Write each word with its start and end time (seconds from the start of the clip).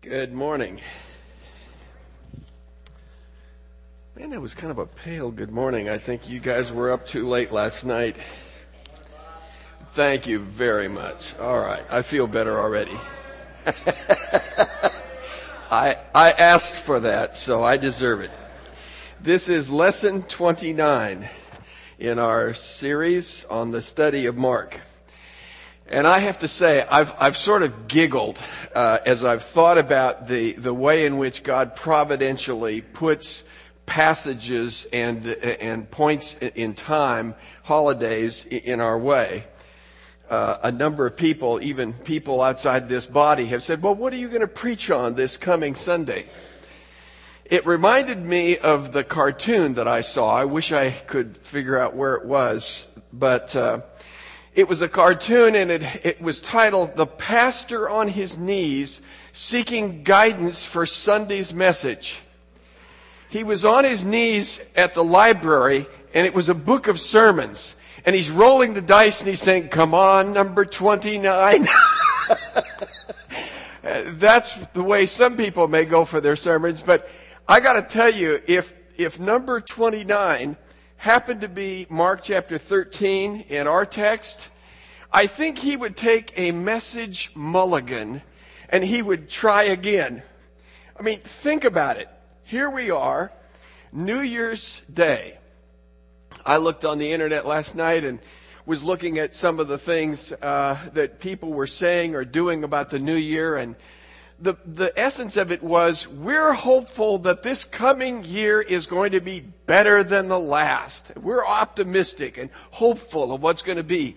Good 0.00 0.32
morning. 0.32 0.80
Man, 4.16 4.30
that 4.30 4.40
was 4.40 4.54
kind 4.54 4.70
of 4.70 4.78
a 4.78 4.86
pale 4.86 5.32
good 5.32 5.50
morning. 5.50 5.88
I 5.88 5.98
think 5.98 6.28
you 6.28 6.38
guys 6.38 6.70
were 6.70 6.92
up 6.92 7.04
too 7.04 7.26
late 7.26 7.50
last 7.50 7.84
night. 7.84 8.14
Thank 9.90 10.28
you 10.28 10.38
very 10.38 10.86
much. 10.86 11.36
All 11.40 11.58
right, 11.58 11.84
I 11.90 12.02
feel 12.02 12.28
better 12.28 12.60
already. 12.60 12.96
I, 15.68 15.96
I 16.14 16.30
asked 16.30 16.74
for 16.74 17.00
that, 17.00 17.36
so 17.36 17.64
I 17.64 17.76
deserve 17.76 18.20
it. 18.20 18.30
This 19.20 19.48
is 19.48 19.68
lesson 19.68 20.22
29 20.22 21.28
in 21.98 22.18
our 22.20 22.54
series 22.54 23.44
on 23.46 23.72
the 23.72 23.82
study 23.82 24.26
of 24.26 24.36
Mark. 24.36 24.80
And 25.90 26.06
I 26.06 26.18
have 26.18 26.40
to 26.40 26.48
say, 26.48 26.82
I've, 26.82 27.14
I've 27.18 27.36
sort 27.36 27.62
of 27.62 27.88
giggled 27.88 28.38
uh, 28.74 28.98
as 29.06 29.24
I've 29.24 29.42
thought 29.42 29.78
about 29.78 30.28
the, 30.28 30.52
the 30.52 30.74
way 30.74 31.06
in 31.06 31.16
which 31.16 31.42
God 31.42 31.76
providentially 31.76 32.82
puts 32.82 33.42
passages 33.86 34.86
and, 34.92 35.26
and 35.26 35.90
points 35.90 36.34
in 36.34 36.74
time, 36.74 37.34
holidays 37.62 38.44
in 38.44 38.82
our 38.82 38.98
way. 38.98 39.44
Uh, 40.28 40.58
a 40.64 40.70
number 40.70 41.06
of 41.06 41.16
people, 41.16 41.58
even 41.62 41.94
people 41.94 42.42
outside 42.42 42.90
this 42.90 43.06
body, 43.06 43.46
have 43.46 43.62
said, 43.62 43.82
Well, 43.82 43.94
what 43.94 44.12
are 44.12 44.16
you 44.16 44.28
going 44.28 44.42
to 44.42 44.46
preach 44.46 44.90
on 44.90 45.14
this 45.14 45.38
coming 45.38 45.74
Sunday? 45.74 46.28
It 47.46 47.64
reminded 47.64 48.22
me 48.22 48.58
of 48.58 48.92
the 48.92 49.04
cartoon 49.04 49.72
that 49.74 49.88
I 49.88 50.02
saw. 50.02 50.36
I 50.36 50.44
wish 50.44 50.70
I 50.70 50.90
could 50.90 51.38
figure 51.38 51.78
out 51.78 51.96
where 51.96 52.12
it 52.16 52.26
was, 52.26 52.86
but. 53.10 53.56
Uh, 53.56 53.80
it 54.58 54.66
was 54.66 54.82
a 54.82 54.88
cartoon 54.88 55.54
and 55.54 55.70
it, 55.70 55.84
it 56.04 56.20
was 56.20 56.40
titled 56.40 56.96
The 56.96 57.06
Pastor 57.06 57.88
on 57.88 58.08
His 58.08 58.36
Knees 58.36 59.00
Seeking 59.32 60.02
Guidance 60.02 60.64
for 60.64 60.84
Sunday's 60.84 61.54
Message. 61.54 62.18
He 63.28 63.44
was 63.44 63.64
on 63.64 63.84
his 63.84 64.02
knees 64.02 64.60
at 64.74 64.94
the 64.94 65.04
library 65.04 65.86
and 66.12 66.26
it 66.26 66.34
was 66.34 66.48
a 66.48 66.56
book 66.56 66.88
of 66.88 66.98
sermons. 66.98 67.76
And 68.04 68.16
he's 68.16 68.32
rolling 68.32 68.74
the 68.74 68.82
dice 68.82 69.20
and 69.20 69.28
he's 69.28 69.40
saying, 69.40 69.68
come 69.68 69.94
on, 69.94 70.32
number 70.32 70.64
29. 70.64 71.68
That's 73.82 74.66
the 74.72 74.82
way 74.82 75.06
some 75.06 75.36
people 75.36 75.68
may 75.68 75.84
go 75.84 76.04
for 76.04 76.20
their 76.20 76.34
sermons, 76.34 76.82
but 76.82 77.08
I 77.46 77.60
gotta 77.60 77.82
tell 77.82 78.12
you, 78.12 78.42
if, 78.48 78.74
if 78.96 79.20
number 79.20 79.60
29 79.60 80.56
happened 80.98 81.40
to 81.42 81.48
be 81.48 81.86
Mark 81.88 82.22
chapter 82.22 82.58
13 82.58 83.46
in 83.48 83.66
our 83.68 83.86
text, 83.86 84.50
I 85.12 85.26
think 85.28 85.58
he 85.58 85.76
would 85.76 85.96
take 85.96 86.32
a 86.36 86.50
message 86.50 87.30
mulligan 87.34 88.20
and 88.68 88.84
he 88.84 89.00
would 89.00 89.30
try 89.30 89.62
again. 89.62 90.22
I 90.98 91.02
mean, 91.02 91.20
think 91.20 91.64
about 91.64 91.98
it. 91.98 92.08
Here 92.42 92.68
we 92.68 92.90
are, 92.90 93.32
New 93.92 94.20
Year's 94.20 94.82
Day. 94.92 95.38
I 96.44 96.56
looked 96.56 96.84
on 96.84 96.98
the 96.98 97.12
internet 97.12 97.46
last 97.46 97.76
night 97.76 98.04
and 98.04 98.18
was 98.66 98.82
looking 98.82 99.18
at 99.18 99.36
some 99.36 99.60
of 99.60 99.68
the 99.68 99.78
things 99.78 100.32
uh, 100.32 100.76
that 100.94 101.20
people 101.20 101.52
were 101.52 101.68
saying 101.68 102.16
or 102.16 102.24
doing 102.24 102.64
about 102.64 102.90
the 102.90 102.98
new 102.98 103.14
year 103.16 103.56
and 103.56 103.76
the, 104.40 104.54
the 104.64 104.92
essence 104.98 105.36
of 105.36 105.50
it 105.50 105.62
was 105.62 106.06
we're 106.06 106.52
hopeful 106.52 107.18
that 107.18 107.42
this 107.42 107.64
coming 107.64 108.24
year 108.24 108.60
is 108.60 108.86
going 108.86 109.12
to 109.12 109.20
be 109.20 109.40
better 109.40 110.04
than 110.04 110.28
the 110.28 110.38
last. 110.38 111.12
We're 111.16 111.44
optimistic 111.44 112.38
and 112.38 112.50
hopeful 112.70 113.32
of 113.32 113.42
what's 113.42 113.62
going 113.62 113.78
to 113.78 113.84
be. 113.84 114.16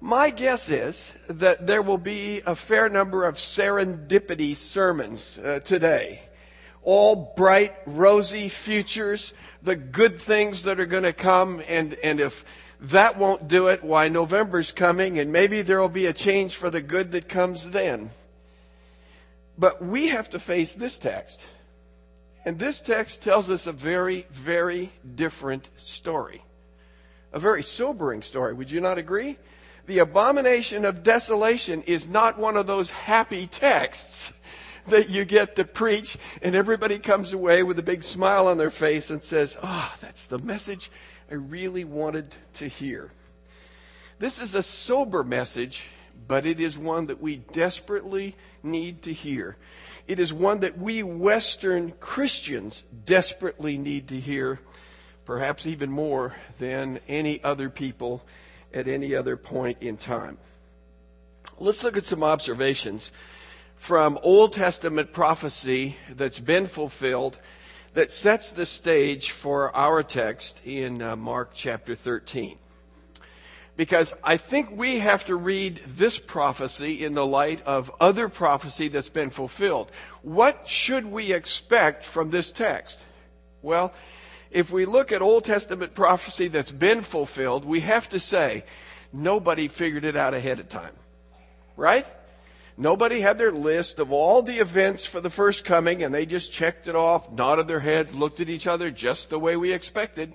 My 0.00 0.30
guess 0.30 0.68
is 0.68 1.12
that 1.28 1.66
there 1.68 1.82
will 1.82 1.98
be 1.98 2.42
a 2.44 2.56
fair 2.56 2.88
number 2.88 3.24
of 3.24 3.36
serendipity 3.36 4.56
sermons 4.56 5.38
uh, 5.38 5.60
today. 5.60 6.22
All 6.82 7.32
bright, 7.36 7.76
rosy 7.86 8.48
futures, 8.48 9.32
the 9.62 9.76
good 9.76 10.18
things 10.18 10.64
that 10.64 10.80
are 10.80 10.86
going 10.86 11.04
to 11.04 11.12
come, 11.12 11.62
and, 11.68 11.94
and 12.02 12.18
if 12.18 12.44
that 12.80 13.16
won't 13.16 13.46
do 13.46 13.68
it, 13.68 13.84
why 13.84 14.08
November's 14.08 14.72
coming, 14.72 15.20
and 15.20 15.30
maybe 15.30 15.62
there 15.62 15.80
will 15.80 15.88
be 15.88 16.06
a 16.06 16.12
change 16.12 16.56
for 16.56 16.68
the 16.68 16.82
good 16.82 17.12
that 17.12 17.28
comes 17.28 17.70
then. 17.70 18.10
But 19.62 19.80
we 19.80 20.08
have 20.08 20.28
to 20.30 20.40
face 20.40 20.74
this 20.74 20.98
text. 20.98 21.40
And 22.44 22.58
this 22.58 22.80
text 22.80 23.22
tells 23.22 23.48
us 23.48 23.68
a 23.68 23.72
very, 23.72 24.26
very 24.32 24.90
different 25.14 25.68
story. 25.76 26.42
A 27.32 27.38
very 27.38 27.62
sobering 27.62 28.22
story. 28.22 28.54
Would 28.54 28.72
you 28.72 28.80
not 28.80 28.98
agree? 28.98 29.38
The 29.86 30.00
abomination 30.00 30.84
of 30.84 31.04
desolation 31.04 31.82
is 31.82 32.08
not 32.08 32.40
one 32.40 32.56
of 32.56 32.66
those 32.66 32.90
happy 32.90 33.46
texts 33.46 34.32
that 34.88 35.10
you 35.10 35.24
get 35.24 35.54
to 35.54 35.64
preach 35.64 36.18
and 36.42 36.56
everybody 36.56 36.98
comes 36.98 37.32
away 37.32 37.62
with 37.62 37.78
a 37.78 37.84
big 37.84 38.02
smile 38.02 38.48
on 38.48 38.58
their 38.58 38.68
face 38.68 39.10
and 39.10 39.22
says, 39.22 39.56
Oh, 39.62 39.94
that's 40.00 40.26
the 40.26 40.40
message 40.40 40.90
I 41.30 41.34
really 41.34 41.84
wanted 41.84 42.34
to 42.54 42.66
hear. 42.66 43.12
This 44.18 44.40
is 44.40 44.56
a 44.56 44.62
sober 44.64 45.22
message, 45.22 45.84
but 46.26 46.46
it 46.46 46.58
is 46.58 46.76
one 46.76 47.06
that 47.06 47.22
we 47.22 47.36
desperately 47.36 48.34
need 48.62 49.02
to 49.02 49.12
hear. 49.12 49.56
It 50.06 50.18
is 50.18 50.32
one 50.32 50.60
that 50.60 50.78
we 50.78 51.02
Western 51.02 51.92
Christians 51.92 52.84
desperately 53.04 53.78
need 53.78 54.08
to 54.08 54.18
hear, 54.18 54.60
perhaps 55.24 55.66
even 55.66 55.90
more 55.90 56.34
than 56.58 57.00
any 57.08 57.42
other 57.42 57.70
people 57.70 58.24
at 58.74 58.88
any 58.88 59.14
other 59.14 59.36
point 59.36 59.82
in 59.82 59.96
time. 59.96 60.38
Let's 61.58 61.84
look 61.84 61.96
at 61.96 62.04
some 62.04 62.24
observations 62.24 63.12
from 63.76 64.18
Old 64.22 64.52
Testament 64.52 65.12
prophecy 65.12 65.96
that's 66.10 66.40
been 66.40 66.66
fulfilled 66.66 67.38
that 67.94 68.10
sets 68.10 68.52
the 68.52 68.66
stage 68.66 69.30
for 69.30 69.74
our 69.76 70.02
text 70.02 70.60
in 70.64 71.02
uh, 71.02 71.14
Mark 71.14 71.50
chapter 71.52 71.94
13 71.94 72.58
because 73.76 74.12
I 74.22 74.36
think 74.36 74.70
we 74.70 74.98
have 74.98 75.24
to 75.26 75.36
read 75.36 75.80
this 75.86 76.18
prophecy 76.18 77.04
in 77.04 77.12
the 77.14 77.26
light 77.26 77.62
of 77.62 77.90
other 78.00 78.28
prophecy 78.28 78.88
that's 78.88 79.08
been 79.08 79.30
fulfilled. 79.30 79.90
What 80.22 80.68
should 80.68 81.06
we 81.06 81.32
expect 81.32 82.04
from 82.04 82.30
this 82.30 82.52
text? 82.52 83.06
Well, 83.62 83.94
if 84.50 84.70
we 84.70 84.84
look 84.84 85.12
at 85.12 85.22
Old 85.22 85.44
Testament 85.44 85.94
prophecy 85.94 86.48
that's 86.48 86.72
been 86.72 87.02
fulfilled, 87.02 87.64
we 87.64 87.80
have 87.80 88.08
to 88.10 88.18
say 88.18 88.64
nobody 89.12 89.68
figured 89.68 90.04
it 90.04 90.16
out 90.16 90.34
ahead 90.34 90.60
of 90.60 90.68
time. 90.68 90.94
Right? 91.76 92.06
Nobody 92.76 93.20
had 93.20 93.38
their 93.38 93.52
list 93.52 93.98
of 93.98 94.12
all 94.12 94.42
the 94.42 94.58
events 94.58 95.06
for 95.06 95.20
the 95.20 95.30
first 95.30 95.64
coming 95.64 96.02
and 96.02 96.14
they 96.14 96.26
just 96.26 96.52
checked 96.52 96.88
it 96.88 96.96
off, 96.96 97.30
nodded 97.30 97.68
their 97.68 97.80
heads, 97.80 98.14
looked 98.14 98.40
at 98.40 98.50
each 98.50 98.66
other 98.66 98.90
just 98.90 99.30
the 99.30 99.38
way 99.38 99.56
we 99.56 99.72
expected. 99.72 100.34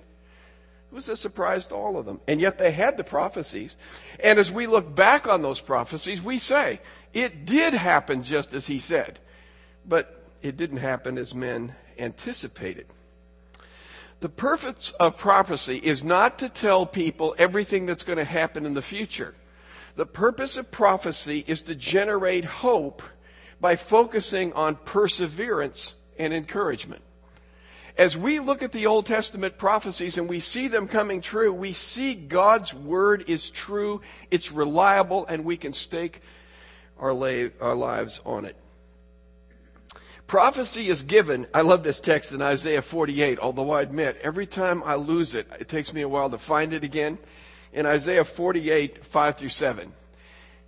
It 0.90 0.94
was 0.94 1.08
a 1.08 1.16
surprise 1.16 1.66
to 1.68 1.74
all 1.74 1.98
of 1.98 2.06
them. 2.06 2.20
And 2.26 2.40
yet 2.40 2.58
they 2.58 2.70
had 2.70 2.96
the 2.96 3.04
prophecies. 3.04 3.76
And 4.22 4.38
as 4.38 4.50
we 4.50 4.66
look 4.66 4.94
back 4.94 5.26
on 5.26 5.42
those 5.42 5.60
prophecies, 5.60 6.22
we 6.22 6.38
say, 6.38 6.80
it 7.12 7.44
did 7.44 7.74
happen 7.74 8.22
just 8.22 8.54
as 8.54 8.66
he 8.66 8.78
said. 8.78 9.18
But 9.86 10.24
it 10.42 10.56
didn't 10.56 10.78
happen 10.78 11.18
as 11.18 11.34
men 11.34 11.74
anticipated. 11.98 12.86
The 14.20 14.28
purpose 14.30 14.90
of 14.98 15.16
prophecy 15.16 15.76
is 15.76 16.02
not 16.02 16.38
to 16.38 16.48
tell 16.48 16.86
people 16.86 17.34
everything 17.38 17.86
that's 17.86 18.02
going 18.02 18.18
to 18.18 18.24
happen 18.24 18.64
in 18.64 18.74
the 18.74 18.82
future. 18.82 19.34
The 19.96 20.06
purpose 20.06 20.56
of 20.56 20.70
prophecy 20.70 21.44
is 21.46 21.62
to 21.64 21.74
generate 21.74 22.44
hope 22.44 23.02
by 23.60 23.76
focusing 23.76 24.52
on 24.54 24.76
perseverance 24.76 25.94
and 26.18 26.32
encouragement 26.32 27.02
as 27.98 28.16
we 28.16 28.38
look 28.38 28.62
at 28.62 28.70
the 28.70 28.86
Old 28.86 29.06
Testament 29.06 29.58
prophecies 29.58 30.16
and 30.18 30.28
we 30.28 30.38
see 30.38 30.68
them 30.68 30.86
coming 30.86 31.20
true, 31.20 31.52
we 31.52 31.72
see 31.72 32.14
God's 32.14 32.72
word 32.72 33.24
is 33.26 33.50
true, 33.50 34.00
it's 34.30 34.52
reliable, 34.52 35.26
and 35.26 35.44
we 35.44 35.56
can 35.56 35.72
stake 35.72 36.22
our, 37.00 37.12
la- 37.12 37.50
our 37.60 37.74
lives 37.74 38.20
on 38.24 38.44
it. 38.44 38.56
Prophecy 40.28 40.90
is 40.90 41.02
given. 41.02 41.48
I 41.52 41.62
love 41.62 41.82
this 41.82 42.00
text 42.00 42.32
in 42.32 42.40
Isaiah 42.40 42.82
48, 42.82 43.40
although 43.40 43.72
I 43.72 43.82
admit 43.82 44.20
every 44.22 44.46
time 44.46 44.82
I 44.84 44.94
lose 44.94 45.34
it, 45.34 45.48
it 45.58 45.68
takes 45.68 45.92
me 45.92 46.02
a 46.02 46.08
while 46.08 46.30
to 46.30 46.38
find 46.38 46.72
it 46.72 46.84
again. 46.84 47.18
In 47.72 47.84
Isaiah 47.84 48.24
48, 48.24 49.04
5 49.04 49.36
through 49.36 49.48
7. 49.48 49.92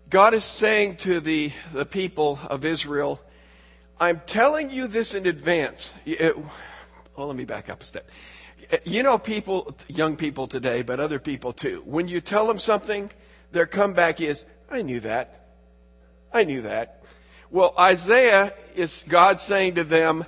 God 0.08 0.34
is 0.34 0.44
saying 0.44 0.96
to 0.98 1.20
the, 1.20 1.52
the 1.72 1.86
people 1.86 2.40
of 2.48 2.64
Israel, 2.64 3.20
I'm 4.00 4.20
telling 4.26 4.70
you 4.70 4.88
this 4.88 5.14
in 5.14 5.26
advance. 5.26 5.94
It, 6.04 6.34
well, 7.16 7.26
let 7.26 7.36
me 7.36 7.44
back 7.44 7.68
up 7.68 7.82
a 7.82 7.84
step. 7.84 8.08
You 8.84 9.02
know, 9.02 9.18
people, 9.18 9.76
young 9.88 10.16
people 10.16 10.46
today, 10.46 10.82
but 10.82 11.00
other 11.00 11.18
people 11.18 11.52
too, 11.52 11.82
when 11.84 12.08
you 12.08 12.20
tell 12.20 12.46
them 12.46 12.58
something, 12.58 13.10
their 13.52 13.66
comeback 13.66 14.20
is, 14.20 14.44
I 14.70 14.82
knew 14.82 15.00
that. 15.00 15.48
I 16.32 16.44
knew 16.44 16.62
that. 16.62 17.02
Well, 17.50 17.74
Isaiah 17.78 18.54
is 18.76 19.04
God 19.08 19.40
saying 19.40 19.74
to 19.74 19.84
them, 19.84 20.24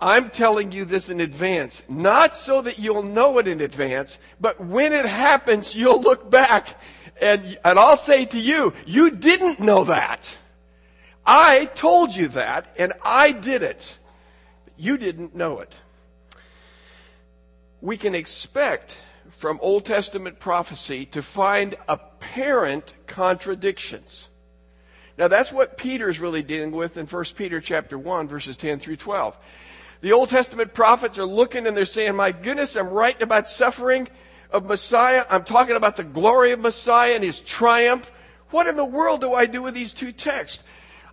I'm 0.00 0.30
telling 0.30 0.72
you 0.72 0.84
this 0.84 1.10
in 1.10 1.20
advance, 1.20 1.82
not 1.88 2.34
so 2.34 2.62
that 2.62 2.78
you'll 2.78 3.02
know 3.02 3.38
it 3.38 3.48
in 3.48 3.60
advance, 3.60 4.18
but 4.40 4.60
when 4.60 4.92
it 4.92 5.04
happens, 5.04 5.74
you'll 5.74 6.00
look 6.00 6.30
back 6.30 6.80
and, 7.20 7.58
and 7.64 7.78
I'll 7.78 7.96
say 7.96 8.24
to 8.26 8.38
you, 8.38 8.72
you 8.86 9.10
didn't 9.10 9.60
know 9.60 9.84
that. 9.84 10.30
I 11.26 11.66
told 11.66 12.14
you 12.14 12.28
that, 12.28 12.74
and 12.78 12.92
I 13.02 13.32
did 13.32 13.62
it. 13.62 13.98
You 14.76 14.96
didn't 14.96 15.34
know 15.34 15.60
it. 15.60 15.72
We 17.80 17.96
can 17.96 18.14
expect 18.14 18.98
from 19.30 19.58
Old 19.62 19.84
Testament 19.84 20.40
prophecy 20.40 21.06
to 21.06 21.22
find 21.22 21.76
apparent 21.88 22.94
contradictions. 23.06 24.28
Now 25.16 25.28
that's 25.28 25.52
what 25.52 25.78
Peter's 25.78 26.20
really 26.20 26.42
dealing 26.42 26.72
with 26.72 26.96
in 26.96 27.06
1 27.06 27.24
Peter 27.36 27.60
chapter 27.60 27.98
1 27.98 28.28
verses 28.28 28.56
10 28.56 28.80
through 28.80 28.96
12. 28.96 29.36
The 30.00 30.12
Old 30.12 30.28
Testament 30.28 30.74
prophets 30.74 31.18
are 31.18 31.24
looking 31.24 31.66
and 31.66 31.76
they're 31.76 31.84
saying, 31.84 32.14
my 32.16 32.32
goodness, 32.32 32.76
I'm 32.76 32.88
writing 32.88 33.22
about 33.22 33.48
suffering 33.48 34.08
of 34.50 34.66
Messiah. 34.66 35.24
I'm 35.28 35.44
talking 35.44 35.76
about 35.76 35.96
the 35.96 36.04
glory 36.04 36.52
of 36.52 36.60
Messiah 36.60 37.14
and 37.14 37.24
his 37.24 37.40
triumph. 37.40 38.10
What 38.50 38.66
in 38.66 38.76
the 38.76 38.84
world 38.84 39.20
do 39.20 39.34
I 39.34 39.46
do 39.46 39.62
with 39.62 39.74
these 39.74 39.92
two 39.92 40.12
texts? 40.12 40.64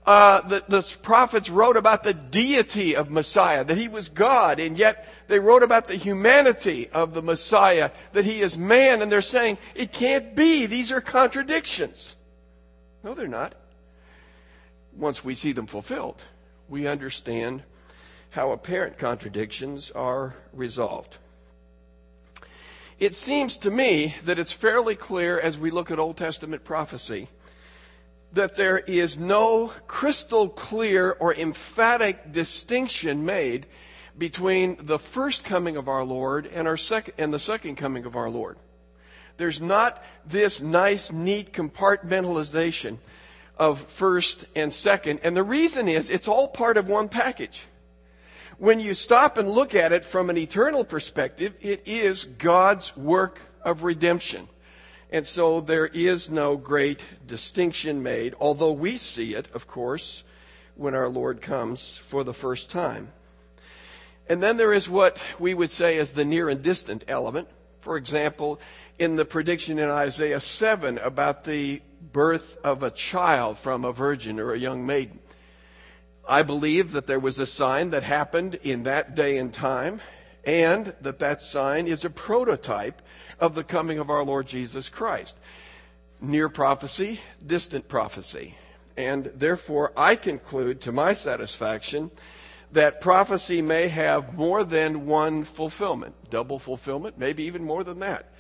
Uh, 0.05 0.41
the, 0.41 0.63
the 0.67 0.97
prophets 1.01 1.49
wrote 1.49 1.77
about 1.77 2.03
the 2.03 2.13
deity 2.13 2.95
of 2.95 3.09
Messiah, 3.09 3.63
that 3.63 3.77
he 3.77 3.87
was 3.87 4.09
God, 4.09 4.59
and 4.59 4.77
yet 4.77 5.07
they 5.27 5.39
wrote 5.39 5.63
about 5.63 5.87
the 5.87 5.95
humanity 5.95 6.89
of 6.89 7.15
the 7.15 7.23
Messiah, 7.23 7.89
that 8.13 8.23
he 8.23 8.41
is 8.41 8.55
man, 8.55 9.01
and 9.01 9.11
they're 9.11 9.21
saying, 9.21 9.57
it 9.73 9.91
can't 9.91 10.35
be. 10.35 10.67
These 10.67 10.91
are 10.91 11.01
contradictions. 11.01 12.15
No, 13.03 13.15
they're 13.15 13.27
not. 13.27 13.55
Once 14.95 15.25
we 15.25 15.33
see 15.33 15.53
them 15.53 15.65
fulfilled, 15.65 16.21
we 16.69 16.85
understand 16.85 17.63
how 18.29 18.51
apparent 18.51 18.99
contradictions 18.99 19.89
are 19.89 20.35
resolved. 20.53 21.17
It 22.99 23.15
seems 23.15 23.57
to 23.59 23.71
me 23.71 24.15
that 24.25 24.37
it's 24.37 24.51
fairly 24.51 24.95
clear 24.95 25.39
as 25.39 25.57
we 25.57 25.71
look 25.71 25.89
at 25.89 25.99
Old 25.99 26.15
Testament 26.15 26.63
prophecy 26.63 27.27
that 28.35 28.57
there 28.57 28.77
is 28.77 29.17
no 29.17 29.71
crystal 29.87 30.49
clear 30.49 31.11
or 31.11 31.33
emphatic 31.33 32.33
distinction 32.33 33.25
made 33.25 33.65
between 34.17 34.77
the 34.81 34.99
first 34.99 35.45
coming 35.45 35.77
of 35.77 35.87
our 35.87 36.03
Lord 36.03 36.45
and 36.45 36.67
our 36.67 36.77
second 36.77 37.13
and 37.17 37.33
the 37.33 37.39
second 37.39 37.77
coming 37.77 38.05
of 38.05 38.17
our 38.17 38.29
Lord. 38.29 38.57
There's 39.37 39.61
not 39.61 40.03
this 40.25 40.61
nice, 40.61 41.13
neat 41.13 41.53
compartmentalization 41.53 42.97
of 43.57 43.79
first 43.79 44.45
and 44.53 44.71
second. 44.71 45.21
And 45.23 45.35
the 45.35 45.43
reason 45.43 45.87
is 45.87 46.09
it's 46.09 46.27
all 46.27 46.49
part 46.49 46.75
of 46.75 46.89
one 46.89 47.07
package. 47.07 47.63
When 48.57 48.81
you 48.81 48.93
stop 48.93 49.37
and 49.37 49.49
look 49.49 49.75
at 49.75 49.93
it 49.93 50.03
from 50.03 50.29
an 50.29 50.37
eternal 50.37 50.83
perspective, 50.83 51.53
it 51.61 51.83
is 51.85 52.25
God's 52.25 52.95
work 52.97 53.41
of 53.61 53.83
redemption. 53.83 54.49
And 55.15 55.25
so 55.25 55.61
there 55.61 55.85
is 55.85 56.29
no 56.29 56.57
great 56.57 57.01
distinction 57.25 58.03
made, 58.03 58.35
although 58.37 58.73
we 58.73 58.97
see 58.97 59.33
it, 59.33 59.47
of 59.53 59.65
course, 59.65 60.25
when 60.75 60.93
our 60.93 61.07
Lord 61.07 61.41
comes 61.41 61.95
for 61.95 62.25
the 62.25 62.33
first 62.33 62.69
time. 62.69 63.13
And 64.27 64.43
then 64.43 64.57
there 64.57 64.73
is 64.73 64.89
what 64.89 65.23
we 65.39 65.53
would 65.53 65.71
say 65.71 65.95
is 65.95 66.11
the 66.11 66.25
near 66.25 66.49
and 66.49 66.61
distant 66.61 67.05
element. 67.07 67.47
For 67.79 67.95
example, 67.95 68.59
in 68.99 69.15
the 69.15 69.23
prediction 69.23 69.79
in 69.79 69.89
Isaiah 69.89 70.41
7 70.41 70.97
about 70.97 71.45
the 71.45 71.81
birth 72.11 72.57
of 72.61 72.83
a 72.83 72.91
child 72.91 73.57
from 73.57 73.85
a 73.85 73.93
virgin 73.93 74.37
or 74.37 74.51
a 74.51 74.59
young 74.59 74.85
maiden. 74.85 75.19
I 76.27 76.43
believe 76.43 76.91
that 76.91 77.07
there 77.07 77.21
was 77.21 77.39
a 77.39 77.45
sign 77.45 77.91
that 77.91 78.03
happened 78.03 78.55
in 78.55 78.83
that 78.83 79.15
day 79.15 79.37
and 79.37 79.53
time, 79.53 80.01
and 80.43 80.93
that 80.99 81.19
that 81.19 81.41
sign 81.41 81.87
is 81.87 82.03
a 82.03 82.09
prototype 82.09 83.01
of 83.39 83.55
the 83.55 83.63
coming 83.63 83.99
of 83.99 84.09
our 84.09 84.23
Lord 84.23 84.47
Jesus 84.47 84.89
Christ. 84.89 85.37
Near 86.21 86.49
prophecy, 86.49 87.19
distant 87.45 87.87
prophecy. 87.87 88.55
And 88.97 89.25
therefore, 89.35 89.91
I 89.97 90.15
conclude 90.15 90.81
to 90.81 90.91
my 90.91 91.13
satisfaction 91.13 92.11
that 92.71 93.01
prophecy 93.01 93.61
may 93.61 93.87
have 93.87 94.37
more 94.37 94.63
than 94.63 95.05
one 95.05 95.43
fulfillment, 95.43 96.15
double 96.29 96.59
fulfillment, 96.59 97.17
maybe 97.17 97.43
even 97.43 97.63
more 97.63 97.83
than 97.83 97.99
that. 97.99 98.31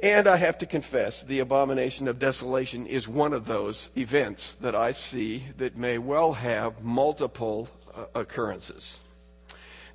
And 0.00 0.28
I 0.28 0.36
have 0.36 0.58
to 0.58 0.66
confess, 0.66 1.24
the 1.24 1.40
abomination 1.40 2.06
of 2.06 2.20
desolation 2.20 2.86
is 2.86 3.08
one 3.08 3.32
of 3.32 3.46
those 3.46 3.90
events 3.96 4.54
that 4.56 4.76
I 4.76 4.92
see 4.92 5.46
that 5.56 5.76
may 5.76 5.98
well 5.98 6.34
have 6.34 6.84
multiple 6.84 7.68
uh, 7.92 8.04
occurrences. 8.14 9.00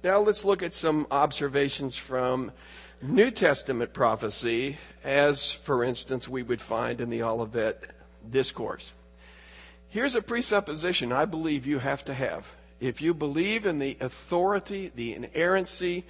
Now 0.04 0.20
let's 0.20 0.44
look 0.44 0.62
at 0.62 0.74
some 0.74 1.08
observations 1.10 1.96
from 1.96 2.52
New 3.04 3.32
Testament 3.32 3.94
prophecy, 3.94 4.78
as 5.04 5.52
for 5.52 5.84
instance 5.84 6.30
we 6.30 6.42
would 6.42 6.62
find 6.62 7.02
in 7.02 7.10
the 7.10 7.24
Olivet 7.24 7.84
Discourse. 8.32 8.94
Here's 9.90 10.16
a 10.16 10.22
presupposition 10.22 11.12
I 11.12 11.26
believe 11.26 11.66
you 11.66 11.80
have 11.80 12.06
to 12.06 12.14
have. 12.14 12.50
If 12.80 13.02
you 13.02 13.14
believe 13.14 13.66
in 13.66 13.80
the 13.80 13.98
authority, 14.00 14.90
the 14.96 15.16
inerrancy 15.16 16.06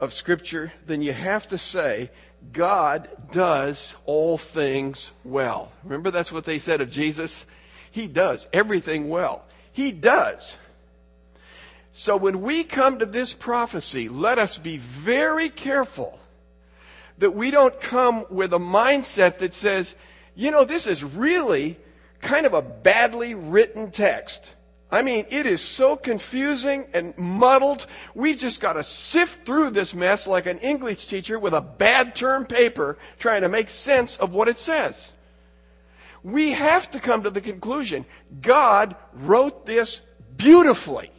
of 0.00 0.14
Scripture, 0.14 0.72
then 0.86 1.02
you 1.02 1.12
have 1.12 1.46
to 1.48 1.58
say, 1.58 2.10
God 2.52 3.06
does 3.30 3.94
all 4.06 4.38
things 4.38 5.12
well. 5.24 5.72
Remember 5.82 6.10
that's 6.10 6.32
what 6.32 6.46
they 6.46 6.58
said 6.58 6.80
of 6.80 6.90
Jesus? 6.90 7.44
He 7.90 8.06
does 8.06 8.48
everything 8.50 9.10
well. 9.10 9.44
He 9.72 9.92
does. 9.92 10.56
So 11.96 12.16
when 12.16 12.42
we 12.42 12.64
come 12.64 12.98
to 12.98 13.06
this 13.06 13.32
prophecy, 13.32 14.08
let 14.08 14.36
us 14.36 14.58
be 14.58 14.78
very 14.78 15.48
careful 15.48 16.18
that 17.18 17.30
we 17.30 17.52
don't 17.52 17.80
come 17.80 18.26
with 18.30 18.52
a 18.52 18.58
mindset 18.58 19.38
that 19.38 19.54
says, 19.54 19.94
you 20.34 20.50
know, 20.50 20.64
this 20.64 20.88
is 20.88 21.04
really 21.04 21.78
kind 22.20 22.46
of 22.46 22.52
a 22.52 22.62
badly 22.62 23.34
written 23.34 23.92
text. 23.92 24.54
I 24.90 25.02
mean, 25.02 25.26
it 25.30 25.46
is 25.46 25.60
so 25.60 25.94
confusing 25.94 26.88
and 26.92 27.16
muddled. 27.16 27.86
We 28.12 28.34
just 28.34 28.60
got 28.60 28.72
to 28.72 28.82
sift 28.82 29.46
through 29.46 29.70
this 29.70 29.94
mess 29.94 30.26
like 30.26 30.46
an 30.46 30.58
English 30.58 31.06
teacher 31.06 31.38
with 31.38 31.54
a 31.54 31.60
bad 31.60 32.16
term 32.16 32.44
paper 32.44 32.98
trying 33.20 33.42
to 33.42 33.48
make 33.48 33.70
sense 33.70 34.16
of 34.16 34.32
what 34.32 34.48
it 34.48 34.58
says. 34.58 35.12
We 36.24 36.52
have 36.52 36.90
to 36.90 36.98
come 36.98 37.22
to 37.22 37.30
the 37.30 37.40
conclusion 37.40 38.04
God 38.40 38.96
wrote 39.12 39.64
this 39.64 40.02
beautifully 40.36 41.12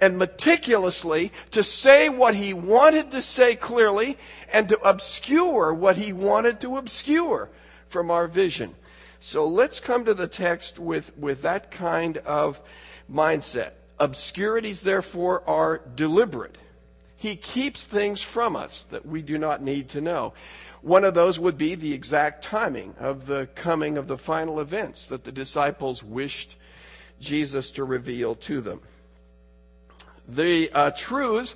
and 0.00 0.18
meticulously 0.18 1.32
to 1.50 1.62
say 1.62 2.08
what 2.08 2.34
he 2.34 2.52
wanted 2.52 3.10
to 3.10 3.22
say 3.22 3.56
clearly 3.56 4.18
and 4.52 4.68
to 4.68 4.78
obscure 4.80 5.72
what 5.72 5.96
he 5.96 6.12
wanted 6.12 6.60
to 6.60 6.76
obscure 6.76 7.48
from 7.88 8.10
our 8.10 8.26
vision. 8.26 8.74
So 9.20 9.46
let's 9.46 9.80
come 9.80 10.04
to 10.04 10.14
the 10.14 10.28
text 10.28 10.78
with, 10.78 11.16
with 11.16 11.42
that 11.42 11.70
kind 11.70 12.18
of 12.18 12.60
mindset. 13.10 13.72
Obscurities, 13.98 14.82
therefore, 14.82 15.42
are 15.48 15.80
deliberate. 15.94 16.58
He 17.16 17.36
keeps 17.36 17.86
things 17.86 18.20
from 18.20 18.54
us 18.54 18.82
that 18.90 19.06
we 19.06 19.22
do 19.22 19.38
not 19.38 19.62
need 19.62 19.88
to 19.90 20.02
know. 20.02 20.34
One 20.82 21.02
of 21.02 21.14
those 21.14 21.40
would 21.40 21.56
be 21.56 21.74
the 21.74 21.94
exact 21.94 22.44
timing 22.44 22.94
of 23.00 23.26
the 23.26 23.48
coming 23.54 23.96
of 23.96 24.06
the 24.06 24.18
final 24.18 24.60
events 24.60 25.06
that 25.08 25.24
the 25.24 25.32
disciples 25.32 26.04
wished 26.04 26.56
Jesus 27.18 27.70
to 27.72 27.84
reveal 27.84 28.34
to 28.36 28.60
them. 28.60 28.82
The 30.28 30.70
uh, 30.72 30.90
truths 30.90 31.54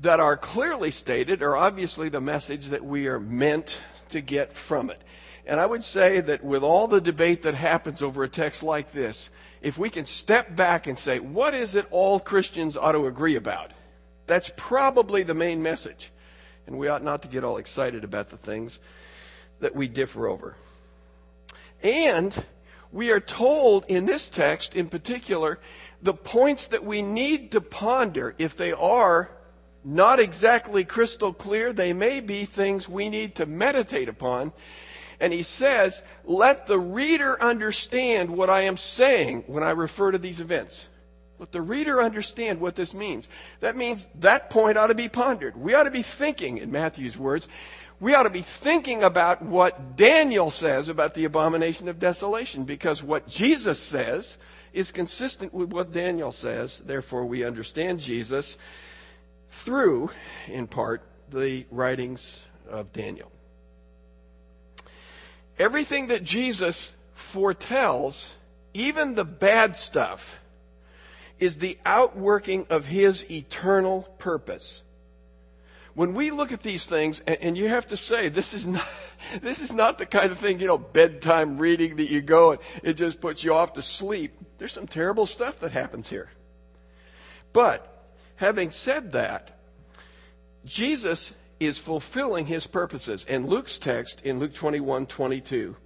that 0.00 0.20
are 0.20 0.36
clearly 0.36 0.90
stated 0.90 1.42
are 1.42 1.56
obviously 1.56 2.08
the 2.08 2.20
message 2.20 2.66
that 2.66 2.84
we 2.84 3.06
are 3.06 3.20
meant 3.20 3.80
to 4.08 4.20
get 4.20 4.54
from 4.54 4.90
it. 4.90 5.02
And 5.46 5.58
I 5.58 5.66
would 5.66 5.84
say 5.84 6.20
that 6.20 6.44
with 6.44 6.62
all 6.62 6.86
the 6.86 7.00
debate 7.00 7.42
that 7.42 7.54
happens 7.54 8.02
over 8.02 8.24
a 8.24 8.28
text 8.28 8.62
like 8.62 8.92
this, 8.92 9.30
if 9.60 9.76
we 9.76 9.90
can 9.90 10.06
step 10.06 10.54
back 10.56 10.86
and 10.86 10.98
say, 10.98 11.18
what 11.18 11.54
is 11.54 11.74
it 11.74 11.86
all 11.90 12.20
Christians 12.20 12.76
ought 12.76 12.92
to 12.92 13.06
agree 13.06 13.36
about? 13.36 13.72
That's 14.26 14.50
probably 14.56 15.22
the 15.22 15.34
main 15.34 15.62
message. 15.62 16.12
And 16.66 16.78
we 16.78 16.88
ought 16.88 17.02
not 17.02 17.22
to 17.22 17.28
get 17.28 17.44
all 17.44 17.56
excited 17.56 18.04
about 18.04 18.30
the 18.30 18.36
things 18.36 18.78
that 19.58 19.74
we 19.74 19.88
differ 19.88 20.28
over. 20.28 20.56
And 21.82 22.44
we 22.92 23.10
are 23.10 23.20
told 23.20 23.84
in 23.86 24.04
this 24.04 24.28
text 24.28 24.74
in 24.74 24.88
particular 24.88 25.58
the 26.02 26.14
points 26.14 26.66
that 26.68 26.84
we 26.84 27.02
need 27.02 27.52
to 27.52 27.60
ponder, 27.60 28.34
if 28.38 28.56
they 28.56 28.72
are 28.72 29.30
not 29.84 30.20
exactly 30.20 30.84
crystal 30.84 31.32
clear, 31.32 31.72
they 31.72 31.92
may 31.92 32.20
be 32.20 32.44
things 32.44 32.88
we 32.88 33.08
need 33.08 33.34
to 33.36 33.46
meditate 33.46 34.08
upon. 34.08 34.52
And 35.20 35.32
he 35.32 35.42
says, 35.42 36.02
let 36.24 36.66
the 36.66 36.78
reader 36.78 37.42
understand 37.42 38.30
what 38.30 38.48
I 38.48 38.62
am 38.62 38.76
saying 38.76 39.44
when 39.46 39.62
I 39.62 39.70
refer 39.70 40.12
to 40.12 40.18
these 40.18 40.40
events. 40.40 40.88
Let 41.38 41.52
the 41.52 41.62
reader 41.62 42.02
understand 42.02 42.60
what 42.60 42.76
this 42.76 42.92
means. 42.92 43.28
That 43.60 43.76
means 43.76 44.08
that 44.16 44.50
point 44.50 44.76
ought 44.76 44.88
to 44.88 44.94
be 44.94 45.08
pondered. 45.08 45.56
We 45.56 45.74
ought 45.74 45.84
to 45.84 45.90
be 45.90 46.02
thinking, 46.02 46.58
in 46.58 46.70
Matthew's 46.70 47.16
words, 47.16 47.48
we 47.98 48.14
ought 48.14 48.24
to 48.24 48.30
be 48.30 48.42
thinking 48.42 49.02
about 49.02 49.42
what 49.42 49.96
Daniel 49.96 50.50
says 50.50 50.88
about 50.88 51.14
the 51.14 51.24
abomination 51.24 51.88
of 51.88 51.98
desolation, 51.98 52.64
because 52.64 53.02
what 53.02 53.28
Jesus 53.28 53.78
says 53.78 54.38
is 54.72 54.92
consistent 54.92 55.52
with 55.52 55.72
what 55.72 55.92
Daniel 55.92 56.32
says. 56.32 56.78
Therefore, 56.78 57.24
we 57.24 57.44
understand 57.44 58.00
Jesus 58.00 58.56
through, 59.48 60.10
in 60.46 60.66
part, 60.66 61.02
the 61.30 61.66
writings 61.70 62.44
of 62.68 62.92
Daniel. 62.92 63.30
Everything 65.58 66.08
that 66.08 66.24
Jesus 66.24 66.92
foretells 67.14 68.36
even 68.74 69.14
the 69.14 69.24
bad 69.24 69.76
stuff, 69.76 70.40
is 71.38 71.56
the 71.56 71.78
outworking 71.86 72.66
of 72.68 72.86
His 72.86 73.28
eternal 73.30 74.02
purpose. 74.18 74.82
When 75.94 76.14
we 76.14 76.30
look 76.30 76.52
at 76.52 76.62
these 76.62 76.86
things, 76.86 77.20
and, 77.20 77.58
you 77.58 77.68
have 77.68 77.88
to 77.88 77.96
say, 77.96 78.28
this 78.28 78.54
is 78.54 78.66
not, 78.66 78.86
this 79.42 79.60
is 79.60 79.72
not 79.72 79.98
the 79.98 80.06
kind 80.06 80.30
of 80.30 80.38
thing, 80.38 80.60
you 80.60 80.66
know, 80.66 80.78
bedtime 80.78 81.58
reading 81.58 81.96
that 81.96 82.10
you 82.10 82.20
go 82.20 82.52
and 82.52 82.60
it 82.82 82.94
just 82.94 83.20
puts 83.20 83.42
you 83.42 83.54
off 83.54 83.72
to 83.72 83.82
sleep. 83.82 84.32
There's 84.60 84.72
some 84.72 84.86
terrible 84.86 85.24
stuff 85.24 85.58
that 85.60 85.72
happens 85.72 86.10
here. 86.10 86.28
But, 87.54 88.06
having 88.36 88.70
said 88.70 89.12
that, 89.12 89.58
Jesus 90.66 91.32
is 91.58 91.78
fulfilling 91.78 92.44
his 92.44 92.66
purposes. 92.66 93.24
And 93.26 93.48
Luke's 93.48 93.78
text 93.78 94.20
in 94.20 94.38
Luke 94.38 94.52
21 94.52 95.06
22, 95.06 95.76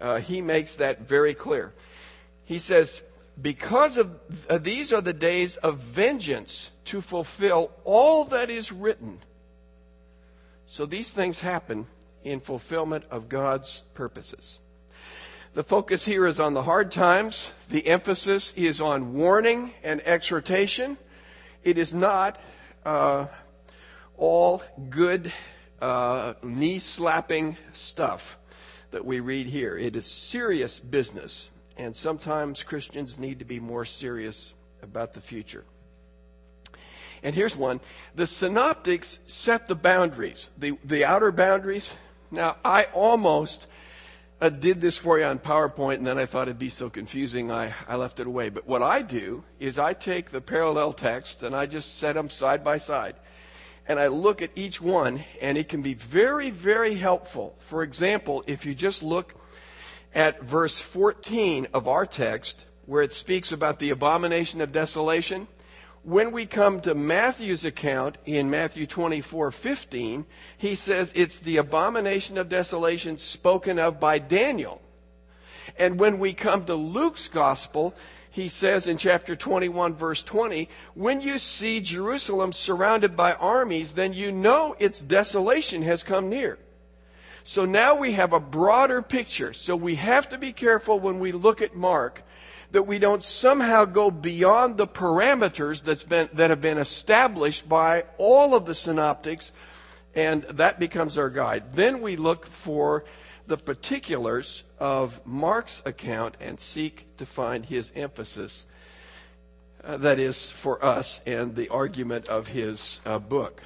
uh, 0.00 0.18
he 0.18 0.42
makes 0.42 0.74
that 0.76 1.02
very 1.02 1.32
clear. 1.32 1.74
He 2.44 2.58
says, 2.58 3.02
Because 3.40 3.96
of 3.96 4.18
uh, 4.50 4.58
these 4.58 4.92
are 4.92 5.00
the 5.00 5.12
days 5.12 5.56
of 5.58 5.78
vengeance 5.78 6.72
to 6.86 7.00
fulfill 7.00 7.70
all 7.84 8.24
that 8.24 8.50
is 8.50 8.72
written. 8.72 9.20
So 10.66 10.86
these 10.86 11.12
things 11.12 11.38
happen 11.38 11.86
in 12.24 12.40
fulfillment 12.40 13.04
of 13.12 13.28
God's 13.28 13.84
purposes. 13.94 14.58
The 15.54 15.62
focus 15.62 16.04
here 16.04 16.26
is 16.26 16.40
on 16.40 16.52
the 16.52 16.64
hard 16.64 16.90
times. 16.90 17.52
The 17.70 17.86
emphasis 17.86 18.52
is 18.56 18.80
on 18.80 19.14
warning 19.14 19.72
and 19.84 20.00
exhortation. 20.04 20.98
It 21.62 21.78
is 21.78 21.94
not 21.94 22.40
uh, 22.84 23.28
all 24.16 24.64
good 24.90 25.32
uh, 25.80 26.34
knee 26.42 26.80
slapping 26.80 27.56
stuff 27.72 28.36
that 28.90 29.04
we 29.04 29.20
read 29.20 29.46
here. 29.46 29.78
It 29.78 29.94
is 29.94 30.06
serious 30.06 30.80
business, 30.80 31.50
and 31.76 31.94
sometimes 31.94 32.64
Christians 32.64 33.16
need 33.20 33.38
to 33.38 33.44
be 33.44 33.60
more 33.60 33.84
serious 33.84 34.54
about 34.82 35.12
the 35.12 35.20
future. 35.20 35.62
And 37.22 37.32
here's 37.32 37.54
one. 37.54 37.78
The 38.16 38.26
synoptics 38.26 39.20
set 39.28 39.68
the 39.68 39.76
boundaries, 39.76 40.50
the, 40.58 40.76
the 40.82 41.04
outer 41.04 41.30
boundaries. 41.30 41.94
Now, 42.32 42.56
I 42.64 42.86
almost 42.92 43.68
uh, 44.44 44.50
did 44.50 44.80
this 44.80 44.98
for 44.98 45.18
you 45.18 45.24
on 45.24 45.38
PowerPoint, 45.38 45.94
and 45.94 46.06
then 46.06 46.18
I 46.18 46.26
thought 46.26 46.48
it'd 46.48 46.58
be 46.58 46.68
so 46.68 46.90
confusing, 46.90 47.50
I, 47.50 47.72
I 47.88 47.96
left 47.96 48.20
it 48.20 48.26
away. 48.26 48.50
But 48.50 48.66
what 48.66 48.82
I 48.82 49.00
do 49.00 49.42
is 49.58 49.78
I 49.78 49.94
take 49.94 50.30
the 50.30 50.42
parallel 50.42 50.92
text 50.92 51.42
and 51.42 51.56
I 51.56 51.64
just 51.64 51.96
set 51.96 52.14
them 52.14 52.28
side 52.28 52.62
by 52.62 52.76
side 52.76 53.16
and 53.86 53.98
I 53.98 54.08
look 54.08 54.42
at 54.42 54.50
each 54.54 54.80
one, 54.80 55.24
and 55.40 55.58
it 55.58 55.68
can 55.68 55.82
be 55.82 55.94
very, 55.94 56.50
very 56.50 56.94
helpful. 56.94 57.54
For 57.58 57.82
example, 57.82 58.42
if 58.46 58.64
you 58.64 58.74
just 58.74 59.02
look 59.02 59.34
at 60.14 60.42
verse 60.42 60.78
14 60.78 61.68
of 61.74 61.86
our 61.86 62.06
text, 62.06 62.66
where 62.86 63.02
it 63.02 63.12
speaks 63.12 63.52
about 63.52 63.78
the 63.78 63.90
abomination 63.90 64.60
of 64.60 64.72
desolation, 64.72 65.48
when 66.04 66.32
we 66.32 66.44
come 66.44 66.80
to 66.82 66.94
Matthew's 66.94 67.64
account 67.64 68.18
in 68.26 68.50
Matthew 68.50 68.86
24 68.86 69.50
15, 69.50 70.26
he 70.58 70.74
says 70.74 71.12
it's 71.16 71.38
the 71.38 71.56
abomination 71.56 72.36
of 72.36 72.50
desolation 72.50 73.16
spoken 73.16 73.78
of 73.78 73.98
by 73.98 74.18
Daniel. 74.18 74.82
And 75.78 75.98
when 75.98 76.18
we 76.18 76.34
come 76.34 76.66
to 76.66 76.74
Luke's 76.74 77.28
gospel, 77.28 77.94
he 78.30 78.48
says 78.48 78.86
in 78.86 78.98
chapter 78.98 79.34
21, 79.34 79.94
verse 79.94 80.22
20, 80.22 80.68
when 80.94 81.22
you 81.22 81.38
see 81.38 81.80
Jerusalem 81.80 82.52
surrounded 82.52 83.16
by 83.16 83.32
armies, 83.32 83.94
then 83.94 84.12
you 84.12 84.30
know 84.30 84.76
its 84.78 85.00
desolation 85.00 85.82
has 85.82 86.02
come 86.02 86.28
near. 86.28 86.58
So 87.44 87.64
now 87.64 87.94
we 87.94 88.12
have 88.12 88.32
a 88.32 88.40
broader 88.40 89.00
picture. 89.00 89.52
So 89.54 89.74
we 89.74 89.94
have 89.94 90.28
to 90.30 90.38
be 90.38 90.52
careful 90.52 91.00
when 91.00 91.18
we 91.18 91.32
look 91.32 91.62
at 91.62 91.74
Mark 91.74 92.22
that 92.74 92.88
we 92.88 92.98
don't 92.98 93.22
somehow 93.22 93.84
go 93.84 94.10
beyond 94.10 94.76
the 94.76 94.86
parameters 94.86 95.84
that's 95.84 96.02
been, 96.02 96.28
that 96.32 96.50
have 96.50 96.60
been 96.60 96.76
established 96.76 97.68
by 97.68 98.02
all 98.18 98.52
of 98.52 98.66
the 98.66 98.74
synoptics, 98.74 99.52
and 100.12 100.42
that 100.42 100.80
becomes 100.80 101.16
our 101.16 101.30
guide. 101.30 101.72
Then 101.74 102.00
we 102.00 102.16
look 102.16 102.46
for 102.46 103.04
the 103.46 103.56
particulars 103.56 104.64
of 104.80 105.24
Mark's 105.24 105.82
account 105.86 106.34
and 106.40 106.58
seek 106.58 107.06
to 107.18 107.24
find 107.24 107.64
his 107.64 107.92
emphasis. 107.94 108.64
Uh, 109.84 109.96
that 109.98 110.18
is 110.18 110.50
for 110.50 110.84
us 110.84 111.20
and 111.24 111.54
the 111.54 111.68
argument 111.68 112.26
of 112.26 112.48
his 112.48 113.00
uh, 113.06 113.20
book. 113.20 113.62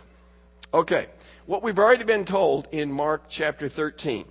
Okay, 0.75 1.07
what 1.47 1.63
we've 1.63 1.79
already 1.79 2.05
been 2.05 2.27
told 2.27 2.69
in 2.73 2.93
Mark 2.93 3.23
chapter 3.31 3.71
13. 3.71 4.27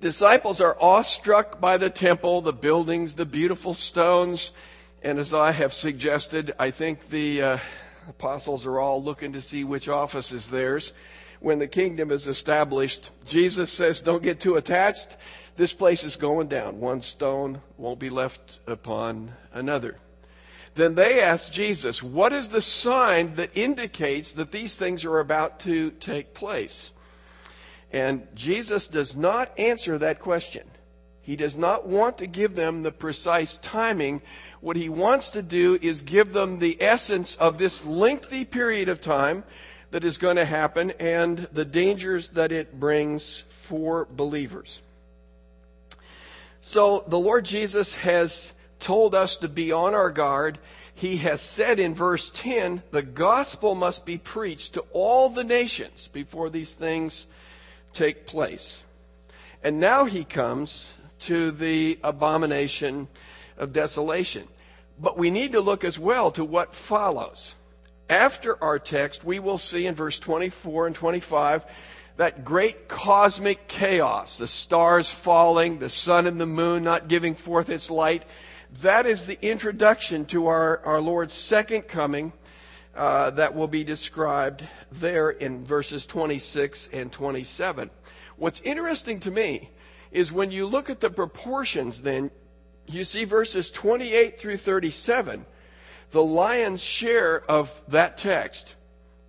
Disciples 0.00 0.60
are 0.60 0.76
awestruck 0.80 1.60
by 1.60 1.76
the 1.76 1.90
temple, 1.90 2.40
the 2.40 2.52
buildings, 2.52 3.16
the 3.16 3.26
beautiful 3.26 3.74
stones, 3.74 4.52
and 5.02 5.18
as 5.18 5.34
I 5.34 5.50
have 5.50 5.72
suggested, 5.72 6.54
I 6.56 6.70
think 6.70 7.08
the 7.08 7.42
uh, 7.42 7.58
apostles 8.08 8.64
are 8.64 8.78
all 8.78 9.02
looking 9.02 9.32
to 9.32 9.40
see 9.40 9.64
which 9.64 9.88
office 9.88 10.30
is 10.30 10.46
theirs 10.46 10.92
when 11.40 11.58
the 11.58 11.66
kingdom 11.66 12.12
is 12.12 12.28
established. 12.28 13.10
Jesus 13.26 13.72
says, 13.72 14.00
Don't 14.00 14.22
get 14.22 14.38
too 14.38 14.54
attached. 14.54 15.16
This 15.56 15.72
place 15.72 16.04
is 16.04 16.14
going 16.14 16.46
down. 16.46 16.78
One 16.78 17.00
stone 17.00 17.60
won't 17.76 17.98
be 17.98 18.08
left 18.08 18.60
upon 18.68 19.32
another. 19.52 19.96
Then 20.76 20.94
they 20.94 21.20
ask 21.20 21.50
Jesus, 21.50 22.04
What 22.04 22.32
is 22.32 22.50
the 22.50 22.62
sign 22.62 23.34
that 23.34 23.56
indicates 23.56 24.34
that 24.34 24.52
these 24.52 24.76
things 24.76 25.04
are 25.04 25.18
about 25.18 25.58
to 25.60 25.90
take 25.90 26.34
place? 26.34 26.92
And 27.92 28.26
Jesus 28.34 28.86
does 28.88 29.16
not 29.16 29.58
answer 29.58 29.98
that 29.98 30.20
question. 30.20 30.68
He 31.22 31.36
does 31.36 31.56
not 31.56 31.86
want 31.86 32.18
to 32.18 32.26
give 32.26 32.54
them 32.54 32.82
the 32.82 32.92
precise 32.92 33.58
timing. 33.58 34.22
What 34.60 34.76
he 34.76 34.88
wants 34.88 35.30
to 35.30 35.42
do 35.42 35.78
is 35.80 36.00
give 36.00 36.32
them 36.32 36.58
the 36.58 36.80
essence 36.80 37.34
of 37.36 37.58
this 37.58 37.84
lengthy 37.84 38.44
period 38.44 38.88
of 38.88 39.00
time 39.00 39.44
that 39.90 40.04
is 40.04 40.18
going 40.18 40.36
to 40.36 40.44
happen 40.44 40.90
and 40.92 41.38
the 41.52 41.64
dangers 41.64 42.30
that 42.30 42.52
it 42.52 42.78
brings 42.78 43.44
for 43.48 44.06
believers. 44.10 44.80
So 46.60 47.04
the 47.08 47.18
Lord 47.18 47.44
Jesus 47.44 47.94
has 47.96 48.52
told 48.80 49.14
us 49.14 49.36
to 49.38 49.48
be 49.48 49.72
on 49.72 49.94
our 49.94 50.10
guard. 50.10 50.58
He 50.94 51.18
has 51.18 51.40
said 51.40 51.78
in 51.78 51.94
verse 51.94 52.30
10, 52.30 52.82
the 52.90 53.02
gospel 53.02 53.74
must 53.74 54.04
be 54.04 54.18
preached 54.18 54.74
to 54.74 54.84
all 54.92 55.28
the 55.28 55.44
nations 55.44 56.08
before 56.08 56.50
these 56.50 56.74
things 56.74 57.26
take 57.98 58.26
place. 58.26 58.84
And 59.62 59.80
now 59.80 60.04
he 60.04 60.24
comes 60.24 60.92
to 61.20 61.50
the 61.50 61.98
abomination 62.02 63.08
of 63.56 63.72
desolation. 63.72 64.46
But 65.00 65.18
we 65.18 65.30
need 65.30 65.52
to 65.52 65.60
look 65.60 65.84
as 65.84 65.98
well 65.98 66.30
to 66.32 66.44
what 66.44 66.74
follows 66.74 67.54
after 68.08 68.62
our 68.62 68.78
text, 68.78 69.24
we 69.24 69.38
will 69.38 69.58
see 69.58 69.86
in 69.86 69.94
verse 69.94 70.18
24 70.18 70.86
and 70.86 70.96
25 70.96 71.66
that 72.16 72.44
great 72.44 72.88
cosmic 72.88 73.68
chaos, 73.68 74.38
the 74.38 74.46
stars 74.46 75.10
falling, 75.10 75.78
the 75.78 75.90
sun 75.90 76.26
and 76.26 76.40
the 76.40 76.46
moon 76.46 76.82
not 76.82 77.08
giving 77.08 77.34
forth 77.34 77.70
its 77.70 77.90
light. 77.90 78.24
That 78.82 79.06
is 79.06 79.24
the 79.24 79.38
introduction 79.46 80.24
to 80.26 80.46
our, 80.46 80.80
our 80.84 81.00
Lord's 81.00 81.34
second 81.34 81.82
coming 81.82 82.32
uh, 82.98 83.30
that 83.30 83.54
will 83.54 83.68
be 83.68 83.84
described 83.84 84.64
there 84.92 85.30
in 85.30 85.64
verses 85.64 86.06
26 86.06 86.90
and 86.92 87.10
27. 87.10 87.90
What's 88.36 88.60
interesting 88.60 89.20
to 89.20 89.30
me 89.30 89.70
is 90.10 90.32
when 90.32 90.50
you 90.50 90.66
look 90.66 90.90
at 90.90 91.00
the 91.00 91.10
proportions, 91.10 92.02
then 92.02 92.30
you 92.86 93.04
see 93.04 93.24
verses 93.24 93.70
28 93.70 94.38
through 94.38 94.56
37 94.58 95.46
the 96.10 96.22
lion's 96.22 96.82
share 96.82 97.44
of 97.50 97.82
that 97.88 98.16
text 98.16 98.74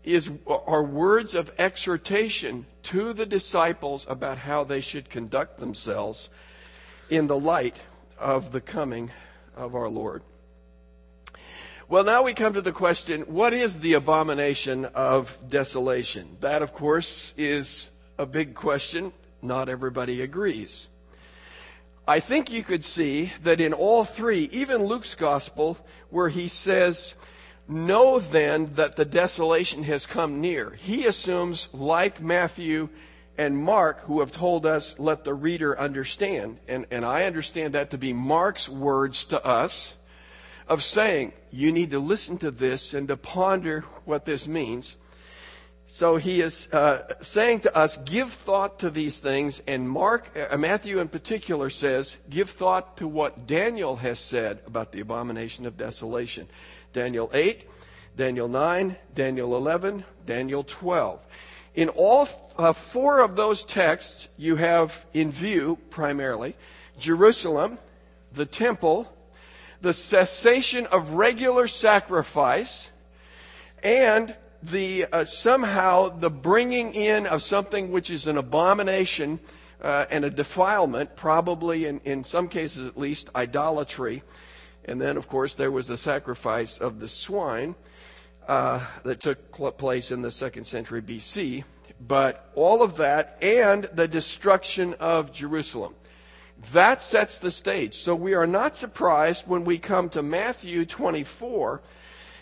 is, 0.03 0.31
are 0.47 0.83
words 0.83 1.35
of 1.35 1.51
exhortation 1.57 2.65
to 2.83 3.11
the 3.13 3.25
disciples 3.25 4.07
about 4.09 4.37
how 4.37 4.63
they 4.63 4.79
should 4.79 5.09
conduct 5.09 5.57
themselves 5.57 6.29
in 7.09 7.27
the 7.27 7.37
light 7.37 7.75
of 8.17 8.51
the 8.51 8.61
coming 8.61 9.11
of 9.57 9.75
our 9.75 9.89
Lord. 9.89 10.23
Well, 11.89 12.03
now 12.03 12.21
we 12.21 12.35
come 12.35 12.53
to 12.53 12.61
the 12.61 12.71
question 12.71 13.21
what 13.21 13.51
is 13.51 13.79
the 13.79 13.93
abomination 13.93 14.85
of 14.85 15.35
desolation? 15.49 16.37
That, 16.39 16.61
of 16.61 16.71
course, 16.71 17.33
is 17.35 17.89
a 18.19 18.27
big 18.27 18.53
question. 18.53 19.11
Not 19.41 19.69
everybody 19.69 20.21
agrees. 20.21 20.87
I 22.07 22.19
think 22.19 22.51
you 22.51 22.61
could 22.61 22.85
see 22.85 23.33
that 23.41 23.59
in 23.59 23.73
all 23.73 24.03
three, 24.03 24.49
even 24.51 24.85
Luke's 24.85 25.15
gospel, 25.15 25.79
where 26.11 26.29
he 26.29 26.47
says, 26.47 27.15
Know 27.67 28.19
then 28.19 28.73
that 28.73 28.95
the 28.95 29.05
desolation 29.05 29.81
has 29.85 30.05
come 30.05 30.41
near. 30.41 30.77
He 30.79 31.07
assumes, 31.07 31.69
like 31.73 32.21
Matthew 32.21 32.89
and 33.35 33.57
Mark, 33.57 34.01
who 34.01 34.19
have 34.19 34.31
told 34.31 34.67
us, 34.67 34.99
let 34.99 35.23
the 35.23 35.33
reader 35.33 35.79
understand. 35.79 36.59
And, 36.67 36.85
and 36.91 37.03
I 37.03 37.23
understand 37.23 37.73
that 37.73 37.89
to 37.89 37.97
be 37.97 38.13
Mark's 38.13 38.69
words 38.69 39.25
to 39.25 39.43
us 39.43 39.95
of 40.69 40.83
saying, 40.83 41.33
you 41.51 41.71
need 41.71 41.91
to 41.91 41.99
listen 41.99 42.37
to 42.37 42.51
this 42.51 42.93
and 42.93 43.07
to 43.07 43.17
ponder 43.17 43.81
what 44.05 44.25
this 44.25 44.47
means. 44.47 44.95
So 45.87 46.17
he 46.17 46.41
is 46.41 46.71
uh, 46.71 47.15
saying 47.21 47.61
to 47.61 47.75
us, 47.75 47.97
give 47.97 48.31
thought 48.31 48.79
to 48.79 48.91
these 48.91 49.17
things. 49.17 49.59
And 49.67 49.89
Mark, 49.89 50.37
uh, 50.37 50.55
Matthew 50.55 50.99
in 50.99 51.07
particular 51.07 51.71
says, 51.71 52.15
give 52.29 52.51
thought 52.51 52.97
to 52.97 53.07
what 53.07 53.47
Daniel 53.47 53.95
has 53.95 54.19
said 54.19 54.59
about 54.67 54.91
the 54.91 54.99
abomination 54.99 55.65
of 55.65 55.77
desolation. 55.77 56.47
Daniel 56.93 57.31
8, 57.33 57.67
Daniel 58.15 58.47
9, 58.47 58.95
Daniel 59.15 59.55
11, 59.55 60.05
Daniel 60.27 60.63
12. 60.63 61.25
In 61.73 61.89
all 61.89 62.27
uh, 62.57 62.73
four 62.73 63.21
of 63.21 63.35
those 63.35 63.63
texts, 63.63 64.29
you 64.37 64.57
have 64.57 65.05
in 65.13 65.31
view 65.31 65.79
primarily 65.89 66.55
Jerusalem, 66.99 67.79
the 68.33 68.45
temple, 68.45 69.11
the 69.81 69.93
cessation 69.93 70.87
of 70.87 71.11
regular 71.11 71.67
sacrifice, 71.67 72.89
and 73.81 74.35
the 74.61 75.05
uh, 75.05 75.25
somehow 75.25 76.09
the 76.09 76.29
bringing 76.29 76.93
in 76.93 77.25
of 77.25 77.41
something 77.41 77.91
which 77.91 78.09
is 78.09 78.27
an 78.27 78.37
abomination 78.37 79.39
uh, 79.81 80.05
and 80.11 80.25
a 80.25 80.29
defilement, 80.29 81.15
probably 81.15 81.85
in, 81.85 82.01
in 82.03 82.23
some 82.23 82.49
cases 82.49 82.87
at 82.87 82.97
least 82.97 83.29
idolatry. 83.35 84.23
And 84.85 84.99
then, 84.99 85.17
of 85.17 85.27
course, 85.27 85.55
there 85.55 85.71
was 85.71 85.87
the 85.87 85.97
sacrifice 85.97 86.79
of 86.79 86.99
the 86.99 87.07
swine 87.07 87.75
uh, 88.47 88.85
that 89.03 89.19
took 89.21 89.51
place 89.77 90.11
in 90.11 90.21
the 90.21 90.31
second 90.31 90.65
century 90.65 91.01
BC. 91.01 91.63
But 92.01 92.49
all 92.55 92.81
of 92.81 92.97
that 92.97 93.37
and 93.41 93.83
the 93.93 94.07
destruction 94.07 94.95
of 94.95 95.31
Jerusalem. 95.31 95.95
That 96.73 97.01
sets 97.01 97.39
the 97.39 97.51
stage. 97.51 97.97
So 97.97 98.15
we 98.15 98.33
are 98.33 98.47
not 98.47 98.75
surprised 98.75 99.47
when 99.47 99.63
we 99.63 99.77
come 99.77 100.09
to 100.09 100.21
Matthew 100.21 100.85
24 100.85 101.81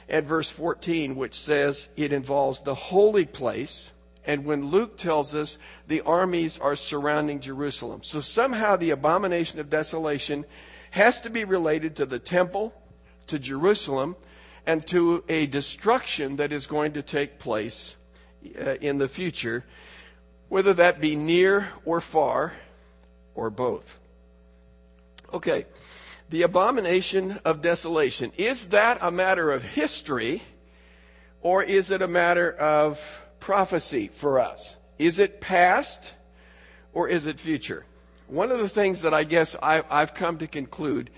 at 0.10 0.24
verse 0.24 0.50
14, 0.50 1.16
which 1.16 1.40
says 1.40 1.88
it 1.96 2.12
involves 2.12 2.62
the 2.62 2.76
holy 2.76 3.26
place. 3.26 3.92
And 4.26 4.44
when 4.44 4.72
Luke 4.72 4.98
tells 4.98 5.36
us 5.36 5.58
the 5.88 6.02
armies 6.02 6.58
are 6.58 6.76
surrounding 6.76 7.40
Jerusalem. 7.40 8.02
So 8.04 8.20
somehow 8.20 8.76
the 8.76 8.90
abomination 8.90 9.60
of 9.60 9.70
desolation 9.70 10.46
has 10.92 11.22
to 11.22 11.30
be 11.30 11.44
related 11.44 11.96
to 11.98 12.06
the 12.06 12.20
temple, 12.20 12.74
to 13.28 13.38
Jerusalem, 13.38 14.16
and 14.66 14.86
to 14.88 15.24
a 15.30 15.46
destruction 15.46 16.38
that 16.38 16.52
is 16.52 16.66
going 16.66 16.94
to 16.94 17.02
take 17.02 17.40
place 17.40 17.96
uh, 18.60 18.76
in 18.82 18.98
the 18.98 19.08
future, 19.08 19.64
whether 20.50 20.74
that 20.74 21.00
be 21.00 21.16
near 21.16 21.70
or 21.86 22.02
far 22.02 22.54
or 23.36 23.50
both. 23.50 24.00
Okay 25.34 25.66
the 26.30 26.42
abomination 26.42 27.40
of 27.46 27.62
desolation. 27.62 28.32
Is 28.38 28.68
that 28.68 28.98
a 29.02 29.12
matter 29.12 29.52
of 29.52 29.64
history 29.64 30.42
or 31.42 31.64
is 31.64 31.92
it 31.92 32.02
a 32.02 32.08
matter 32.08 32.52
of 32.52 33.26
prophecy 33.40 34.08
for 34.08 34.40
us? 34.40 34.76
Is 35.00 35.20
it 35.20 35.40
past 35.40 36.14
or 36.94 37.08
is 37.08 37.28
it 37.28 37.40
future? 37.40 37.86
One 38.28 38.52
of 38.52 38.60
the 38.60 38.68
things 38.68 39.04
that 39.04 39.14
I 39.14 39.24
guess 39.24 39.56
I, 39.62 39.84
have 39.90 40.14
come 40.14 40.40
to 40.40 40.48
conclude, 40.48 41.12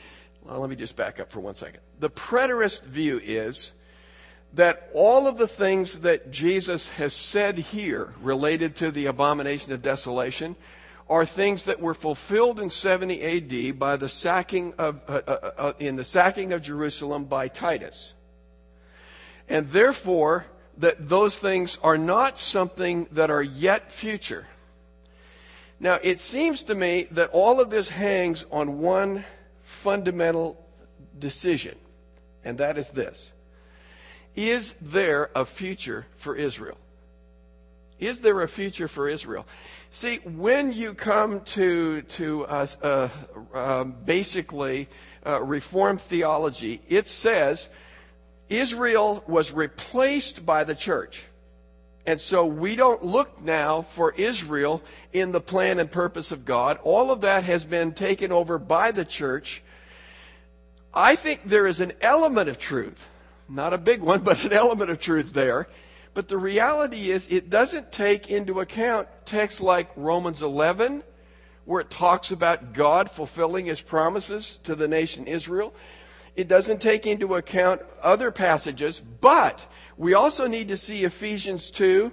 well, 0.44 0.60
let 0.60 0.70
me 0.70 0.76
just 0.76 0.96
back 0.96 1.20
up 1.20 1.32
for 1.32 1.40
one 1.40 1.56
second. 1.56 1.80
The 2.00 2.12
preterist 2.12 2.86
view 2.86 3.20
is 3.24 3.74
that 4.54 4.90
all 4.94 5.28
of 5.28 5.38
the 5.38 5.48
things 5.48 6.02
that 6.02 6.30
Jesus 6.30 6.90
has 6.90 7.14
said 7.16 7.58
here 7.58 8.14
related 8.22 8.76
to 8.78 8.92
the 8.92 9.08
abomination 9.08 9.74
of 9.74 9.82
desolation 9.82 10.56
are 11.10 11.26
things 11.26 11.64
that 11.64 11.82
were 11.82 11.96
fulfilled 11.96 12.60
in 12.60 12.70
70 12.70 13.24
AD 13.72 13.80
by 13.80 13.98
the 13.98 14.08
sacking 14.08 14.74
of, 14.78 15.02
uh, 15.08 15.22
uh, 15.28 15.52
uh, 15.58 15.74
in 15.80 15.96
the 15.96 16.04
sacking 16.04 16.54
of 16.54 16.62
Jerusalem 16.62 17.26
by 17.26 17.48
Titus. 17.48 18.14
And 19.48 19.68
therefore, 19.70 20.46
that 20.78 21.10
those 21.10 21.38
things 21.38 21.78
are 21.84 21.98
not 21.98 22.38
something 22.38 23.08
that 23.12 23.32
are 23.32 23.44
yet 23.44 23.92
future. 23.92 24.48
Now, 25.80 25.98
it 26.04 26.22
seems 26.22 26.64
to 26.64 26.76
me 26.76 27.08
that 27.12 27.30
all 27.32 27.60
of 27.60 27.70
this 27.70 27.90
hangs 27.90 28.46
on 28.52 28.80
one 28.80 29.26
fundamental 29.64 30.64
decision, 31.18 31.78
and 32.44 32.58
that 32.60 32.78
is 32.78 32.92
this. 32.92 33.32
Is 34.36 34.74
there 34.80 35.32
a 35.36 35.44
future 35.44 36.06
for 36.18 36.36
Israel? 36.36 36.78
Is 38.00 38.22
there 38.22 38.42
a 38.42 38.48
future 38.48 38.88
for 38.88 39.10
Israel? 39.10 39.46
See, 39.92 40.18
when 40.18 40.72
you 40.72 40.94
come 40.94 41.42
to, 41.42 42.04
to 42.04 42.46
uh, 42.46 42.68
uh, 42.84 43.10
uh, 43.54 43.84
basically 43.84 44.88
uh, 45.26 45.42
Reformed 45.42 46.00
theology, 46.00 46.80
it 46.88 47.08
says 47.08 47.70
Israel 48.50 49.24
was 49.28 49.52
replaced 49.52 50.46
by 50.46 50.64
the 50.64 50.76
church. 50.76 51.26
And 52.06 52.22
so 52.22 52.46
we 52.46 52.76
don't 52.76 53.04
look 53.04 53.42
now 53.42 53.82
for 53.82 54.14
Israel 54.14 54.84
in 55.12 55.32
the 55.32 55.42
plan 55.42 55.80
and 55.80 55.92
purpose 55.92 56.32
of 56.32 56.46
God. 56.46 56.78
All 56.84 57.12
of 57.12 57.22
that 57.22 57.44
has 57.46 57.66
been 57.66 57.94
taken 57.94 58.32
over 58.32 58.60
by 58.60 58.92
the 58.92 59.06
church. 59.06 59.64
I 60.94 61.16
think 61.16 61.46
there 61.46 61.66
is 61.66 61.82
an 61.82 61.94
element 62.00 62.48
of 62.48 62.60
truth, 62.60 63.10
not 63.48 63.74
a 63.74 63.78
big 63.80 64.02
one, 64.02 64.22
but 64.24 64.44
an 64.44 64.54
element 64.54 64.92
of 64.92 65.00
truth 65.00 65.34
there 65.34 65.68
but 66.20 66.28
the 66.28 66.38
reality 66.38 67.12
is, 67.12 67.28
it 67.30 67.50
doesn't 67.50 67.94
take 67.94 68.30
into 68.30 68.60
account 68.60 69.08
texts 69.24 69.62
like 69.62 69.90
Romans 69.96 70.42
11, 70.42 71.02
where 71.64 71.80
it 71.80 71.90
talks 71.90 72.32
about 72.32 72.74
God 72.74 73.10
fulfilling 73.10 73.68
his 73.68 73.80
promises 73.80 74.60
to 74.64 74.76
the 74.76 74.90
nation 74.90 75.28
Israel. 75.28 75.74
It 76.36 76.50
doesn't 76.50 76.82
take 76.82 77.08
into 77.08 77.36
account 77.36 77.84
other 78.04 78.32
passages, 78.32 79.00
but 79.00 79.66
we 79.96 80.14
also 80.14 80.46
need 80.46 80.68
to 80.68 80.76
see 80.76 81.06
Ephesians 81.06 81.72
2 81.72 82.12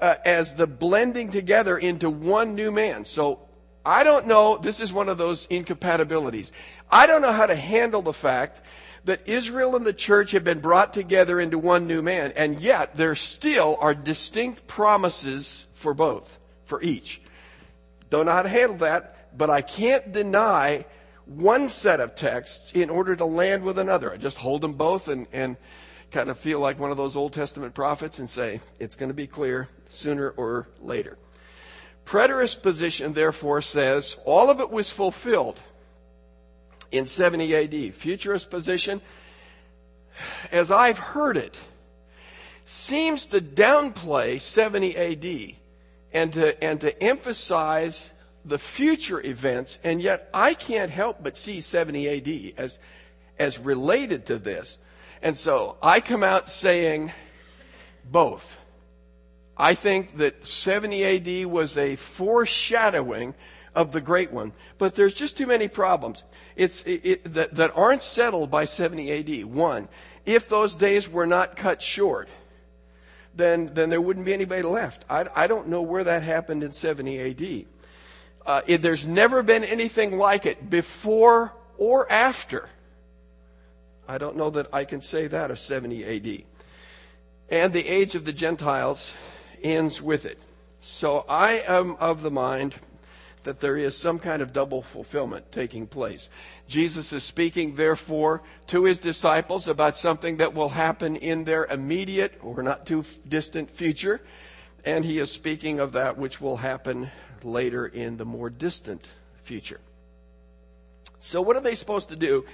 uh, 0.00 0.14
as 0.24 0.54
the 0.54 0.68
blending 0.68 1.32
together 1.32 1.76
into 1.76 2.08
one 2.08 2.54
new 2.54 2.70
man. 2.70 3.04
So 3.04 3.40
I 3.84 4.04
don't 4.04 4.28
know, 4.28 4.58
this 4.58 4.78
is 4.78 4.92
one 4.92 5.08
of 5.08 5.18
those 5.18 5.48
incompatibilities. 5.50 6.52
I 6.92 7.08
don't 7.08 7.22
know 7.22 7.32
how 7.32 7.46
to 7.46 7.56
handle 7.56 8.02
the 8.02 8.12
fact 8.12 8.60
that 9.08 9.26
Israel 9.26 9.74
and 9.74 9.86
the 9.86 9.92
church 9.94 10.32
have 10.32 10.44
been 10.44 10.60
brought 10.60 10.92
together 10.92 11.40
into 11.40 11.58
one 11.58 11.86
new 11.86 12.02
man, 12.02 12.30
and 12.36 12.60
yet 12.60 12.94
there 12.94 13.14
still 13.14 13.78
are 13.80 13.94
distinct 13.94 14.66
promises 14.66 15.66
for 15.72 15.94
both, 15.94 16.38
for 16.66 16.82
each. 16.82 17.22
Don't 18.10 18.26
know 18.26 18.32
how 18.32 18.42
to 18.42 18.50
handle 18.50 18.76
that, 18.76 19.36
but 19.36 19.48
I 19.48 19.62
can't 19.62 20.12
deny 20.12 20.84
one 21.24 21.70
set 21.70 22.00
of 22.00 22.16
texts 22.16 22.72
in 22.72 22.90
order 22.90 23.16
to 23.16 23.24
land 23.24 23.62
with 23.62 23.78
another. 23.78 24.12
I 24.12 24.18
just 24.18 24.36
hold 24.36 24.60
them 24.60 24.74
both 24.74 25.08
and, 25.08 25.26
and 25.32 25.56
kind 26.10 26.28
of 26.28 26.38
feel 26.38 26.60
like 26.60 26.78
one 26.78 26.90
of 26.90 26.98
those 26.98 27.16
Old 27.16 27.32
Testament 27.32 27.72
prophets 27.72 28.18
and 28.18 28.28
say, 28.28 28.60
it's 28.78 28.96
going 28.96 29.08
to 29.08 29.14
be 29.14 29.26
clear 29.26 29.68
sooner 29.88 30.28
or 30.36 30.68
later. 30.82 31.16
Preterist 32.04 32.60
position, 32.60 33.14
therefore, 33.14 33.62
says 33.62 34.16
all 34.26 34.50
of 34.50 34.60
it 34.60 34.70
was 34.70 34.90
fulfilled 34.90 35.58
in 36.90 37.06
70 37.06 37.54
AD. 37.54 37.94
Futurist 37.94 38.50
position, 38.50 39.00
as 40.50 40.70
I've 40.70 40.98
heard 40.98 41.36
it, 41.36 41.56
seems 42.64 43.26
to 43.26 43.40
downplay 43.40 44.40
70 44.40 44.96
AD 44.96 45.56
and 46.12 46.32
to, 46.32 46.62
and 46.64 46.80
to 46.80 47.02
emphasize 47.02 48.10
the 48.44 48.58
future 48.58 49.24
events, 49.24 49.78
and 49.84 50.00
yet 50.00 50.28
I 50.32 50.54
can't 50.54 50.90
help 50.90 51.22
but 51.22 51.36
see 51.36 51.60
70 51.60 52.08
AD 52.08 52.54
as, 52.56 52.78
as 53.38 53.58
related 53.58 54.26
to 54.26 54.38
this. 54.38 54.78
And 55.22 55.36
so 55.36 55.76
I 55.82 56.00
come 56.00 56.22
out 56.22 56.48
saying 56.48 57.12
both. 58.04 58.58
I 59.56 59.74
think 59.74 60.18
that 60.18 60.46
70 60.46 61.04
AD 61.42 61.46
was 61.46 61.76
a 61.76 61.96
foreshadowing 61.96 63.34
of 63.74 63.92
the 63.92 64.00
great 64.00 64.32
one. 64.32 64.52
But 64.78 64.94
there's 64.94 65.14
just 65.14 65.36
too 65.36 65.46
many 65.46 65.68
problems. 65.68 66.24
It's, 66.56 66.82
it, 66.82 67.00
it, 67.04 67.34
that, 67.34 67.54
that 67.54 67.72
aren't 67.74 68.02
settled 68.02 68.50
by 68.50 68.64
70 68.64 69.42
AD. 69.42 69.44
One, 69.46 69.88
if 70.26 70.48
those 70.48 70.74
days 70.74 71.08
were 71.08 71.26
not 71.26 71.56
cut 71.56 71.82
short, 71.82 72.28
then, 73.34 73.72
then 73.74 73.90
there 73.90 74.00
wouldn't 74.00 74.26
be 74.26 74.34
anybody 74.34 74.62
left. 74.62 75.04
I, 75.08 75.26
I 75.34 75.46
don't 75.46 75.68
know 75.68 75.82
where 75.82 76.04
that 76.04 76.22
happened 76.22 76.64
in 76.64 76.72
70 76.72 77.18
AD. 77.20 77.66
Uh, 78.44 78.62
it, 78.66 78.82
there's 78.82 79.06
never 79.06 79.42
been 79.42 79.64
anything 79.64 80.16
like 80.16 80.46
it 80.46 80.68
before 80.68 81.52
or 81.76 82.10
after. 82.10 82.68
I 84.08 84.18
don't 84.18 84.36
know 84.36 84.50
that 84.50 84.68
I 84.72 84.84
can 84.84 85.00
say 85.00 85.26
that 85.26 85.50
of 85.50 85.58
70 85.58 86.04
AD. 86.04 86.42
And 87.50 87.72
the 87.72 87.86
age 87.86 88.14
of 88.14 88.24
the 88.24 88.32
Gentiles 88.32 89.12
ends 89.62 90.02
with 90.02 90.26
it. 90.26 90.38
So 90.80 91.24
I 91.28 91.62
am 91.66 91.96
of 91.96 92.22
the 92.22 92.30
mind 92.30 92.74
that 93.44 93.60
there 93.60 93.76
is 93.76 93.96
some 93.96 94.18
kind 94.18 94.42
of 94.42 94.52
double 94.52 94.82
fulfillment 94.82 95.50
taking 95.52 95.86
place. 95.86 96.28
Jesus 96.66 97.12
is 97.12 97.22
speaking, 97.22 97.76
therefore, 97.76 98.42
to 98.68 98.84
his 98.84 98.98
disciples 98.98 99.68
about 99.68 99.96
something 99.96 100.38
that 100.38 100.54
will 100.54 100.70
happen 100.70 101.16
in 101.16 101.44
their 101.44 101.66
immediate 101.66 102.38
or 102.42 102.62
not 102.62 102.86
too 102.86 103.04
distant 103.26 103.70
future, 103.70 104.20
and 104.84 105.04
he 105.04 105.18
is 105.18 105.30
speaking 105.30 105.80
of 105.80 105.92
that 105.92 106.18
which 106.18 106.40
will 106.40 106.58
happen 106.58 107.10
later 107.44 107.86
in 107.86 108.16
the 108.16 108.24
more 108.24 108.50
distant 108.50 109.06
future. 109.42 109.80
So, 111.20 111.42
what 111.42 111.56
are 111.56 111.60
they 111.60 111.74
supposed 111.74 112.10
to 112.10 112.16
do 112.16 112.44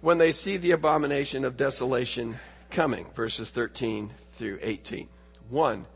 when 0.00 0.18
they 0.18 0.32
see 0.32 0.56
the 0.56 0.72
abomination 0.72 1.44
of 1.44 1.56
desolation 1.56 2.38
coming? 2.70 3.06
Verses 3.14 3.50
13 3.50 4.10
through 4.32 4.58
18. 4.62 5.08
One, 5.48 5.86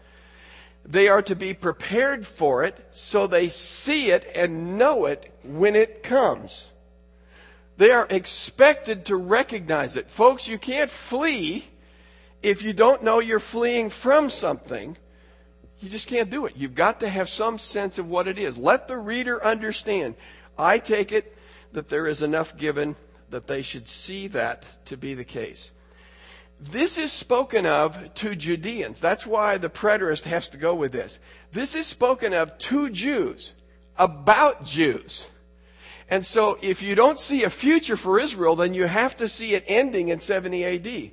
they 0.87 1.09
are 1.09 1.23
to 1.23 1.35
be 1.35 1.53
prepared 1.53 2.27
for 2.27 2.63
it 2.63 2.89
so 2.93 3.27
they 3.27 3.49
see 3.49 4.11
it 4.11 4.31
and 4.35 4.79
know 4.79 5.07
it 5.07 5.35
when 5.43 5.75
it 5.75 6.03
comes. 6.03 6.71
They 7.77 7.91
are 7.91 8.07
expected 8.09 9.07
to 9.07 9.17
recognize 9.17 9.97
it. 9.97 10.11
Folks, 10.11 10.49
you 10.49 10.59
can't 10.59 10.89
flee 10.89 11.67
if 12.43 12.63
you 12.63 12.73
don't 12.73 13.03
know 13.03 13.19
you're 13.19 13.41
fleeing 13.41 13.91
from 13.91 14.31
something. 14.31 14.97
You 15.81 15.91
just 15.91 16.09
can't 16.09 16.31
do 16.31 16.47
it. 16.47 16.57
You've 16.57 16.75
got 16.75 17.01
to 17.01 17.09
have 17.09 17.29
some 17.29 17.59
sense 17.59 17.99
of 17.99 18.09
what 18.09 18.29
it 18.29 18.39
is. 18.39 18.57
Let 18.57 18.89
the 18.89 18.97
reader 18.97 19.45
understand. 19.45 20.15
I 20.57 20.79
take 20.79 21.13
it 21.13 21.37
that 21.73 21.89
there 21.89 22.07
is 22.07 22.23
enough 22.23 22.57
given 22.57 22.97
that 23.31 23.49
they 23.49 23.61
should 23.61 23.89
see 23.89 24.29
that 24.29 24.65
to 24.87 24.97
be 24.97 25.15
the 25.15 25.25
case. 25.25 25.73
This 26.59 26.97
is 26.97 27.13
spoken 27.13 27.67
of 27.67 28.15
to 28.15 28.35
Judeans. 28.35 28.99
That's 28.99 29.27
why 29.27 29.59
the 29.59 29.69
preterist 29.69 30.25
has 30.25 30.49
to 30.51 30.59
go 30.59 30.75
with 30.75 30.93
this. 30.93 31.19
This 31.53 31.75
is 31.75 31.87
spoken 31.87 32.33
of 32.33 32.57
to 32.59 32.89
Jews, 32.89 33.55
about 33.99 34.65
Jews. 34.65 35.29
And 36.09 36.25
so 36.25 36.59
if 36.63 36.83
you 36.83 36.95
don't 36.95 37.21
see 37.21 37.45
a 37.45 37.51
future 37.51 37.97
for 37.97 38.19
Israel, 38.19 38.57
then 38.57 38.75
you 38.75 38.85
have 38.85 39.17
to 39.19 39.29
see 39.29 39.55
it 39.55 39.65
ending 39.67 40.09
in 40.09 40.21
70 40.21 40.65
AD. 40.65 41.11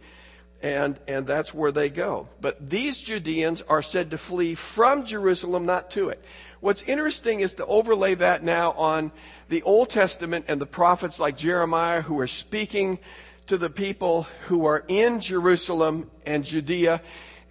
And, 0.62 0.98
and 1.10 1.28
that's 1.28 1.54
where 1.54 1.74
they 1.74 1.90
go. 1.90 2.30
But 2.40 2.70
these 2.70 3.02
Judeans 3.02 3.62
are 3.64 3.82
said 3.82 4.12
to 4.12 4.18
flee 4.18 4.56
from 4.56 5.04
Jerusalem, 5.04 5.66
not 5.66 5.92
to 5.92 6.08
it. 6.08 6.24
What's 6.62 6.84
interesting 6.84 7.42
is 7.42 7.56
to 7.56 7.66
overlay 7.66 8.16
that 8.16 8.44
now 8.44 8.72
on 8.72 9.12
the 9.50 9.62
Old 9.64 9.90
Testament 9.90 10.46
and 10.48 10.62
the 10.62 10.66
prophets 10.66 11.20
like 11.20 11.36
Jeremiah 11.36 12.02
who 12.02 12.18
are 12.22 12.28
speaking 12.28 13.00
to 13.48 13.58
the 13.58 13.70
people 13.70 14.28
who 14.48 14.66
are 14.66 14.84
in 14.88 15.20
Jerusalem 15.20 16.10
and 16.26 16.44
Judea, 16.44 17.02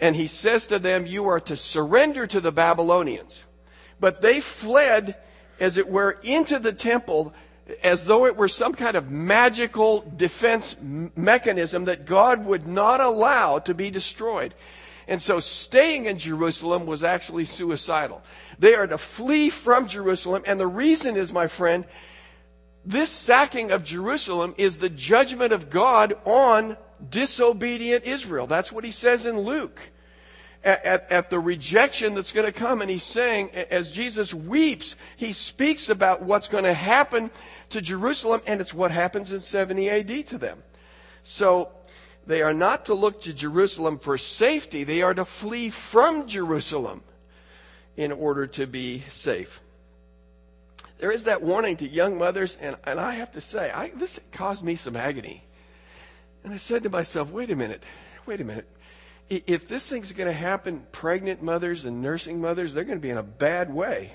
and 0.00 0.16
he 0.16 0.26
says 0.26 0.66
to 0.66 0.78
them, 0.78 1.06
You 1.06 1.28
are 1.28 1.40
to 1.40 1.56
surrender 1.56 2.26
to 2.26 2.40
the 2.40 2.52
Babylonians. 2.52 3.44
But 4.00 4.20
they 4.20 4.40
fled, 4.40 5.16
as 5.60 5.76
it 5.76 5.88
were, 5.88 6.18
into 6.22 6.58
the 6.58 6.72
temple 6.72 7.34
as 7.82 8.04
though 8.06 8.26
it 8.26 8.36
were 8.36 8.48
some 8.48 8.74
kind 8.74 8.96
of 8.96 9.10
magical 9.10 10.04
defense 10.16 10.76
mechanism 10.80 11.84
that 11.84 12.04
God 12.06 12.44
would 12.44 12.66
not 12.66 13.00
allow 13.00 13.58
to 13.60 13.74
be 13.74 13.90
destroyed. 13.90 14.54
And 15.08 15.20
so 15.20 15.40
staying 15.40 16.06
in 16.06 16.18
Jerusalem 16.18 16.86
was 16.86 17.04
actually 17.04 17.44
suicidal. 17.44 18.22
They 18.58 18.74
are 18.74 18.86
to 18.86 18.98
flee 18.98 19.50
from 19.50 19.86
Jerusalem, 19.86 20.42
and 20.46 20.58
the 20.58 20.66
reason 20.66 21.16
is, 21.16 21.32
my 21.32 21.46
friend, 21.46 21.84
this 22.84 23.10
sacking 23.10 23.70
of 23.70 23.84
Jerusalem 23.84 24.54
is 24.58 24.78
the 24.78 24.88
judgment 24.88 25.52
of 25.52 25.70
God 25.70 26.14
on 26.24 26.76
disobedient 27.10 28.04
Israel. 28.04 28.46
That's 28.46 28.72
what 28.72 28.84
he 28.84 28.90
says 28.90 29.24
in 29.24 29.38
Luke. 29.38 29.80
At, 30.64 30.84
at, 30.84 31.10
at, 31.10 31.30
the 31.30 31.40
rejection 31.40 32.14
that's 32.14 32.30
going 32.30 32.46
to 32.46 32.52
come. 32.52 32.82
And 32.82 32.90
he's 32.90 33.02
saying, 33.02 33.50
as 33.50 33.90
Jesus 33.90 34.32
weeps, 34.32 34.94
he 35.16 35.32
speaks 35.32 35.88
about 35.88 36.22
what's 36.22 36.46
going 36.46 36.62
to 36.62 36.72
happen 36.72 37.32
to 37.70 37.80
Jerusalem, 37.80 38.42
and 38.46 38.60
it's 38.60 38.72
what 38.72 38.92
happens 38.92 39.32
in 39.32 39.40
70 39.40 39.90
AD 39.90 40.26
to 40.28 40.38
them. 40.38 40.62
So 41.24 41.72
they 42.28 42.42
are 42.42 42.54
not 42.54 42.84
to 42.84 42.94
look 42.94 43.22
to 43.22 43.32
Jerusalem 43.32 43.98
for 43.98 44.16
safety, 44.16 44.84
they 44.84 45.02
are 45.02 45.14
to 45.14 45.24
flee 45.24 45.68
from 45.68 46.28
Jerusalem 46.28 47.02
in 47.96 48.12
order 48.12 48.46
to 48.46 48.68
be 48.68 49.02
safe 49.08 49.60
there 51.02 51.10
is 51.10 51.24
that 51.24 51.42
warning 51.42 51.76
to 51.78 51.88
young 51.88 52.16
mothers, 52.16 52.56
and, 52.60 52.76
and 52.84 53.00
I 53.00 53.14
have 53.14 53.32
to 53.32 53.40
say, 53.40 53.72
I, 53.72 53.88
this 53.88 54.20
caused 54.30 54.62
me 54.62 54.76
some 54.76 54.94
agony. 54.94 55.42
And 56.44 56.54
I 56.54 56.58
said 56.58 56.84
to 56.84 56.90
myself, 56.90 57.32
wait 57.32 57.50
a 57.50 57.56
minute, 57.56 57.82
wait 58.24 58.40
a 58.40 58.44
minute. 58.44 58.68
If 59.28 59.66
this 59.66 59.88
thing's 59.88 60.12
going 60.12 60.28
to 60.28 60.32
happen, 60.32 60.86
pregnant 60.92 61.42
mothers 61.42 61.86
and 61.86 62.02
nursing 62.02 62.40
mothers, 62.40 62.72
they're 62.72 62.84
going 62.84 62.98
to 62.98 63.02
be 63.02 63.10
in 63.10 63.16
a 63.16 63.24
bad 63.24 63.74
way. 63.74 64.12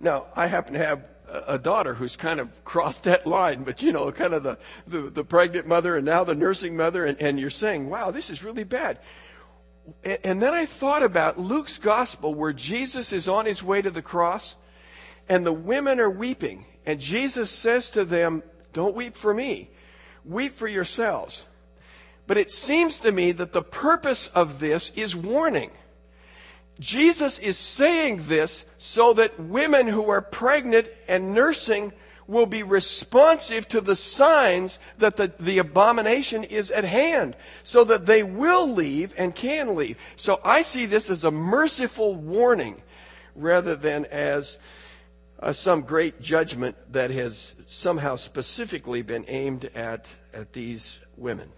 Now, 0.00 0.26
I 0.34 0.48
happen 0.48 0.72
to 0.72 0.84
have 0.84 1.04
a 1.28 1.58
daughter 1.58 1.94
who's 1.94 2.16
kind 2.16 2.40
of 2.40 2.64
crossed 2.64 3.04
that 3.04 3.24
line, 3.24 3.62
but 3.62 3.80
you 3.80 3.92
know, 3.92 4.10
kind 4.10 4.34
of 4.34 4.42
the, 4.42 4.58
the, 4.88 5.02
the 5.10 5.24
pregnant 5.24 5.68
mother 5.68 5.96
and 5.96 6.04
now 6.04 6.24
the 6.24 6.34
nursing 6.34 6.76
mother, 6.76 7.04
and, 7.04 7.22
and 7.22 7.38
you're 7.38 7.50
saying, 7.50 7.88
wow, 7.88 8.10
this 8.10 8.30
is 8.30 8.42
really 8.42 8.64
bad. 8.64 8.98
And, 10.02 10.18
and 10.24 10.42
then 10.42 10.54
I 10.54 10.66
thought 10.66 11.04
about 11.04 11.38
Luke's 11.38 11.78
gospel 11.78 12.34
where 12.34 12.52
Jesus 12.52 13.12
is 13.12 13.28
on 13.28 13.46
his 13.46 13.62
way 13.62 13.80
to 13.80 13.92
the 13.92 14.02
cross 14.02 14.56
and 15.28 15.44
the 15.44 15.52
women 15.52 16.00
are 16.00 16.10
weeping. 16.10 16.66
And 16.86 17.00
Jesus 17.00 17.50
says 17.50 17.90
to 17.90 18.04
them, 18.04 18.42
Don't 18.72 18.94
weep 18.94 19.16
for 19.16 19.32
me, 19.32 19.70
weep 20.24 20.54
for 20.54 20.68
yourselves. 20.68 21.44
But 22.26 22.36
it 22.36 22.50
seems 22.50 23.00
to 23.00 23.12
me 23.12 23.32
that 23.32 23.52
the 23.52 23.62
purpose 23.62 24.28
of 24.28 24.60
this 24.60 24.92
is 24.96 25.14
warning. 25.14 25.70
Jesus 26.80 27.38
is 27.38 27.58
saying 27.58 28.22
this 28.24 28.64
so 28.78 29.12
that 29.14 29.38
women 29.38 29.86
who 29.86 30.08
are 30.10 30.20
pregnant 30.20 30.88
and 31.06 31.34
nursing 31.34 31.92
will 32.26 32.46
be 32.46 32.62
responsive 32.62 33.68
to 33.68 33.80
the 33.80 33.94
signs 33.94 34.78
that 34.98 35.16
the, 35.16 35.32
the 35.38 35.58
abomination 35.58 36.42
is 36.42 36.70
at 36.70 36.84
hand, 36.84 37.36
so 37.62 37.84
that 37.84 38.06
they 38.06 38.22
will 38.22 38.72
leave 38.72 39.14
and 39.18 39.34
can 39.34 39.74
leave. 39.74 39.98
So 40.16 40.40
I 40.42 40.62
see 40.62 40.86
this 40.86 41.10
as 41.10 41.24
a 41.24 41.30
merciful 41.30 42.14
warning 42.14 42.82
rather 43.34 43.76
than 43.76 44.06
as 44.06 44.56
uh, 45.44 45.52
some 45.52 45.82
great 45.82 46.22
judgment 46.22 46.74
that 46.90 47.10
has 47.10 47.54
somehow 47.66 48.16
specifically 48.16 49.02
been 49.02 49.26
aimed 49.28 49.66
at, 49.74 50.08
at 50.32 50.54
these 50.54 50.98
women. 51.18 51.50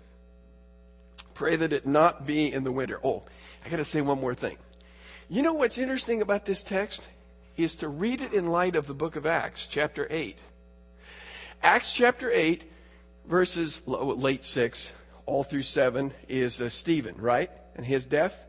Pray 1.35 1.55
that 1.55 1.72
it 1.72 1.87
not 1.87 2.27
be 2.27 2.53
in 2.53 2.64
the 2.64 2.72
winter. 2.72 2.99
Oh, 3.05 3.22
I 3.64 3.68
got 3.68 3.77
to 3.77 3.85
say 3.85 4.01
one 4.01 4.20
more 4.20 4.35
thing. 4.35 4.57
You 5.29 5.42
know 5.42 5.53
what's 5.53 5.79
interesting 5.79 6.20
about 6.20 6.44
this 6.44 6.64
text? 6.64 7.07
Is 7.57 7.77
to 7.77 7.88
read 7.88 8.20
it 8.20 8.33
in 8.33 8.49
light 8.49 8.75
of 8.75 8.88
the 8.88 8.94
book 8.94 9.14
of 9.14 9.25
Acts, 9.25 9.68
chapter 9.68 10.09
8. 10.11 10.37
Acts 11.62 11.92
chapter 11.92 12.29
8, 12.31 12.64
verses 13.27 13.83
late 13.87 14.44
6, 14.44 14.92
all 15.27 15.44
through 15.44 15.62
7, 15.62 16.12
is 16.29 16.61
uh, 16.61 16.68
Stephen, 16.68 17.14
right? 17.18 17.51
And 17.77 17.87
his 17.87 18.05
death. 18.05 18.46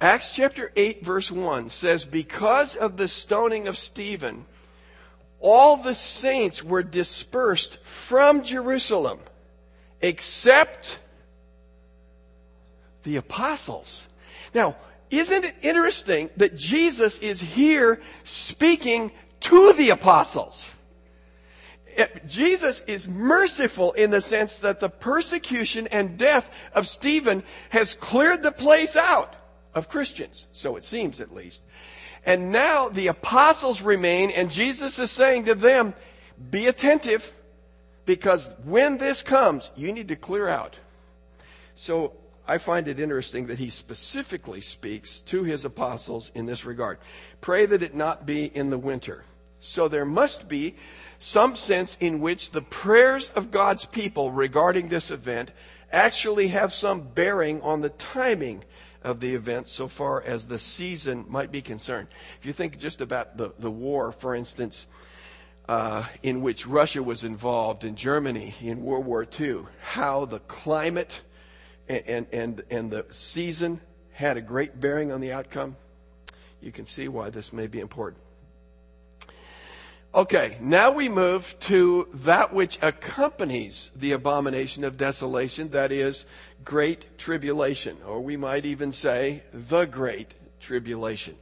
Acts 0.00 0.30
chapter 0.30 0.70
8, 0.76 1.04
verse 1.04 1.30
1 1.30 1.70
says, 1.70 2.04
Because 2.04 2.76
of 2.76 2.96
the 2.96 3.08
stoning 3.08 3.66
of 3.66 3.76
Stephen, 3.76 4.46
all 5.40 5.76
the 5.76 5.94
saints 5.94 6.62
were 6.62 6.84
dispersed 6.84 7.82
from 7.84 8.44
Jerusalem, 8.44 9.18
except 10.00 11.00
the 13.02 13.16
apostles. 13.16 14.06
Now, 14.54 14.76
isn't 15.10 15.44
it 15.44 15.56
interesting 15.62 16.30
that 16.36 16.56
Jesus 16.56 17.18
is 17.18 17.40
here 17.40 18.00
speaking 18.22 19.10
to 19.40 19.72
the 19.72 19.90
apostles? 19.90 20.70
Eh, 21.96 22.06
Jesus 22.24 22.82
is 22.82 23.08
merciful 23.08 23.92
in 23.92 24.10
the 24.12 24.20
sense 24.20 24.60
that 24.60 24.78
the 24.78 24.90
persecution 24.90 25.88
and 25.88 26.16
death 26.16 26.52
of 26.72 26.86
Stephen 26.86 27.42
has 27.70 27.94
cleared 27.94 28.42
the 28.42 28.52
place 28.52 28.94
out 28.94 29.34
of 29.78 29.88
Christians. 29.88 30.48
So 30.52 30.76
it 30.76 30.84
seems 30.84 31.20
at 31.20 31.32
least. 31.32 31.62
And 32.26 32.52
now 32.52 32.88
the 32.90 33.06
apostles 33.06 33.80
remain, 33.80 34.30
and 34.30 34.50
Jesus 34.50 34.98
is 34.98 35.10
saying 35.10 35.46
to 35.46 35.54
them, 35.54 35.94
be 36.50 36.66
attentive, 36.66 37.32
because 38.04 38.54
when 38.64 38.98
this 38.98 39.22
comes, 39.22 39.70
you 39.76 39.92
need 39.92 40.08
to 40.08 40.16
clear 40.16 40.48
out. 40.48 40.76
So 41.74 42.12
I 42.46 42.58
find 42.58 42.88
it 42.88 42.98
interesting 42.98 43.46
that 43.46 43.58
he 43.58 43.70
specifically 43.70 44.60
speaks 44.60 45.22
to 45.22 45.44
his 45.44 45.64
apostles 45.64 46.32
in 46.34 46.46
this 46.46 46.64
regard. 46.64 46.98
Pray 47.40 47.66
that 47.66 47.82
it 47.82 47.94
not 47.94 48.26
be 48.26 48.46
in 48.46 48.70
the 48.70 48.78
winter. 48.78 49.24
So 49.60 49.88
there 49.88 50.04
must 50.04 50.48
be 50.48 50.74
some 51.18 51.54
sense 51.54 51.96
in 52.00 52.20
which 52.20 52.50
the 52.50 52.62
prayers 52.62 53.30
of 53.30 53.50
God's 53.50 53.84
people 53.84 54.32
regarding 54.32 54.88
this 54.88 55.10
event 55.10 55.50
actually 55.92 56.48
have 56.48 56.72
some 56.72 57.00
bearing 57.00 57.60
on 57.62 57.80
the 57.80 57.88
timing 57.90 58.64
of 59.02 59.20
the 59.20 59.34
event 59.34 59.68
so 59.68 59.88
far 59.88 60.22
as 60.22 60.46
the 60.46 60.58
season 60.58 61.24
might 61.28 61.52
be 61.52 61.62
concerned. 61.62 62.08
If 62.38 62.46
you 62.46 62.52
think 62.52 62.78
just 62.78 63.00
about 63.00 63.36
the, 63.36 63.52
the 63.58 63.70
war, 63.70 64.12
for 64.12 64.34
instance, 64.34 64.86
uh, 65.68 66.04
in 66.22 66.40
which 66.40 66.66
Russia 66.66 67.02
was 67.02 67.24
involved 67.24 67.84
in 67.84 67.94
Germany 67.94 68.54
in 68.60 68.82
World 68.82 69.06
War 69.06 69.26
II, 69.38 69.64
how 69.80 70.24
the 70.24 70.40
climate 70.40 71.22
and, 71.88 72.26
and, 72.32 72.62
and 72.70 72.90
the 72.90 73.06
season 73.10 73.80
had 74.12 74.36
a 74.36 74.40
great 74.40 74.80
bearing 74.80 75.12
on 75.12 75.20
the 75.20 75.32
outcome, 75.32 75.76
you 76.60 76.72
can 76.72 76.86
see 76.86 77.08
why 77.08 77.30
this 77.30 77.52
may 77.52 77.66
be 77.66 77.80
important. 77.80 78.22
Okay, 80.14 80.56
now 80.60 80.90
we 80.90 81.10
move 81.10 81.54
to 81.60 82.08
that 82.14 82.54
which 82.54 82.78
accompanies 82.80 83.90
the 83.94 84.12
abomination 84.12 84.82
of 84.84 84.96
desolation, 84.96 85.68
that 85.70 85.92
is, 85.92 86.24
great 86.64 87.18
tribulation, 87.18 87.98
or 88.06 88.20
we 88.20 88.36
might 88.36 88.64
even 88.64 88.90
say 88.90 89.42
the 89.52 89.84
great 89.84 90.32
tribulation. 90.60 91.36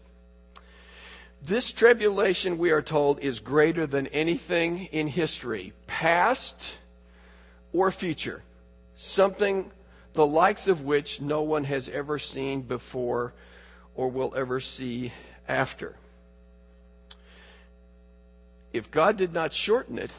This 1.40 1.70
tribulation, 1.70 2.58
we 2.58 2.72
are 2.72 2.82
told, 2.82 3.20
is 3.20 3.38
greater 3.38 3.86
than 3.86 4.08
anything 4.08 4.86
in 4.86 5.06
history, 5.06 5.72
past 5.86 6.74
or 7.72 7.92
future. 7.92 8.42
Something 8.96 9.70
the 10.14 10.26
likes 10.26 10.66
of 10.66 10.84
which 10.84 11.20
no 11.20 11.42
one 11.42 11.64
has 11.64 11.88
ever 11.88 12.18
seen 12.18 12.62
before 12.62 13.32
or 13.94 14.08
will 14.08 14.34
ever 14.36 14.58
see 14.58 15.12
after. 15.46 15.94
If 18.72 18.90
God 18.90 19.16
did 19.16 19.32
not 19.32 19.52
shorten 19.52 19.98
it, 19.98 20.10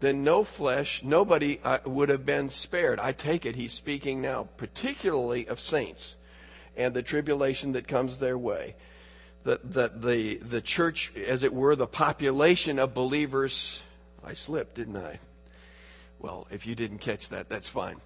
then 0.00 0.24
no 0.24 0.44
flesh, 0.44 1.02
nobody 1.02 1.60
uh, 1.62 1.78
would 1.84 2.08
have 2.08 2.24
been 2.24 2.50
spared. 2.50 2.98
I 2.98 3.12
take 3.12 3.44
it 3.44 3.54
he's 3.54 3.72
speaking 3.72 4.22
now, 4.22 4.48
particularly 4.56 5.46
of 5.46 5.60
saints 5.60 6.16
and 6.76 6.94
the 6.94 7.02
tribulation 7.02 7.72
that 7.72 7.86
comes 7.86 8.18
their 8.18 8.38
way. 8.38 8.76
That, 9.44 9.72
that 9.72 10.02
the, 10.02 10.36
the 10.36 10.60
church, 10.60 11.12
as 11.16 11.42
it 11.42 11.52
were, 11.52 11.76
the 11.76 11.86
population 11.86 12.78
of 12.78 12.92
believers, 12.92 13.80
I 14.24 14.34
slipped, 14.34 14.74
didn't 14.74 14.96
I? 14.96 15.18
Well, 16.20 16.46
if 16.50 16.66
you 16.66 16.74
didn't 16.74 16.98
catch 16.98 17.30
that, 17.30 17.48
that's 17.48 17.68
fine. 17.68 17.96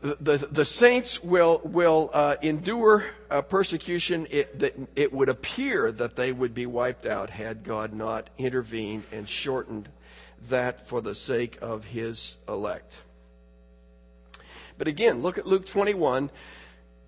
The, 0.00 0.16
the, 0.20 0.36
the 0.38 0.64
saints 0.64 1.22
will, 1.22 1.60
will 1.62 2.10
uh, 2.14 2.36
endure 2.40 3.04
uh, 3.30 3.42
persecution. 3.42 4.26
It, 4.30 4.90
it 4.96 5.12
would 5.12 5.28
appear 5.28 5.92
that 5.92 6.16
they 6.16 6.32
would 6.32 6.54
be 6.54 6.64
wiped 6.64 7.04
out 7.04 7.28
had 7.28 7.64
God 7.64 7.92
not 7.92 8.30
intervened 8.38 9.04
and 9.12 9.28
shortened 9.28 9.90
that 10.48 10.88
for 10.88 11.02
the 11.02 11.14
sake 11.14 11.58
of 11.60 11.84
his 11.84 12.38
elect. 12.48 12.94
But 14.78 14.88
again, 14.88 15.20
look 15.20 15.36
at 15.36 15.46
Luke 15.46 15.66
21, 15.66 16.30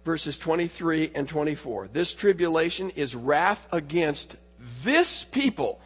verses 0.05 0.37
23 0.37 1.13
and 1.15 1.27
24. 1.27 1.89
This 1.89 2.13
tribulation 2.13 2.91
is 2.91 3.15
wrath 3.15 3.67
against 3.73 4.37
this 4.83 5.25
people. 5.25 5.81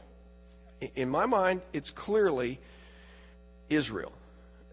In 0.97 1.11
my 1.11 1.27
mind, 1.27 1.63
it's 1.73 1.91
clearly 1.91 2.59
Israel. 3.71 4.13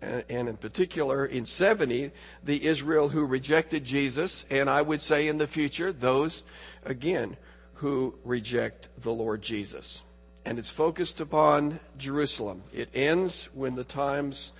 And 0.02 0.50
in 0.50 0.58
particular, 0.58 1.26
in 1.26 1.46
70, 1.46 2.12
the 2.44 2.66
Israel 2.66 3.10
who 3.10 3.24
rejected 3.24 3.84
Jesus, 3.84 4.46
and 4.50 4.70
I 4.70 4.82
would 4.82 5.02
say 5.02 5.28
in 5.28 5.38
the 5.38 5.46
future, 5.46 5.92
those, 5.92 6.44
again, 6.84 7.38
who 7.76 8.16
reject 8.24 8.88
the 8.98 9.12
Lord 9.12 9.42
Jesus 9.42 10.02
and 10.46 10.58
it's 10.58 10.70
focused 10.70 11.22
upon 11.22 11.80
Jerusalem. 11.98 12.64
It 12.74 12.90
ends 12.94 13.50
when 13.54 13.76
the 13.76 13.84
times 13.84 14.52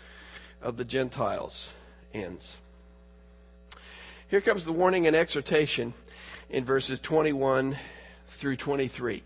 of 0.62 0.78
the 0.78 0.86
Gentiles 0.86 1.74
ends. 2.14 2.56
Here 4.28 4.42
comes 4.42 4.64
the 4.64 4.72
warning 4.72 5.08
and 5.08 5.16
exhortation 5.16 5.94
in 6.50 6.64
verses 6.66 7.00
21 7.00 7.78
through 8.28 8.56
23. 8.58 9.24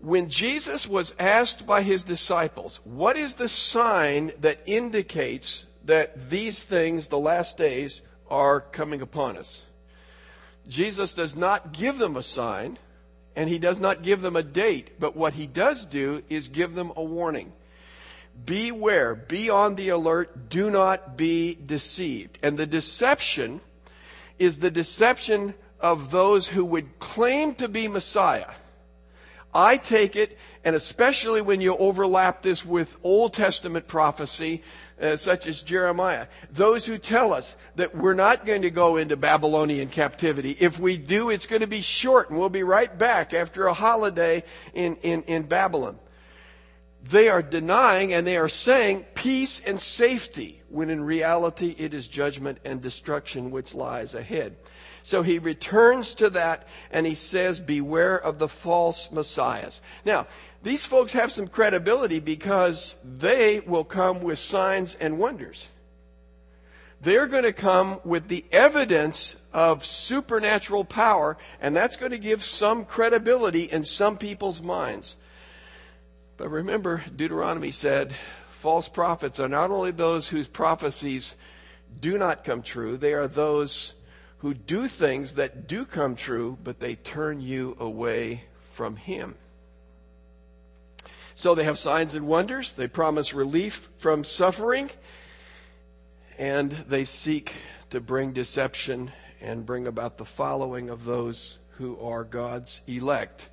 When 0.00 0.28
Jesus 0.28 0.86
was 0.86 1.14
asked 1.18 1.66
by 1.66 1.82
his 1.82 2.02
disciples, 2.02 2.80
what 2.84 3.16
is 3.16 3.34
the 3.34 3.48
sign 3.48 4.32
that 4.40 4.60
indicates 4.66 5.64
that 5.84 6.30
these 6.30 6.62
things, 6.62 7.08
the 7.08 7.18
last 7.18 7.56
days, 7.56 8.02
are 8.28 8.60
coming 8.60 9.00
upon 9.00 9.36
us? 9.36 9.64
Jesus 10.68 11.14
does 11.14 11.36
not 11.36 11.72
give 11.72 11.98
them 11.98 12.16
a 12.16 12.22
sign 12.22 12.78
and 13.36 13.48
he 13.48 13.58
does 13.58 13.78
not 13.78 14.02
give 14.02 14.22
them 14.22 14.34
a 14.34 14.42
date, 14.42 14.98
but 14.98 15.14
what 15.14 15.34
he 15.34 15.46
does 15.46 15.84
do 15.84 16.22
is 16.28 16.48
give 16.48 16.74
them 16.74 16.92
a 16.96 17.04
warning. 17.04 17.52
Beware, 18.44 19.14
be 19.14 19.50
on 19.50 19.76
the 19.76 19.90
alert, 19.90 20.48
do 20.48 20.70
not 20.70 21.16
be 21.16 21.54
deceived. 21.54 22.38
And 22.42 22.58
the 22.58 22.66
deception 22.66 23.60
is 24.38 24.58
the 24.58 24.70
deception 24.70 25.54
of 25.80 26.10
those 26.10 26.48
who 26.48 26.64
would 26.64 26.98
claim 26.98 27.54
to 27.56 27.68
be 27.68 27.88
Messiah. 27.88 28.52
I 29.54 29.76
take 29.78 30.16
it, 30.16 30.36
and 30.64 30.76
especially 30.76 31.40
when 31.40 31.60
you 31.60 31.76
overlap 31.76 32.42
this 32.42 32.64
with 32.64 32.96
Old 33.02 33.32
Testament 33.32 33.86
prophecy, 33.86 34.62
uh, 35.00 35.16
such 35.16 35.46
as 35.46 35.62
Jeremiah. 35.62 36.26
Those 36.50 36.86
who 36.86 36.98
tell 36.98 37.32
us 37.32 37.56
that 37.76 37.94
we're 37.94 38.14
not 38.14 38.46
going 38.46 38.62
to 38.62 38.70
go 38.70 38.96
into 38.96 39.16
Babylonian 39.16 39.88
captivity. 39.88 40.56
If 40.58 40.78
we 40.78 40.96
do, 40.96 41.30
it's 41.30 41.46
going 41.46 41.60
to 41.60 41.66
be 41.66 41.80
short 41.80 42.30
and 42.30 42.38
we'll 42.38 42.48
be 42.48 42.62
right 42.62 42.96
back 42.96 43.34
after 43.34 43.66
a 43.66 43.74
holiday 43.74 44.42
in, 44.74 44.96
in, 44.96 45.22
in 45.24 45.42
Babylon. 45.44 45.98
They 47.02 47.28
are 47.28 47.42
denying 47.42 48.12
and 48.12 48.26
they 48.26 48.36
are 48.36 48.48
saying 48.48 49.04
peace 49.14 49.60
and 49.64 49.80
safety 49.80 50.62
when 50.68 50.90
in 50.90 51.04
reality 51.04 51.74
it 51.78 51.94
is 51.94 52.08
judgment 52.08 52.58
and 52.64 52.82
destruction 52.82 53.50
which 53.50 53.74
lies 53.74 54.14
ahead. 54.14 54.56
So 55.06 55.22
he 55.22 55.38
returns 55.38 56.16
to 56.16 56.30
that 56.30 56.66
and 56.90 57.06
he 57.06 57.14
says, 57.14 57.60
beware 57.60 58.16
of 58.16 58.40
the 58.40 58.48
false 58.48 59.12
messiahs. 59.12 59.80
Now, 60.04 60.26
these 60.64 60.84
folks 60.84 61.12
have 61.12 61.30
some 61.30 61.46
credibility 61.46 62.18
because 62.18 62.96
they 63.04 63.60
will 63.60 63.84
come 63.84 64.20
with 64.20 64.40
signs 64.40 64.96
and 64.96 65.16
wonders. 65.16 65.68
They're 67.02 67.28
going 67.28 67.44
to 67.44 67.52
come 67.52 68.00
with 68.02 68.26
the 68.26 68.44
evidence 68.50 69.36
of 69.52 69.84
supernatural 69.84 70.84
power, 70.84 71.38
and 71.60 71.76
that's 71.76 71.94
going 71.94 72.10
to 72.10 72.18
give 72.18 72.42
some 72.42 72.84
credibility 72.84 73.62
in 73.62 73.84
some 73.84 74.18
people's 74.18 74.60
minds. 74.60 75.14
But 76.36 76.48
remember, 76.48 77.04
Deuteronomy 77.14 77.70
said, 77.70 78.12
false 78.48 78.88
prophets 78.88 79.38
are 79.38 79.48
not 79.48 79.70
only 79.70 79.92
those 79.92 80.26
whose 80.26 80.48
prophecies 80.48 81.36
do 82.00 82.18
not 82.18 82.42
come 82.42 82.60
true, 82.60 82.96
they 82.96 83.12
are 83.12 83.28
those 83.28 83.94
who 84.38 84.54
do 84.54 84.86
things 84.86 85.34
that 85.34 85.66
do 85.66 85.84
come 85.84 86.14
true, 86.14 86.58
but 86.62 86.80
they 86.80 86.94
turn 86.94 87.40
you 87.40 87.76
away 87.80 88.44
from 88.72 88.96
Him. 88.96 89.34
So 91.34 91.54
they 91.54 91.64
have 91.64 91.78
signs 91.78 92.14
and 92.14 92.26
wonders, 92.26 92.72
they 92.72 92.88
promise 92.88 93.34
relief 93.34 93.88
from 93.98 94.24
suffering, 94.24 94.90
and 96.38 96.72
they 96.72 97.04
seek 97.04 97.54
to 97.90 98.00
bring 98.00 98.32
deception 98.32 99.12
and 99.40 99.66
bring 99.66 99.86
about 99.86 100.18
the 100.18 100.24
following 100.24 100.90
of 100.90 101.04
those 101.04 101.58
who 101.72 101.98
are 102.00 102.24
God's 102.24 102.80
elect. 102.86 103.48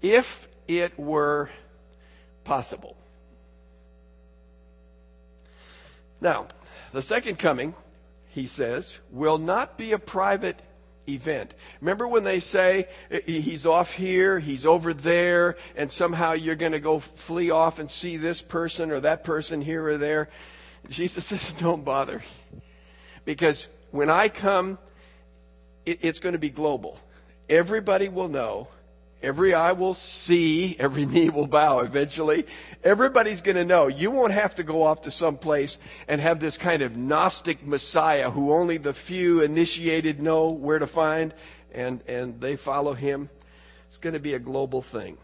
If 0.00 0.48
it 0.66 0.98
were 0.98 1.50
possible. 2.44 2.96
Now, 6.20 6.48
the 6.92 7.02
second 7.02 7.38
coming 7.38 7.74
he 8.32 8.46
says, 8.46 8.98
will 9.10 9.36
not 9.36 9.76
be 9.76 9.92
a 9.92 9.98
private 9.98 10.58
event. 11.06 11.52
Remember 11.82 12.08
when 12.08 12.24
they 12.24 12.40
say 12.40 12.88
he's 13.26 13.66
off 13.66 13.92
here, 13.92 14.38
he's 14.38 14.64
over 14.64 14.94
there, 14.94 15.56
and 15.76 15.92
somehow 15.92 16.32
you're 16.32 16.54
going 16.54 16.72
to 16.72 16.80
go 16.80 16.98
flee 16.98 17.50
off 17.50 17.78
and 17.78 17.90
see 17.90 18.16
this 18.16 18.40
person 18.40 18.90
or 18.90 19.00
that 19.00 19.22
person 19.22 19.60
here 19.60 19.86
or 19.86 19.98
there? 19.98 20.30
Jesus 20.88 21.26
says, 21.26 21.52
don't 21.52 21.84
bother. 21.84 22.22
Because 23.26 23.68
when 23.90 24.08
I 24.08 24.30
come, 24.30 24.78
it's 25.84 26.18
going 26.18 26.32
to 26.32 26.38
be 26.38 26.50
global. 26.50 26.98
Everybody 27.50 28.08
will 28.08 28.28
know 28.28 28.68
Every 29.22 29.54
eye 29.54 29.72
will 29.72 29.94
see, 29.94 30.76
every 30.78 31.06
knee 31.06 31.30
will 31.30 31.46
bow 31.46 31.80
eventually. 31.80 32.46
Everybody's 32.82 33.40
going 33.40 33.56
to 33.56 33.64
know. 33.64 33.86
You 33.86 34.10
won't 34.10 34.32
have 34.32 34.56
to 34.56 34.62
go 34.62 34.82
off 34.82 35.02
to 35.02 35.10
some 35.10 35.36
place 35.36 35.78
and 36.08 36.20
have 36.20 36.40
this 36.40 36.58
kind 36.58 36.82
of 36.82 36.96
Gnostic 36.96 37.64
Messiah 37.66 38.30
who 38.30 38.52
only 38.52 38.76
the 38.76 38.92
few 38.92 39.40
initiated 39.42 40.20
know 40.20 40.50
where 40.50 40.78
to 40.78 40.86
find 40.86 41.32
and, 41.72 42.02
and 42.06 42.40
they 42.40 42.56
follow 42.56 42.94
him. 42.94 43.30
It's 43.86 43.98
going 43.98 44.14
to 44.14 44.20
be 44.20 44.34
a 44.34 44.38
global 44.38 44.82
thing. 44.82 45.18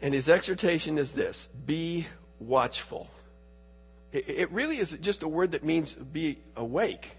And 0.00 0.12
his 0.12 0.28
exhortation 0.28 0.98
is 0.98 1.12
this 1.12 1.48
be 1.64 2.06
watchful. 2.40 3.08
It, 4.12 4.28
it 4.28 4.50
really 4.50 4.78
is 4.78 4.92
just 5.00 5.22
a 5.22 5.28
word 5.28 5.52
that 5.52 5.64
means 5.64 5.94
be 5.94 6.38
awake. 6.56 7.12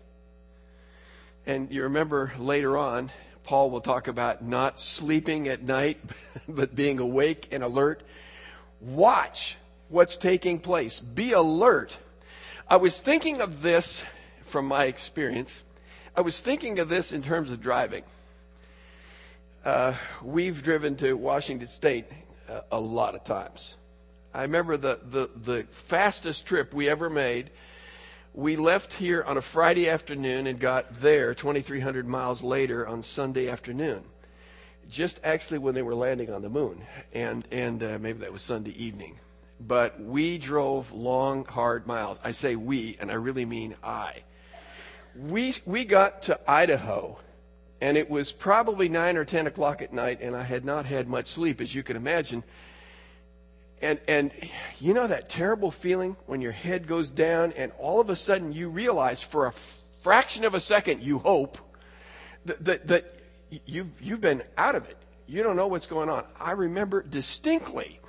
And 1.46 1.72
you 1.72 1.84
remember 1.84 2.34
later 2.38 2.78
on, 2.78 3.12
Paul 3.44 3.70
will 3.70 3.82
talk 3.82 4.08
about 4.08 4.44
not 4.44 4.80
sleeping 4.80 5.48
at 5.48 5.64
night, 5.64 6.00
but 6.48 6.76
being 6.76 7.00
awake 7.00 7.50
and 7.52 7.64
alert. 7.64 8.04
Watch 8.80 9.58
what's 9.90 10.18
taking 10.18 10.60
place. 10.60 11.00
Be 11.00 11.34
alert. 11.34 11.98
I 12.68 12.78
was 12.78 13.00
thinking 13.02 13.42
of 13.42 13.62
this 13.62 14.04
from 14.44 14.66
my 14.68 14.86
experience. 14.86 15.62
I 16.16 16.22
was 16.22 16.42
thinking 16.42 16.80
of 16.80 16.90
this 16.90 17.12
in 17.12 17.22
terms 17.22 17.52
of 17.52 17.62
driving. 17.62 18.04
Uh, 19.66 19.94
we've 20.22 20.62
driven 20.62 20.96
to 20.98 21.14
Washington 21.14 21.68
State 21.68 22.06
uh, 22.50 22.62
a 22.72 22.80
lot 22.80 23.16
of 23.16 23.24
times. 23.24 23.76
I 24.34 24.42
remember 24.44 24.78
the, 24.78 25.00
the, 25.10 25.30
the 25.36 25.64
fastest 25.72 26.46
trip 26.46 26.74
we 26.74 26.90
ever 26.90 27.10
made 27.10 27.50
we 28.34 28.56
left 28.56 28.94
here 28.94 29.24
on 29.24 29.38
a 29.38 29.42
Friday 29.42 29.88
afternoon 29.88 30.48
and 30.48 30.60
got 30.60 30.96
there 30.96 31.36
2,300 31.36 32.08
miles 32.08 32.42
later 32.42 32.88
on 32.88 33.04
Sunday 33.04 33.48
afternoon. 33.48 34.04
Just 34.90 35.20
actually 35.24 35.60
when 35.60 35.76
they 35.76 35.82
were 35.82 35.96
landing 35.96 36.32
on 36.32 36.42
the 36.42 36.50
moon, 36.50 36.82
and 37.14 37.48
and 37.52 37.82
uh, 37.82 37.98
maybe 38.00 38.20
that 38.20 38.34
was 38.34 38.44
Sunday 38.44 38.72
evening. 38.72 39.18
But 39.60 40.02
we 40.02 40.38
drove 40.38 40.92
long, 40.92 41.46
hard 41.46 41.88
miles. 41.88 42.20
I 42.24 42.32
say 42.32 42.56
we, 42.58 42.98
and 43.00 43.10
I 43.10 43.14
really 43.14 43.46
mean 43.46 43.76
I. 43.82 44.24
We 45.16 45.54
we 45.66 45.86
got 45.86 46.24
to 46.24 46.40
Idaho, 46.50 47.18
and 47.80 47.98
it 47.98 48.10
was 48.10 48.34
probably 48.34 48.90
nine 48.90 49.16
or 49.16 49.24
ten 49.24 49.48
o'clock 49.48 49.82
at 49.82 49.94
night, 49.94 50.20
and 50.22 50.36
I 50.36 50.44
had 50.44 50.66
not 50.66 50.86
had 50.86 51.08
much 51.08 51.28
sleep, 51.28 51.62
as 51.62 51.74
you 51.74 51.82
can 51.82 51.96
imagine. 51.96 52.44
And, 53.84 54.00
and 54.08 54.32
you 54.80 54.94
know 54.94 55.08
that 55.08 55.28
terrible 55.28 55.70
feeling 55.70 56.16
when 56.26 56.40
your 56.40 56.54
head 56.54 56.88
goes 56.88 57.12
down 57.12 57.52
and 57.52 57.74
all 57.78 58.00
of 58.00 58.10
a 58.10 58.16
sudden 58.16 58.54
you 58.54 58.70
realize 58.70 59.22
for 59.22 59.46
a 59.46 59.52
fraction 60.02 60.46
of 60.46 60.54
a 60.54 60.60
second, 60.62 61.04
you 61.04 61.20
hope, 61.20 61.58
that, 62.46 62.64
that, 62.64 62.88
that 62.88 63.20
you've, 63.66 64.02
you've 64.02 64.22
been 64.22 64.42
out 64.58 64.76
of 64.76 64.88
it. 64.88 64.98
You 65.28 65.44
don't 65.44 65.58
know 65.58 65.68
what's 65.68 65.86
going 65.86 66.10
on. 66.10 66.24
I 66.40 66.52
remember 66.52 67.04
distinctly 67.04 68.00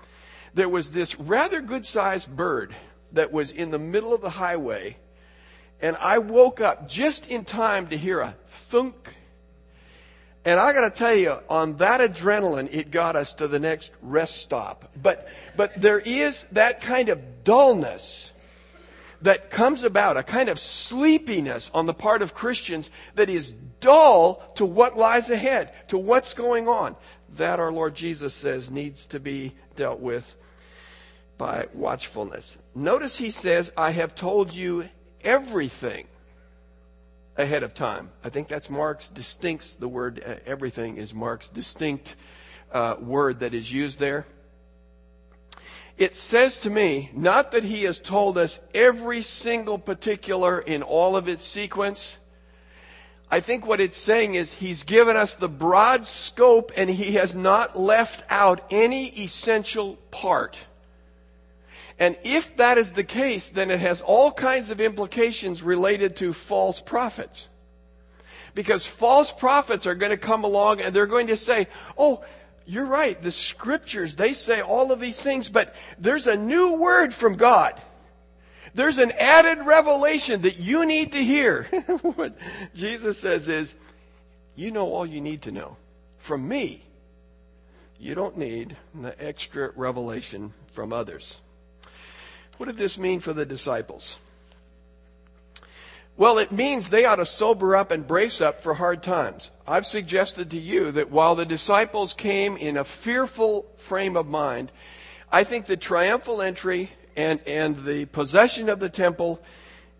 there 0.54 0.68
was 0.68 0.92
this 0.92 1.18
rather 1.18 1.60
good 1.60 1.84
sized 1.84 2.34
bird 2.34 2.72
that 3.12 3.32
was 3.32 3.50
in 3.50 3.70
the 3.70 3.78
middle 3.78 4.14
of 4.14 4.20
the 4.20 4.30
highway, 4.30 4.96
and 5.80 5.96
I 5.96 6.18
woke 6.18 6.60
up 6.60 6.88
just 6.88 7.26
in 7.26 7.44
time 7.44 7.88
to 7.88 7.96
hear 7.96 8.20
a 8.20 8.36
thunk. 8.46 9.14
And 10.44 10.60
I 10.60 10.72
gotta 10.72 10.90
tell 10.90 11.14
you, 11.14 11.38
on 11.48 11.76
that 11.76 12.00
adrenaline, 12.00 12.68
it 12.72 12.90
got 12.90 13.16
us 13.16 13.32
to 13.34 13.48
the 13.48 13.58
next 13.58 13.92
rest 14.02 14.36
stop. 14.36 14.92
But, 15.00 15.26
but 15.56 15.80
there 15.80 15.98
is 15.98 16.42
that 16.52 16.82
kind 16.82 17.08
of 17.08 17.44
dullness 17.44 18.32
that 19.22 19.48
comes 19.48 19.84
about, 19.84 20.18
a 20.18 20.22
kind 20.22 20.50
of 20.50 20.58
sleepiness 20.58 21.70
on 21.72 21.86
the 21.86 21.94
part 21.94 22.20
of 22.20 22.34
Christians 22.34 22.90
that 23.14 23.30
is 23.30 23.52
dull 23.80 24.42
to 24.56 24.66
what 24.66 24.98
lies 24.98 25.30
ahead, 25.30 25.72
to 25.88 25.96
what's 25.96 26.34
going 26.34 26.68
on. 26.68 26.94
That 27.36 27.58
our 27.58 27.72
Lord 27.72 27.94
Jesus 27.94 28.34
says 28.34 28.70
needs 28.70 29.06
to 29.08 29.20
be 29.20 29.54
dealt 29.76 30.00
with 30.00 30.36
by 31.38 31.68
watchfulness. 31.72 32.58
Notice 32.74 33.16
he 33.16 33.30
says, 33.30 33.72
I 33.78 33.92
have 33.92 34.14
told 34.14 34.52
you 34.52 34.90
everything 35.22 36.06
ahead 37.36 37.62
of 37.62 37.74
time. 37.74 38.10
I 38.22 38.28
think 38.28 38.48
that's 38.48 38.70
Mark's 38.70 39.08
distinct, 39.08 39.80
the 39.80 39.88
word 39.88 40.22
uh, 40.24 40.36
everything 40.46 40.96
is 40.96 41.12
Mark's 41.12 41.48
distinct 41.48 42.16
uh, 42.72 42.96
word 43.00 43.40
that 43.40 43.54
is 43.54 43.70
used 43.72 43.98
there. 43.98 44.26
It 45.96 46.16
says 46.16 46.58
to 46.60 46.70
me, 46.70 47.10
not 47.14 47.52
that 47.52 47.62
he 47.62 47.84
has 47.84 48.00
told 48.00 48.36
us 48.36 48.58
every 48.74 49.22
single 49.22 49.78
particular 49.78 50.58
in 50.60 50.82
all 50.82 51.16
of 51.16 51.28
its 51.28 51.44
sequence. 51.44 52.16
I 53.30 53.40
think 53.40 53.64
what 53.66 53.80
it's 53.80 53.98
saying 53.98 54.34
is 54.34 54.52
he's 54.52 54.82
given 54.82 55.16
us 55.16 55.36
the 55.36 55.48
broad 55.48 56.06
scope 56.06 56.72
and 56.76 56.90
he 56.90 57.12
has 57.12 57.34
not 57.34 57.78
left 57.78 58.24
out 58.28 58.64
any 58.70 59.06
essential 59.08 59.96
part. 60.10 60.56
And 61.98 62.16
if 62.24 62.56
that 62.56 62.78
is 62.78 62.92
the 62.92 63.04
case, 63.04 63.50
then 63.50 63.70
it 63.70 63.80
has 63.80 64.02
all 64.02 64.32
kinds 64.32 64.70
of 64.70 64.80
implications 64.80 65.62
related 65.62 66.16
to 66.16 66.32
false 66.32 66.80
prophets. 66.80 67.48
Because 68.54 68.86
false 68.86 69.32
prophets 69.32 69.86
are 69.86 69.94
going 69.94 70.10
to 70.10 70.16
come 70.16 70.44
along 70.44 70.80
and 70.80 70.94
they're 70.94 71.06
going 71.06 71.28
to 71.28 71.36
say, 71.36 71.68
oh, 71.96 72.24
you're 72.66 72.86
right. 72.86 73.20
The 73.20 73.30
scriptures, 73.30 74.16
they 74.16 74.32
say 74.32 74.60
all 74.60 74.90
of 74.90 75.00
these 75.00 75.22
things, 75.22 75.48
but 75.48 75.74
there's 75.98 76.26
a 76.26 76.36
new 76.36 76.74
word 76.74 77.12
from 77.12 77.36
God. 77.36 77.80
There's 78.74 78.98
an 78.98 79.12
added 79.12 79.64
revelation 79.64 80.42
that 80.42 80.56
you 80.56 80.84
need 80.84 81.12
to 81.12 81.22
hear. 81.22 81.64
what 82.02 82.36
Jesus 82.74 83.18
says 83.18 83.48
is, 83.48 83.74
you 84.56 84.70
know 84.70 84.88
all 84.92 85.06
you 85.06 85.20
need 85.20 85.42
to 85.42 85.52
know. 85.52 85.76
From 86.18 86.48
me, 86.48 86.82
you 88.00 88.14
don't 88.14 88.36
need 88.36 88.76
the 88.94 89.14
extra 89.24 89.70
revelation 89.76 90.52
from 90.72 90.92
others. 90.92 91.40
What 92.56 92.66
did 92.66 92.76
this 92.76 92.98
mean 92.98 93.20
for 93.20 93.32
the 93.32 93.46
disciples? 93.46 94.16
Well, 96.16 96.38
it 96.38 96.52
means 96.52 96.88
they 96.88 97.04
ought 97.04 97.16
to 97.16 97.26
sober 97.26 97.74
up 97.74 97.90
and 97.90 98.06
brace 98.06 98.40
up 98.40 98.62
for 98.62 98.74
hard 98.74 99.02
times. 99.02 99.50
I've 99.66 99.86
suggested 99.86 100.52
to 100.52 100.58
you 100.60 100.92
that 100.92 101.10
while 101.10 101.34
the 101.34 101.44
disciples 101.44 102.14
came 102.14 102.56
in 102.56 102.76
a 102.76 102.84
fearful 102.84 103.66
frame 103.76 104.16
of 104.16 104.28
mind, 104.28 104.70
I 105.32 105.42
think 105.42 105.66
the 105.66 105.76
triumphal 105.76 106.40
entry 106.40 106.90
and, 107.16 107.40
and 107.48 107.76
the 107.84 108.04
possession 108.04 108.68
of 108.68 108.78
the 108.78 108.88
temple 108.88 109.42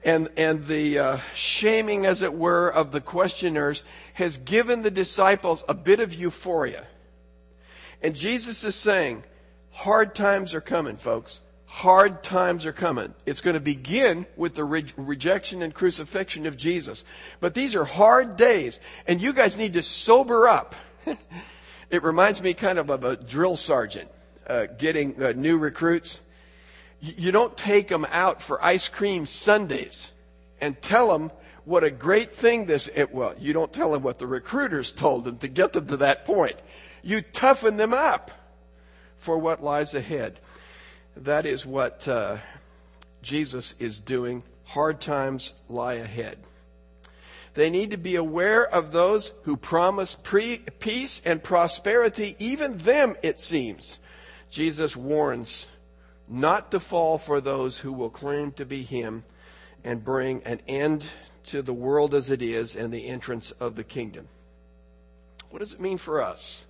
and, 0.04 0.28
and 0.36 0.64
the 0.66 0.98
uh, 0.98 1.18
shaming, 1.34 2.06
as 2.06 2.22
it 2.22 2.34
were, 2.34 2.68
of 2.68 2.92
the 2.92 3.00
questioners 3.00 3.82
has 4.12 4.38
given 4.38 4.82
the 4.82 4.90
disciples 4.92 5.64
a 5.68 5.74
bit 5.74 5.98
of 5.98 6.14
euphoria. 6.14 6.86
And 8.02 8.14
Jesus 8.14 8.62
is 8.62 8.76
saying, 8.76 9.24
hard 9.72 10.14
times 10.14 10.54
are 10.54 10.60
coming, 10.60 10.96
folks 10.96 11.40
hard 11.74 12.22
times 12.22 12.64
are 12.66 12.72
coming. 12.72 13.12
It's 13.26 13.40
going 13.40 13.54
to 13.54 13.60
begin 13.60 14.26
with 14.36 14.54
the 14.54 14.62
re- 14.62 14.86
rejection 14.96 15.60
and 15.60 15.74
crucifixion 15.74 16.46
of 16.46 16.56
Jesus. 16.56 17.04
But 17.40 17.54
these 17.54 17.74
are 17.74 17.84
hard 17.84 18.36
days, 18.36 18.78
and 19.08 19.20
you 19.20 19.32
guys 19.32 19.56
need 19.56 19.72
to 19.72 19.82
sober 19.82 20.46
up. 20.46 20.76
it 21.90 22.04
reminds 22.04 22.40
me 22.40 22.54
kind 22.54 22.78
of 22.78 22.90
of 22.90 23.02
a 23.02 23.16
drill 23.16 23.56
sergeant 23.56 24.08
uh, 24.46 24.66
getting 24.78 25.20
uh, 25.20 25.32
new 25.34 25.58
recruits. 25.58 26.20
You 27.00 27.32
don't 27.32 27.56
take 27.56 27.88
them 27.88 28.06
out 28.08 28.40
for 28.40 28.64
ice 28.64 28.86
cream 28.86 29.26
sundaes 29.26 30.12
and 30.60 30.80
tell 30.80 31.08
them 31.08 31.32
what 31.64 31.82
a 31.82 31.90
great 31.90 32.32
thing 32.32 32.66
this 32.66 32.88
it 32.94 33.12
well 33.12 33.34
you 33.38 33.52
don't 33.52 33.72
tell 33.72 33.90
them 33.90 34.02
what 34.02 34.18
the 34.18 34.26
recruiters 34.26 34.92
told 34.92 35.24
them 35.24 35.38
to 35.38 35.48
get 35.48 35.72
them 35.72 35.86
to 35.86 35.96
that 35.96 36.26
point 36.26 36.56
you 37.02 37.22
toughen 37.22 37.78
them 37.78 37.94
up 37.94 38.30
for 39.16 39.38
what 39.38 39.62
lies 39.62 39.94
ahead 39.94 40.38
that 41.16 41.46
is 41.46 41.64
what 41.64 42.06
uh, 42.08 42.38
Jesus 43.22 43.74
is 43.78 44.00
doing. 44.00 44.42
Hard 44.64 45.00
times 45.00 45.54
lie 45.68 45.94
ahead. 45.94 46.38
They 47.54 47.70
need 47.70 47.92
to 47.92 47.96
be 47.96 48.16
aware 48.16 48.66
of 48.66 48.90
those 48.90 49.32
who 49.44 49.56
promise 49.56 50.16
pre- 50.20 50.58
peace 50.58 51.22
and 51.24 51.42
prosperity, 51.42 52.34
even 52.38 52.78
them, 52.78 53.16
it 53.22 53.40
seems. 53.40 53.98
Jesus 54.50 54.96
warns 54.96 55.66
not 56.28 56.70
to 56.72 56.80
fall 56.80 57.18
for 57.18 57.40
those 57.40 57.78
who 57.78 57.92
will 57.92 58.10
claim 58.10 58.50
to 58.52 58.64
be 58.64 58.82
Him 58.82 59.24
and 59.84 60.04
bring 60.04 60.42
an 60.44 60.60
end 60.66 61.04
to 61.46 61.62
the 61.62 61.72
world 61.72 62.14
as 62.14 62.30
it 62.30 62.42
is 62.42 62.74
and 62.74 62.92
the 62.92 63.06
entrance 63.06 63.52
of 63.52 63.76
the 63.76 63.84
kingdom. 63.84 64.26
What 65.50 65.60
does 65.60 65.74
it 65.74 65.80
mean 65.80 65.98
for 65.98 66.20
us? 66.22 66.64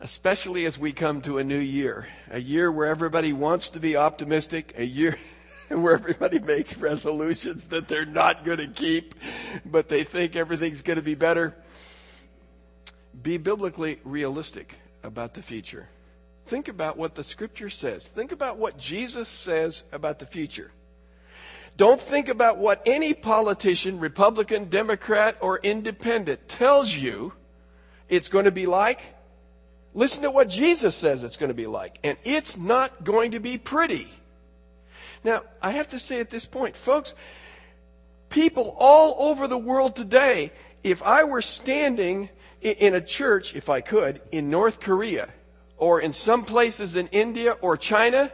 Especially 0.00 0.64
as 0.64 0.78
we 0.78 0.92
come 0.92 1.20
to 1.20 1.38
a 1.38 1.44
new 1.44 1.58
year, 1.58 2.08
a 2.30 2.40
year 2.40 2.72
where 2.72 2.86
everybody 2.86 3.32
wants 3.32 3.68
to 3.70 3.80
be 3.80 3.96
optimistic, 3.96 4.74
a 4.78 4.84
year 4.84 5.18
where 5.68 5.94
everybody 5.94 6.38
makes 6.38 6.76
resolutions 6.78 7.68
that 7.68 7.86
they're 7.86 8.06
not 8.06 8.44
going 8.44 8.58
to 8.58 8.68
keep, 8.68 9.14
but 9.64 9.88
they 9.88 10.02
think 10.02 10.36
everything's 10.36 10.82
going 10.82 10.96
to 10.96 11.02
be 11.02 11.14
better. 11.14 11.54
Be 13.22 13.36
biblically 13.36 14.00
realistic 14.02 14.74
about 15.02 15.34
the 15.34 15.42
future. 15.42 15.88
Think 16.46 16.68
about 16.68 16.96
what 16.96 17.14
the 17.14 17.22
scripture 17.22 17.68
says. 17.68 18.06
Think 18.06 18.32
about 18.32 18.56
what 18.56 18.78
Jesus 18.78 19.28
says 19.28 19.82
about 19.92 20.18
the 20.18 20.26
future. 20.26 20.72
Don't 21.76 22.00
think 22.00 22.28
about 22.28 22.58
what 22.58 22.82
any 22.86 23.14
politician, 23.14 24.00
Republican, 24.00 24.68
Democrat, 24.68 25.36
or 25.40 25.58
independent 25.58 26.48
tells 26.48 26.94
you 26.94 27.32
it's 28.08 28.28
going 28.28 28.46
to 28.46 28.50
be 28.50 28.66
like 28.66 29.00
Listen 29.94 30.22
to 30.22 30.30
what 30.30 30.48
Jesus 30.48 30.94
says 30.94 31.24
it's 31.24 31.36
going 31.36 31.48
to 31.48 31.54
be 31.54 31.66
like. 31.66 31.98
And 32.04 32.16
it's 32.24 32.56
not 32.56 33.04
going 33.04 33.32
to 33.32 33.40
be 33.40 33.58
pretty. 33.58 34.08
Now, 35.24 35.42
I 35.60 35.72
have 35.72 35.88
to 35.90 35.98
say 35.98 36.20
at 36.20 36.30
this 36.30 36.46
point, 36.46 36.76
folks, 36.76 37.14
people 38.28 38.76
all 38.78 39.30
over 39.30 39.48
the 39.48 39.58
world 39.58 39.96
today, 39.96 40.52
if 40.84 41.02
I 41.02 41.24
were 41.24 41.42
standing 41.42 42.30
in 42.62 42.94
a 42.94 43.00
church, 43.00 43.54
if 43.54 43.68
I 43.68 43.80
could, 43.80 44.20
in 44.30 44.50
North 44.50 44.80
Korea, 44.80 45.28
or 45.76 46.00
in 46.00 46.12
some 46.12 46.44
places 46.44 46.94
in 46.94 47.08
India 47.08 47.52
or 47.60 47.76
China, 47.76 48.30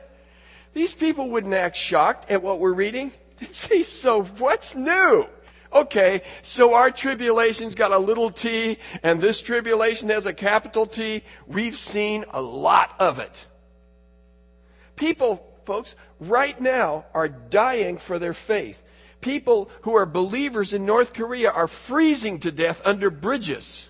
these 0.75 0.93
people 0.93 1.31
wouldn't 1.31 1.55
act 1.55 1.77
shocked 1.77 2.31
at 2.31 2.43
what 2.43 2.61
we're 2.61 2.75
reading. 2.75 3.13
They'd 3.41 3.55
say, 3.55 3.83
so 3.83 4.23
what's 4.23 4.75
new? 4.75 5.27
Okay, 5.77 6.23
so 6.41 6.73
our 6.73 6.91
tribulation's 6.91 7.75
got 7.75 7.93
a 7.93 7.99
little 7.99 8.31
t, 8.31 8.79
and 9.03 9.21
this 9.21 9.43
tribulation 9.43 10.09
has 10.09 10.25
a 10.25 10.33
capital 10.33 10.87
T. 10.87 11.23
We've 11.47 11.77
seen 11.77 12.25
a 12.31 12.41
lot 12.41 12.95
of 12.99 13.19
it. 13.19 13.47
People, 14.97 15.47
folks, 15.67 15.95
right 16.19 16.59
now 16.59 17.05
are 17.13 17.29
dying 17.29 17.99
for 17.99 18.19
their 18.19 18.33
faith. 18.33 18.83
People 19.21 19.71
who 19.83 19.95
are 19.97 20.07
believers 20.07 20.73
in 20.73 20.87
North 20.87 21.13
Korea 21.13 21.51
are 21.51 21.69
freezing 21.69 22.41
to 22.41 22.51
death 22.51 22.81
under 22.87 23.11
bridges 23.11 23.87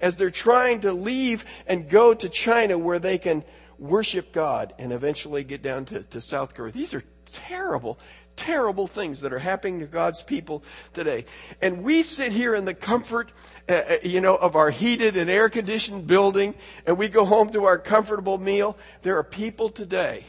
as 0.00 0.16
they're 0.16 0.30
trying 0.30 0.80
to 0.80 0.94
leave 0.94 1.44
and 1.66 1.90
go 1.90 2.14
to 2.14 2.30
China 2.30 2.78
where 2.78 2.98
they 2.98 3.18
can 3.18 3.44
worship 3.78 4.32
God 4.32 4.72
and 4.78 4.90
eventually 4.90 5.44
get 5.44 5.60
down 5.60 5.84
to, 5.86 6.02
to 6.04 6.22
South 6.22 6.54
Korea. 6.54 6.72
These 6.72 6.94
are 6.94 7.04
terrible, 7.26 7.98
terrible 8.36 8.86
things 8.86 9.20
that 9.20 9.32
are 9.32 9.38
happening 9.38 9.80
to 9.80 9.86
God's 9.86 10.22
people 10.22 10.62
today. 10.92 11.24
And 11.60 11.82
we 11.82 12.02
sit 12.02 12.32
here 12.32 12.54
in 12.54 12.64
the 12.64 12.74
comfort, 12.74 13.30
uh, 13.68 13.72
uh, 13.72 13.96
you 14.02 14.20
know, 14.20 14.36
of 14.36 14.56
our 14.56 14.70
heated 14.70 15.16
and 15.16 15.30
air 15.30 15.48
conditioned 15.48 16.06
building 16.06 16.54
and 16.86 16.98
we 16.98 17.08
go 17.08 17.24
home 17.24 17.52
to 17.52 17.64
our 17.64 17.78
comfortable 17.78 18.38
meal. 18.38 18.76
There 19.02 19.16
are 19.18 19.24
people 19.24 19.68
today 19.68 20.24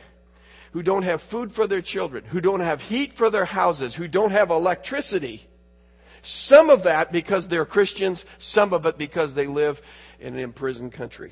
who 0.71 0.83
don't 0.83 1.03
have 1.03 1.21
food 1.21 1.51
for 1.51 1.67
their 1.67 1.81
children, 1.81 2.25
who 2.25 2.41
don't 2.41 2.59
have 2.59 2.81
heat 2.81 3.13
for 3.13 3.29
their 3.29 3.45
houses, 3.45 3.95
who 3.95 4.07
don't 4.07 4.31
have 4.31 4.49
electricity. 4.49 5.47
Some 6.21 6.69
of 6.69 6.83
that 6.83 7.11
because 7.11 7.47
they're 7.47 7.65
Christians, 7.65 8.25
some 8.39 8.73
of 8.73 8.85
it 8.85 8.97
because 8.97 9.35
they 9.35 9.47
live 9.47 9.81
in 10.19 10.33
an 10.33 10.39
imprisoned 10.39 10.91
country. 10.91 11.31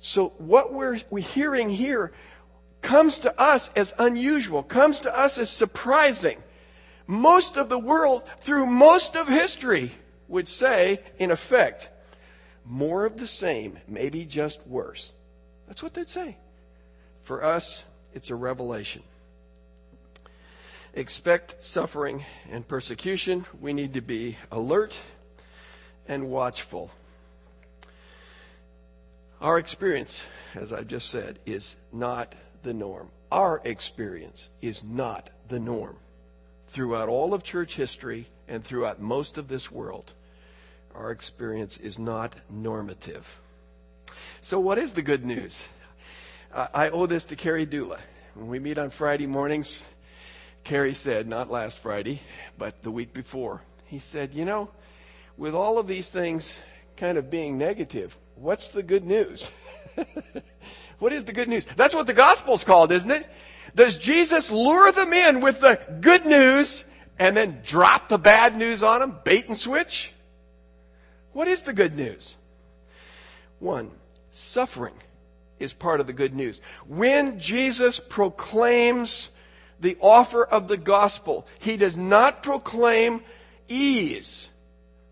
So 0.00 0.34
what 0.36 0.72
we're, 0.72 0.98
we're 1.08 1.22
hearing 1.22 1.70
here 1.70 2.12
comes 2.84 3.18
to 3.20 3.40
us 3.40 3.70
as 3.74 3.94
unusual, 3.98 4.62
comes 4.62 5.00
to 5.00 5.18
us 5.18 5.38
as 5.38 5.50
surprising. 5.50 6.40
Most 7.06 7.56
of 7.56 7.68
the 7.68 7.78
world, 7.78 8.22
through 8.40 8.66
most 8.66 9.16
of 9.16 9.26
history, 9.26 9.90
would 10.28 10.46
say, 10.46 11.00
in 11.18 11.30
effect, 11.30 11.88
more 12.64 13.04
of 13.04 13.18
the 13.18 13.26
same, 13.26 13.78
maybe 13.88 14.24
just 14.24 14.64
worse. 14.66 15.12
That's 15.66 15.82
what 15.82 15.94
they'd 15.94 16.08
say. 16.08 16.36
For 17.22 17.42
us, 17.42 17.84
it's 18.12 18.30
a 18.30 18.36
revelation. 18.36 19.02
Expect 20.92 21.64
suffering 21.64 22.24
and 22.50 22.68
persecution. 22.68 23.46
We 23.60 23.72
need 23.72 23.94
to 23.94 24.00
be 24.00 24.36
alert 24.52 24.94
and 26.06 26.30
watchful. 26.30 26.90
Our 29.40 29.58
experience, 29.58 30.22
as 30.54 30.72
I've 30.72 30.86
just 30.86 31.10
said, 31.10 31.38
is 31.44 31.76
not 31.92 32.34
the 32.64 32.74
norm. 32.74 33.10
Our 33.30 33.60
experience 33.64 34.48
is 34.60 34.82
not 34.82 35.30
the 35.48 35.60
norm. 35.60 35.96
Throughout 36.66 37.08
all 37.08 37.32
of 37.32 37.44
church 37.44 37.76
history 37.76 38.26
and 38.48 38.64
throughout 38.64 39.00
most 39.00 39.38
of 39.38 39.46
this 39.46 39.70
world, 39.70 40.12
our 40.94 41.12
experience 41.12 41.76
is 41.76 41.98
not 41.98 42.34
normative. 42.50 43.40
So, 44.40 44.58
what 44.58 44.78
is 44.78 44.92
the 44.92 45.02
good 45.02 45.24
news? 45.24 45.68
I 46.52 46.90
owe 46.90 47.06
this 47.06 47.24
to 47.26 47.36
Carrie 47.36 47.66
Dula. 47.66 47.98
When 48.34 48.48
we 48.48 48.58
meet 48.58 48.78
on 48.78 48.90
Friday 48.90 49.26
mornings, 49.26 49.82
Carrie 50.62 50.94
said, 50.94 51.28
not 51.28 51.50
last 51.50 51.78
Friday, 51.78 52.20
but 52.56 52.82
the 52.82 52.90
week 52.90 53.12
before, 53.12 53.62
he 53.86 53.98
said, 53.98 54.34
You 54.34 54.44
know, 54.44 54.70
with 55.36 55.54
all 55.54 55.78
of 55.78 55.88
these 55.88 56.10
things 56.10 56.56
kind 56.96 57.18
of 57.18 57.28
being 57.28 57.58
negative, 57.58 58.16
what's 58.36 58.68
the 58.68 58.82
good 58.82 59.04
news? 59.04 59.50
what 60.98 61.12
is 61.12 61.24
the 61.24 61.32
good 61.32 61.48
news? 61.48 61.64
That's 61.76 61.94
what 61.94 62.06
the 62.06 62.12
gospel's 62.12 62.64
called, 62.64 62.92
isn't 62.92 63.10
it? 63.10 63.26
Does 63.74 63.98
Jesus 63.98 64.50
lure 64.50 64.92
them 64.92 65.12
in 65.12 65.40
with 65.40 65.60
the 65.60 65.80
good 66.00 66.26
news 66.26 66.84
and 67.18 67.36
then 67.36 67.60
drop 67.64 68.08
the 68.08 68.18
bad 68.18 68.56
news 68.56 68.82
on 68.82 69.00
them, 69.00 69.18
bait 69.24 69.48
and 69.48 69.56
switch? 69.56 70.12
What 71.32 71.48
is 71.48 71.62
the 71.62 71.72
good 71.72 71.94
news? 71.94 72.36
One, 73.58 73.90
suffering 74.30 74.94
is 75.58 75.72
part 75.72 76.00
of 76.00 76.06
the 76.06 76.12
good 76.12 76.34
news. 76.34 76.60
When 76.86 77.40
Jesus 77.40 77.98
proclaims 77.98 79.30
the 79.80 79.96
offer 80.00 80.44
of 80.44 80.68
the 80.68 80.76
gospel, 80.76 81.46
he 81.58 81.76
does 81.76 81.96
not 81.96 82.42
proclaim 82.42 83.22
ease. 83.68 84.48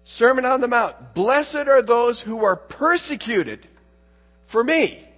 Sermon 0.04 0.44
on 0.44 0.60
the 0.60 0.68
Mount. 0.68 1.14
Blessed 1.14 1.56
are 1.56 1.82
those 1.82 2.20
who 2.20 2.44
are 2.44 2.56
persecuted 2.56 3.66
for 4.46 4.62
me. 4.62 5.08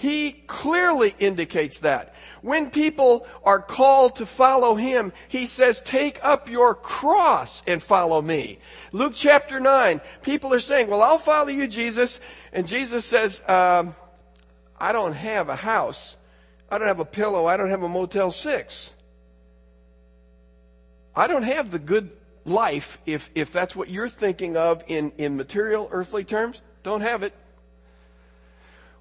He 0.00 0.32
clearly 0.32 1.14
indicates 1.18 1.80
that. 1.80 2.14
When 2.40 2.70
people 2.70 3.26
are 3.44 3.60
called 3.60 4.16
to 4.16 4.24
follow 4.24 4.74
him, 4.74 5.12
he 5.28 5.44
says, 5.44 5.82
take 5.82 6.24
up 6.24 6.48
your 6.48 6.74
cross 6.74 7.62
and 7.66 7.82
follow 7.82 8.22
me. 8.22 8.60
Luke 8.92 9.12
chapter 9.14 9.60
9, 9.60 10.00
people 10.22 10.54
are 10.54 10.60
saying, 10.60 10.88
well, 10.88 11.02
I'll 11.02 11.18
follow 11.18 11.50
you, 11.50 11.68
Jesus. 11.68 12.18
And 12.50 12.66
Jesus 12.66 13.04
says, 13.04 13.42
um, 13.46 13.94
I 14.80 14.92
don't 14.92 15.12
have 15.12 15.50
a 15.50 15.56
house. 15.56 16.16
I 16.70 16.78
don't 16.78 16.88
have 16.88 17.00
a 17.00 17.04
pillow. 17.04 17.44
I 17.44 17.58
don't 17.58 17.68
have 17.68 17.82
a 17.82 17.88
Motel 17.88 18.32
6. 18.32 18.94
I 21.14 21.26
don't 21.26 21.42
have 21.42 21.70
the 21.70 21.78
good 21.78 22.10
life 22.46 22.96
if, 23.04 23.30
if 23.34 23.52
that's 23.52 23.76
what 23.76 23.90
you're 23.90 24.08
thinking 24.08 24.56
of 24.56 24.82
in, 24.86 25.12
in 25.18 25.36
material, 25.36 25.90
earthly 25.92 26.24
terms. 26.24 26.62
Don't 26.84 27.02
have 27.02 27.22
it. 27.22 27.34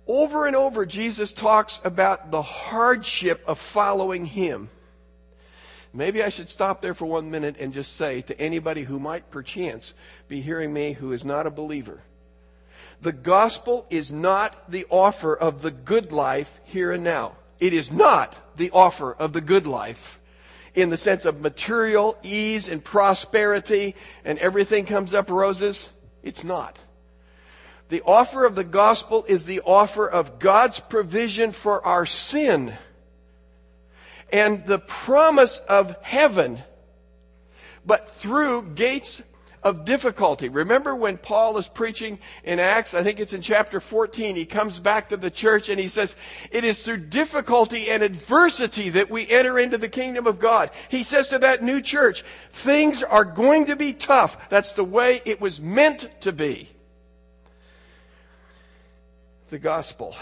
Over 0.10 0.46
and 0.48 0.56
over, 0.56 0.86
Jesus 0.86 1.32
talks 1.32 1.80
about 1.86 2.32
the 2.32 2.42
hardship 2.42 3.44
of 3.48 3.60
following 3.60 4.26
Him. 4.26 4.70
Maybe 5.94 6.22
I 6.22 6.30
should 6.30 6.50
stop 6.50 6.82
there 6.82 6.94
for 6.94 7.06
one 7.06 7.32
minute 7.32 7.56
and 7.60 7.74
just 7.74 7.96
say 7.96 8.22
to 8.24 8.42
anybody 8.42 8.84
who 8.84 9.00
might 9.00 9.32
perchance 9.32 9.94
be 10.28 10.42
hearing 10.42 10.74
me 10.74 10.92
who 10.92 11.14
is 11.14 11.24
not 11.24 11.48
a 11.48 11.52
believer 11.52 12.02
the 13.02 13.12
gospel 13.12 13.86
is 13.90 14.12
not 14.12 14.70
the 14.70 14.86
offer 14.90 15.34
of 15.34 15.62
the 15.62 15.72
good 15.72 16.12
life 16.12 16.60
here 16.66 16.92
and 16.92 17.04
now. 17.04 17.34
It 17.60 17.74
is 17.74 17.92
not 17.92 18.36
the 18.58 18.72
offer 18.72 19.14
of 19.14 19.34
the 19.34 19.42
good 19.42 19.68
life 19.68 20.20
in 20.76 20.90
the 20.90 20.98
sense 20.98 21.26
of 21.26 21.42
material 21.42 22.18
ease 22.24 22.68
and 22.68 22.84
prosperity 22.84 23.96
and 24.26 24.38
everything 24.40 24.86
comes 24.86 25.14
up 25.14 25.30
roses. 25.30 25.90
It's 26.24 26.44
not. 26.44 26.78
The 27.90 28.02
offer 28.06 28.46
of 28.46 28.56
the 28.56 28.64
gospel 28.64 29.26
is 29.28 29.46
the 29.46 29.62
offer 29.62 30.08
of 30.08 30.40
God's 30.40 30.80
provision 30.80 31.52
for 31.52 31.86
our 31.86 32.06
sin 32.06 32.74
and 34.32 34.64
the 34.68 34.78
promise 34.78 35.58
of 35.68 35.98
heaven, 36.04 36.62
but 37.84 38.08
through 38.10 38.74
gates 38.76 39.24
of 39.64 39.86
difficulty. 39.86 40.50
Remember 40.50 40.96
when 40.96 41.18
Paul 41.18 41.58
is 41.58 41.68
preaching 41.68 42.20
in 42.44 42.60
Acts, 42.60 42.94
I 42.94 43.02
think 43.02 43.20
it's 43.20 43.34
in 43.34 43.42
chapter 43.42 43.80
14, 43.80 44.36
he 44.36 44.46
comes 44.46 44.80
back 44.80 45.10
to 45.10 45.18
the 45.18 45.32
church 45.32 45.68
and 45.68 45.80
he 45.80 45.88
says, 45.88 46.16
it 46.52 46.64
is 46.64 46.84
through 46.84 47.08
difficulty 47.08 47.90
and 47.90 48.04
adversity 48.04 48.90
that 48.90 49.10
we 49.10 49.28
enter 49.28 49.58
into 49.58 49.80
the 49.80 49.90
kingdom 49.90 50.28
of 50.28 50.40
God. 50.40 50.70
He 50.90 51.02
says 51.02 51.30
to 51.30 51.40
that 51.40 51.64
new 51.64 51.82
church, 51.82 52.24
things 52.52 53.02
are 53.02 53.26
going 53.26 53.66
to 53.66 53.76
be 53.76 53.94
tough. 53.94 54.38
That's 54.50 54.74
the 54.74 54.86
way 54.86 55.22
it 55.26 55.42
was 55.42 55.60
meant 55.60 56.08
to 56.22 56.32
be 56.32 56.70
the 59.50 59.60
gospel 59.60 60.16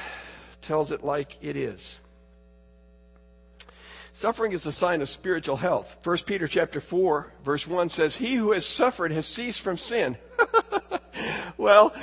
tells 0.61 0.91
it 0.91 1.03
like 1.03 1.37
it 1.41 1.55
is. 1.55 1.99
Suffering 4.13 4.51
is 4.51 4.65
a 4.65 4.71
sign 4.71 5.01
of 5.01 5.09
spiritual 5.09 5.57
health. 5.57 5.97
1 6.03 6.17
Peter 6.25 6.47
chapter 6.47 6.81
4 6.81 7.33
verse 7.43 7.67
1 7.67 7.89
says, 7.89 8.15
He 8.15 8.35
who 8.35 8.51
has 8.53 8.65
suffered 8.65 9.11
has 9.11 9.27
ceased 9.27 9.61
from 9.61 9.77
sin. 9.77 10.17
well, 11.57 11.93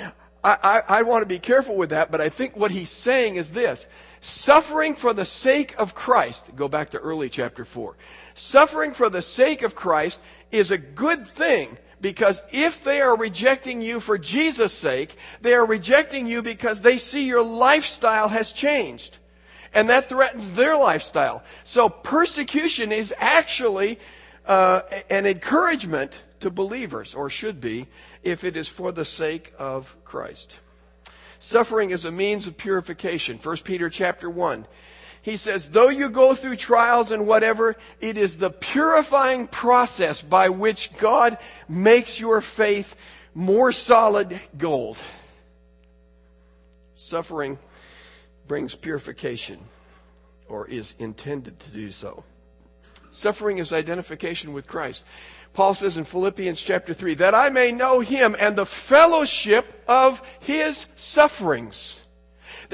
I, 0.44 0.56
I, 0.62 0.98
I 0.98 1.02
want 1.02 1.22
to 1.22 1.26
be 1.26 1.38
careful 1.38 1.76
with 1.76 1.90
that, 1.90 2.12
but 2.12 2.20
I 2.20 2.28
think 2.28 2.56
what 2.56 2.70
he's 2.70 2.90
saying 2.90 3.36
is 3.36 3.50
this. 3.50 3.88
Suffering 4.20 4.94
for 4.94 5.12
the 5.12 5.24
sake 5.24 5.74
of 5.76 5.94
Christ, 5.94 6.54
go 6.54 6.68
back 6.68 6.90
to 6.90 6.98
early 6.98 7.28
chapter 7.28 7.64
4. 7.64 7.96
Suffering 8.34 8.92
for 8.92 9.10
the 9.10 9.22
sake 9.22 9.62
of 9.62 9.74
Christ 9.74 10.20
is 10.52 10.70
a 10.70 10.78
good 10.78 11.26
thing 11.26 11.76
because 12.04 12.42
if 12.52 12.84
they 12.84 13.00
are 13.00 13.16
rejecting 13.16 13.80
you 13.80 13.98
for 13.98 14.18
Jesus' 14.18 14.74
sake, 14.74 15.16
they 15.40 15.54
are 15.54 15.64
rejecting 15.64 16.26
you 16.26 16.42
because 16.42 16.82
they 16.82 16.98
see 16.98 17.24
your 17.24 17.42
lifestyle 17.42 18.28
has 18.28 18.52
changed. 18.52 19.16
And 19.72 19.88
that 19.88 20.10
threatens 20.10 20.52
their 20.52 20.76
lifestyle. 20.76 21.42
So 21.64 21.88
persecution 21.88 22.92
is 22.92 23.14
actually 23.16 23.98
uh, 24.44 24.82
an 25.08 25.24
encouragement 25.24 26.12
to 26.40 26.50
believers, 26.50 27.14
or 27.14 27.30
should 27.30 27.58
be, 27.58 27.86
if 28.22 28.44
it 28.44 28.54
is 28.54 28.68
for 28.68 28.92
the 28.92 29.06
sake 29.06 29.54
of 29.58 29.96
Christ. 30.04 30.58
Suffering 31.38 31.88
is 31.88 32.04
a 32.04 32.12
means 32.12 32.46
of 32.46 32.58
purification. 32.58 33.38
1 33.38 33.56
Peter 33.64 33.88
chapter 33.88 34.28
1 34.28 34.66
he 35.24 35.38
says, 35.38 35.70
though 35.70 35.88
you 35.88 36.10
go 36.10 36.34
through 36.34 36.56
trials 36.56 37.10
and 37.10 37.26
whatever, 37.26 37.76
it 37.98 38.18
is 38.18 38.36
the 38.36 38.50
purifying 38.50 39.48
process 39.48 40.20
by 40.20 40.50
which 40.50 40.94
God 40.98 41.38
makes 41.66 42.20
your 42.20 42.42
faith 42.42 42.94
more 43.32 43.72
solid 43.72 44.38
gold. 44.58 44.98
Suffering 46.94 47.58
brings 48.46 48.74
purification, 48.74 49.60
or 50.46 50.68
is 50.68 50.94
intended 50.98 51.58
to 51.58 51.70
do 51.70 51.90
so. 51.90 52.22
Suffering 53.10 53.56
is 53.56 53.72
identification 53.72 54.52
with 54.52 54.66
Christ. 54.66 55.06
Paul 55.54 55.72
says 55.72 55.96
in 55.96 56.04
Philippians 56.04 56.60
chapter 56.60 56.92
3, 56.92 57.14
that 57.14 57.34
I 57.34 57.48
may 57.48 57.72
know 57.72 58.00
him 58.00 58.36
and 58.38 58.56
the 58.56 58.66
fellowship 58.66 59.82
of 59.88 60.20
his 60.40 60.84
sufferings 60.96 62.02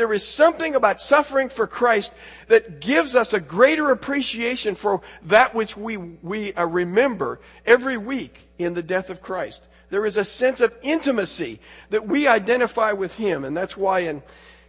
there 0.01 0.15
is 0.15 0.27
something 0.27 0.75
about 0.75 0.99
suffering 0.99 1.51
for 1.51 1.67
Christ 1.67 2.15
that 2.49 2.81
gives 2.81 3.15
us 3.15 3.35
a 3.35 3.39
greater 3.39 3.91
appreciation 3.91 4.75
for 4.75 5.03
that 5.25 5.55
which 5.55 5.77
we, 5.77 5.99
we 5.99 6.55
uh, 6.55 6.65
remember 6.65 7.39
every 7.67 7.99
week 7.99 8.49
in 8.57 8.73
the 8.73 8.83
death 8.83 9.11
of 9.11 9.21
Christ. 9.21 9.69
There 9.91 10.07
is 10.07 10.17
a 10.17 10.25
sense 10.25 10.63
of 10.63 10.73
intimacy 10.81 11.61
that 11.91 12.09
we 12.09 12.27
identify 12.27 12.93
with 12.93 13.13
Him. 13.17 13.45
And 13.45 13.55
that's 13.55 13.77
why 13.77 14.01
in 14.01 14.23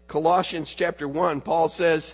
Colossians 0.09 0.75
chapter 0.75 1.07
1, 1.07 1.39
Paul 1.39 1.69
says, 1.69 2.13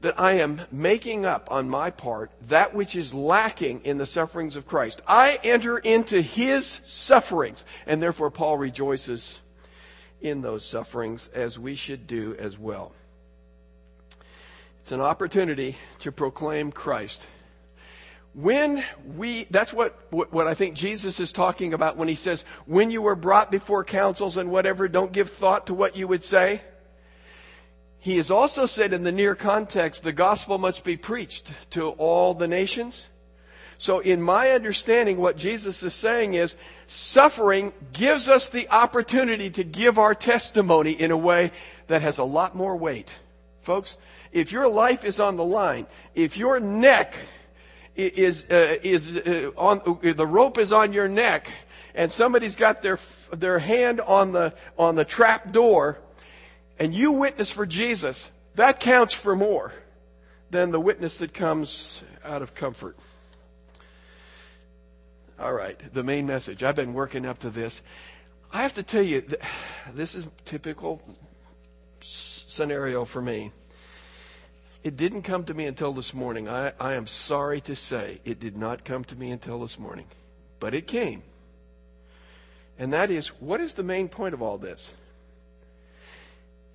that 0.00 0.18
I 0.18 0.34
am 0.34 0.62
making 0.72 1.26
up 1.26 1.48
on 1.50 1.68
my 1.68 1.90
part 1.90 2.30
that 2.46 2.72
which 2.72 2.96
is 2.96 3.12
lacking 3.12 3.82
in 3.84 3.98
the 3.98 4.06
sufferings 4.06 4.56
of 4.56 4.66
Christ. 4.66 5.02
I 5.06 5.38
enter 5.42 5.76
into 5.76 6.22
his 6.22 6.80
sufferings, 6.86 7.64
and 7.84 8.00
therefore 8.00 8.30
Paul 8.30 8.56
rejoices 8.56 9.40
in 10.20 10.42
those 10.42 10.64
sufferings 10.64 11.28
as 11.34 11.58
we 11.58 11.74
should 11.74 12.06
do 12.06 12.34
as 12.38 12.58
well. 12.58 12.92
It's 14.80 14.92
an 14.92 15.00
opportunity 15.00 15.76
to 16.00 16.10
proclaim 16.10 16.72
Christ. 16.72 17.26
When 18.34 18.84
we, 19.16 19.44
that's 19.50 19.72
what, 19.72 19.98
what, 20.10 20.46
I 20.46 20.54
think 20.54 20.76
Jesus 20.76 21.18
is 21.18 21.32
talking 21.32 21.74
about 21.74 21.96
when 21.96 22.08
he 22.08 22.14
says, 22.14 22.44
when 22.66 22.90
you 22.90 23.02
were 23.02 23.16
brought 23.16 23.50
before 23.50 23.84
councils 23.84 24.36
and 24.36 24.50
whatever, 24.50 24.88
don't 24.88 25.12
give 25.12 25.30
thought 25.30 25.66
to 25.66 25.74
what 25.74 25.96
you 25.96 26.06
would 26.08 26.22
say. 26.22 26.60
He 27.98 28.16
has 28.16 28.30
also 28.30 28.66
said 28.66 28.92
in 28.92 29.02
the 29.02 29.12
near 29.12 29.34
context, 29.34 30.04
the 30.04 30.12
gospel 30.12 30.56
must 30.56 30.84
be 30.84 30.96
preached 30.96 31.50
to 31.70 31.90
all 31.90 32.32
the 32.32 32.48
nations. 32.48 33.08
So 33.78 34.00
in 34.00 34.20
my 34.20 34.50
understanding, 34.50 35.18
what 35.18 35.36
Jesus 35.36 35.84
is 35.84 35.94
saying 35.94 36.34
is 36.34 36.56
suffering 36.88 37.72
gives 37.92 38.28
us 38.28 38.48
the 38.48 38.68
opportunity 38.70 39.50
to 39.50 39.62
give 39.62 39.98
our 39.98 40.16
testimony 40.16 40.92
in 40.92 41.12
a 41.12 41.16
way 41.16 41.52
that 41.86 42.02
has 42.02 42.18
a 42.18 42.24
lot 42.24 42.56
more 42.56 42.76
weight. 42.76 43.16
Folks, 43.62 43.96
if 44.32 44.50
your 44.50 44.68
life 44.68 45.04
is 45.04 45.20
on 45.20 45.36
the 45.36 45.44
line, 45.44 45.86
if 46.16 46.36
your 46.36 46.58
neck 46.58 47.14
is, 47.94 48.44
uh, 48.50 48.76
is 48.82 49.16
uh, 49.16 49.52
on, 49.56 50.00
the 50.02 50.26
rope 50.26 50.58
is 50.58 50.72
on 50.72 50.92
your 50.92 51.08
neck 51.08 51.48
and 51.94 52.10
somebody's 52.10 52.56
got 52.56 52.82
their, 52.82 52.98
their 53.32 53.60
hand 53.60 54.00
on 54.00 54.32
the, 54.32 54.54
on 54.76 54.96
the 54.96 55.04
trap 55.04 55.52
door 55.52 55.98
and 56.80 56.92
you 56.92 57.12
witness 57.12 57.52
for 57.52 57.64
Jesus, 57.64 58.28
that 58.56 58.80
counts 58.80 59.12
for 59.12 59.36
more 59.36 59.72
than 60.50 60.72
the 60.72 60.80
witness 60.80 61.18
that 61.18 61.32
comes 61.32 62.02
out 62.24 62.42
of 62.42 62.54
comfort. 62.54 62.96
All 65.40 65.52
right, 65.52 65.80
the 65.94 66.02
main 66.02 66.26
message. 66.26 66.64
I've 66.64 66.74
been 66.74 66.94
working 66.94 67.24
up 67.24 67.38
to 67.40 67.50
this. 67.50 67.80
I 68.52 68.62
have 68.62 68.74
to 68.74 68.82
tell 68.82 69.02
you, 69.02 69.22
this 69.94 70.16
is 70.16 70.26
typical 70.44 71.00
scenario 72.00 73.04
for 73.04 73.22
me. 73.22 73.52
It 74.82 74.96
didn't 74.96 75.22
come 75.22 75.44
to 75.44 75.54
me 75.54 75.66
until 75.66 75.92
this 75.92 76.12
morning. 76.12 76.48
I, 76.48 76.72
I 76.80 76.94
am 76.94 77.06
sorry 77.06 77.60
to 77.62 77.76
say 77.76 78.20
it 78.24 78.40
did 78.40 78.56
not 78.56 78.84
come 78.84 79.04
to 79.04 79.14
me 79.14 79.30
until 79.30 79.60
this 79.60 79.78
morning. 79.78 80.06
But 80.58 80.74
it 80.74 80.88
came. 80.88 81.22
And 82.76 82.92
that 82.92 83.10
is, 83.10 83.28
what 83.28 83.60
is 83.60 83.74
the 83.74 83.84
main 83.84 84.08
point 84.08 84.34
of 84.34 84.42
all 84.42 84.58
this? 84.58 84.92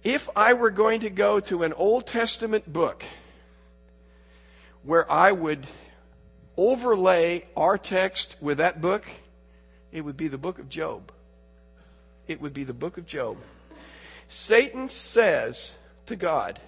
If 0.06 0.30
I 0.38 0.54
were 0.54 0.70
going 0.70 1.02
to 1.02 1.10
go 1.10 1.42
to 1.42 1.64
an 1.64 1.74
Old 1.74 2.08
Testament 2.08 2.72
book 2.72 3.04
where 4.84 5.10
I 5.12 5.34
would 5.34 5.68
overlay 6.58 7.46
our 7.56 7.78
text 7.78 8.36
with 8.42 8.58
that 8.58 8.82
book, 8.82 9.06
it 9.92 10.02
would 10.02 10.18
be 10.18 10.28
the 10.28 10.38
book 10.38 10.60
of 10.60 10.70
Job. 10.70 11.12
It 12.28 12.42
would 12.42 12.54
be 12.54 12.64
the 12.64 12.74
book 12.74 12.98
of 12.98 13.06
Job. 13.06 13.38
Satan 14.28 14.90
says 14.90 15.76
to 16.08 16.16
God, 16.16 16.60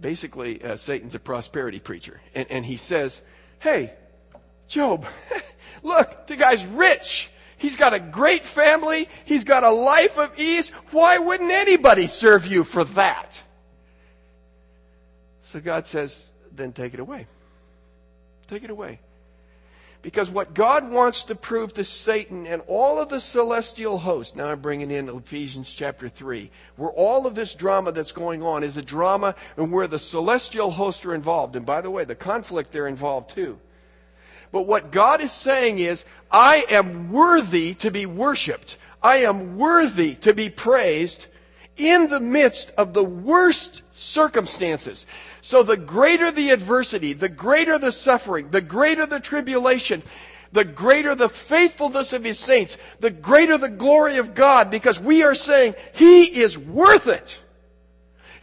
basically, 0.00 0.62
uh, 0.62 0.76
Satan's 0.76 1.14
a 1.14 1.20
prosperity 1.20 1.78
preacher, 1.78 2.20
and, 2.34 2.50
and 2.50 2.66
he 2.66 2.76
says, 2.76 3.22
Hey, 3.58 3.92
Job, 4.68 5.06
look, 5.82 6.26
the 6.26 6.36
guy's 6.36 6.66
rich. 6.66 7.30
He's 7.58 7.76
got 7.76 7.94
a 7.94 8.00
great 8.00 8.44
family. 8.44 9.08
He's 9.24 9.44
got 9.44 9.62
a 9.62 9.70
life 9.70 10.18
of 10.18 10.36
ease. 10.36 10.70
Why 10.90 11.18
wouldn't 11.18 11.52
anybody 11.52 12.08
serve 12.08 12.44
you 12.44 12.64
for 12.64 12.82
that? 12.82 13.40
So 15.42 15.60
God 15.60 15.86
says, 15.86 16.32
then 16.50 16.72
take 16.72 16.94
it 16.94 16.98
away. 16.98 17.28
Take 18.52 18.64
it 18.64 18.70
away. 18.70 19.00
Because 20.02 20.28
what 20.28 20.52
God 20.52 20.90
wants 20.90 21.24
to 21.24 21.34
prove 21.34 21.72
to 21.72 21.84
Satan 21.84 22.46
and 22.46 22.60
all 22.66 22.98
of 22.98 23.08
the 23.08 23.18
celestial 23.18 23.96
host, 23.96 24.36
now 24.36 24.50
I'm 24.50 24.60
bringing 24.60 24.90
in 24.90 25.08
Ephesians 25.08 25.72
chapter 25.72 26.10
3, 26.10 26.50
where 26.76 26.90
all 26.90 27.26
of 27.26 27.34
this 27.34 27.54
drama 27.54 27.92
that's 27.92 28.12
going 28.12 28.42
on 28.42 28.62
is 28.62 28.76
a 28.76 28.82
drama 28.82 29.36
and 29.56 29.72
where 29.72 29.86
the 29.86 29.98
celestial 29.98 30.70
hosts 30.70 31.06
are 31.06 31.14
involved. 31.14 31.56
And 31.56 31.64
by 31.64 31.80
the 31.80 31.90
way, 31.90 32.04
the 32.04 32.14
conflict 32.14 32.72
they're 32.72 32.86
involved 32.86 33.30
too. 33.30 33.58
But 34.50 34.66
what 34.66 34.92
God 34.92 35.22
is 35.22 35.32
saying 35.32 35.78
is, 35.78 36.04
I 36.30 36.66
am 36.68 37.10
worthy 37.10 37.72
to 37.76 37.90
be 37.90 38.04
worshiped. 38.04 38.76
I 39.02 39.22
am 39.22 39.56
worthy 39.56 40.14
to 40.16 40.34
be 40.34 40.50
praised 40.50 41.26
in 41.76 42.08
the 42.08 42.20
midst 42.20 42.72
of 42.76 42.92
the 42.92 43.04
worst 43.04 43.82
circumstances. 43.92 45.06
So 45.40 45.62
the 45.62 45.76
greater 45.76 46.30
the 46.30 46.50
adversity, 46.50 47.12
the 47.12 47.28
greater 47.28 47.78
the 47.78 47.92
suffering, 47.92 48.50
the 48.50 48.60
greater 48.60 49.06
the 49.06 49.20
tribulation, 49.20 50.02
the 50.52 50.64
greater 50.64 51.14
the 51.14 51.28
faithfulness 51.28 52.12
of 52.12 52.24
his 52.24 52.38
saints, 52.38 52.76
the 53.00 53.10
greater 53.10 53.56
the 53.56 53.68
glory 53.68 54.18
of 54.18 54.34
God, 54.34 54.70
because 54.70 55.00
we 55.00 55.22
are 55.22 55.34
saying 55.34 55.74
he 55.94 56.24
is 56.24 56.58
worth 56.58 57.06
it. 57.06 57.40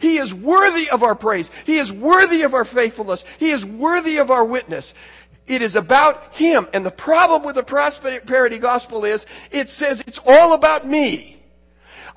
He 0.00 0.16
is 0.16 0.32
worthy 0.32 0.88
of 0.88 1.02
our 1.02 1.14
praise. 1.14 1.50
He 1.66 1.76
is 1.76 1.92
worthy 1.92 2.42
of 2.42 2.54
our 2.54 2.64
faithfulness. 2.64 3.24
He 3.38 3.50
is 3.50 3.66
worthy 3.66 4.16
of 4.16 4.30
our 4.30 4.44
witness. 4.44 4.94
It 5.46 5.62
is 5.62 5.76
about 5.76 6.34
Him. 6.34 6.68
And 6.72 6.86
the 6.86 6.90
problem 6.90 7.42
with 7.42 7.56
the 7.56 7.62
prosperity 7.62 8.58
gospel 8.58 9.04
is 9.04 9.26
it 9.50 9.68
says 9.68 10.00
it's 10.06 10.20
all 10.26 10.54
about 10.54 10.86
me. 10.86 11.39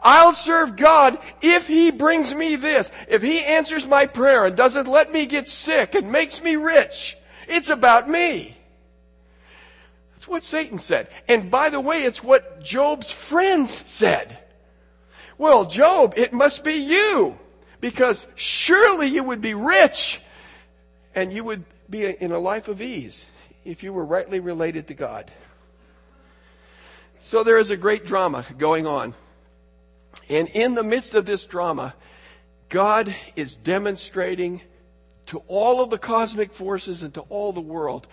I'll 0.03 0.33
serve 0.33 0.75
God 0.75 1.17
if 1.41 1.67
He 1.67 1.91
brings 1.91 2.35
me 2.35 2.55
this. 2.55 2.91
If 3.07 3.21
He 3.21 3.43
answers 3.43 3.87
my 3.87 4.05
prayer 4.05 4.45
and 4.45 4.55
doesn't 4.55 4.87
let 4.87 5.11
me 5.11 5.25
get 5.25 5.47
sick 5.47 5.95
and 5.95 6.11
makes 6.11 6.41
me 6.41 6.55
rich. 6.57 7.17
It's 7.47 7.69
about 7.69 8.09
me. 8.09 8.55
That's 10.13 10.27
what 10.27 10.43
Satan 10.43 10.79
said. 10.79 11.07
And 11.27 11.49
by 11.49 11.69
the 11.69 11.79
way, 11.79 12.03
it's 12.03 12.23
what 12.23 12.61
Job's 12.63 13.11
friends 13.11 13.71
said. 13.89 14.37
Well, 15.37 15.65
Job, 15.65 16.13
it 16.17 16.33
must 16.33 16.63
be 16.63 16.73
you. 16.73 17.37
Because 17.81 18.25
surely 18.35 19.07
you 19.07 19.23
would 19.23 19.41
be 19.41 19.53
rich 19.53 20.21
and 21.13 21.33
you 21.33 21.43
would 21.43 21.65
be 21.89 22.05
in 22.05 22.31
a 22.31 22.39
life 22.39 22.69
of 22.69 22.81
ease 22.81 23.27
if 23.65 23.83
you 23.83 23.91
were 23.91 24.05
rightly 24.05 24.39
related 24.39 24.87
to 24.87 24.93
God. 24.93 25.29
So 27.19 27.43
there 27.43 27.57
is 27.57 27.69
a 27.69 27.77
great 27.77 28.05
drama 28.05 28.45
going 28.57 28.87
on. 28.87 29.13
And 30.29 30.47
in 30.49 30.75
the 30.75 30.83
midst 30.83 31.13
of 31.13 31.25
this 31.25 31.45
drama, 31.45 31.93
God 32.69 33.13
is 33.35 33.55
demonstrating 33.55 34.61
to 35.27 35.41
all 35.47 35.81
of 35.81 35.89
the 35.89 35.97
cosmic 35.97 36.53
forces 36.53 37.03
and 37.03 37.13
to 37.13 37.21
all 37.21 37.53
the 37.53 37.61
world, 37.61 38.07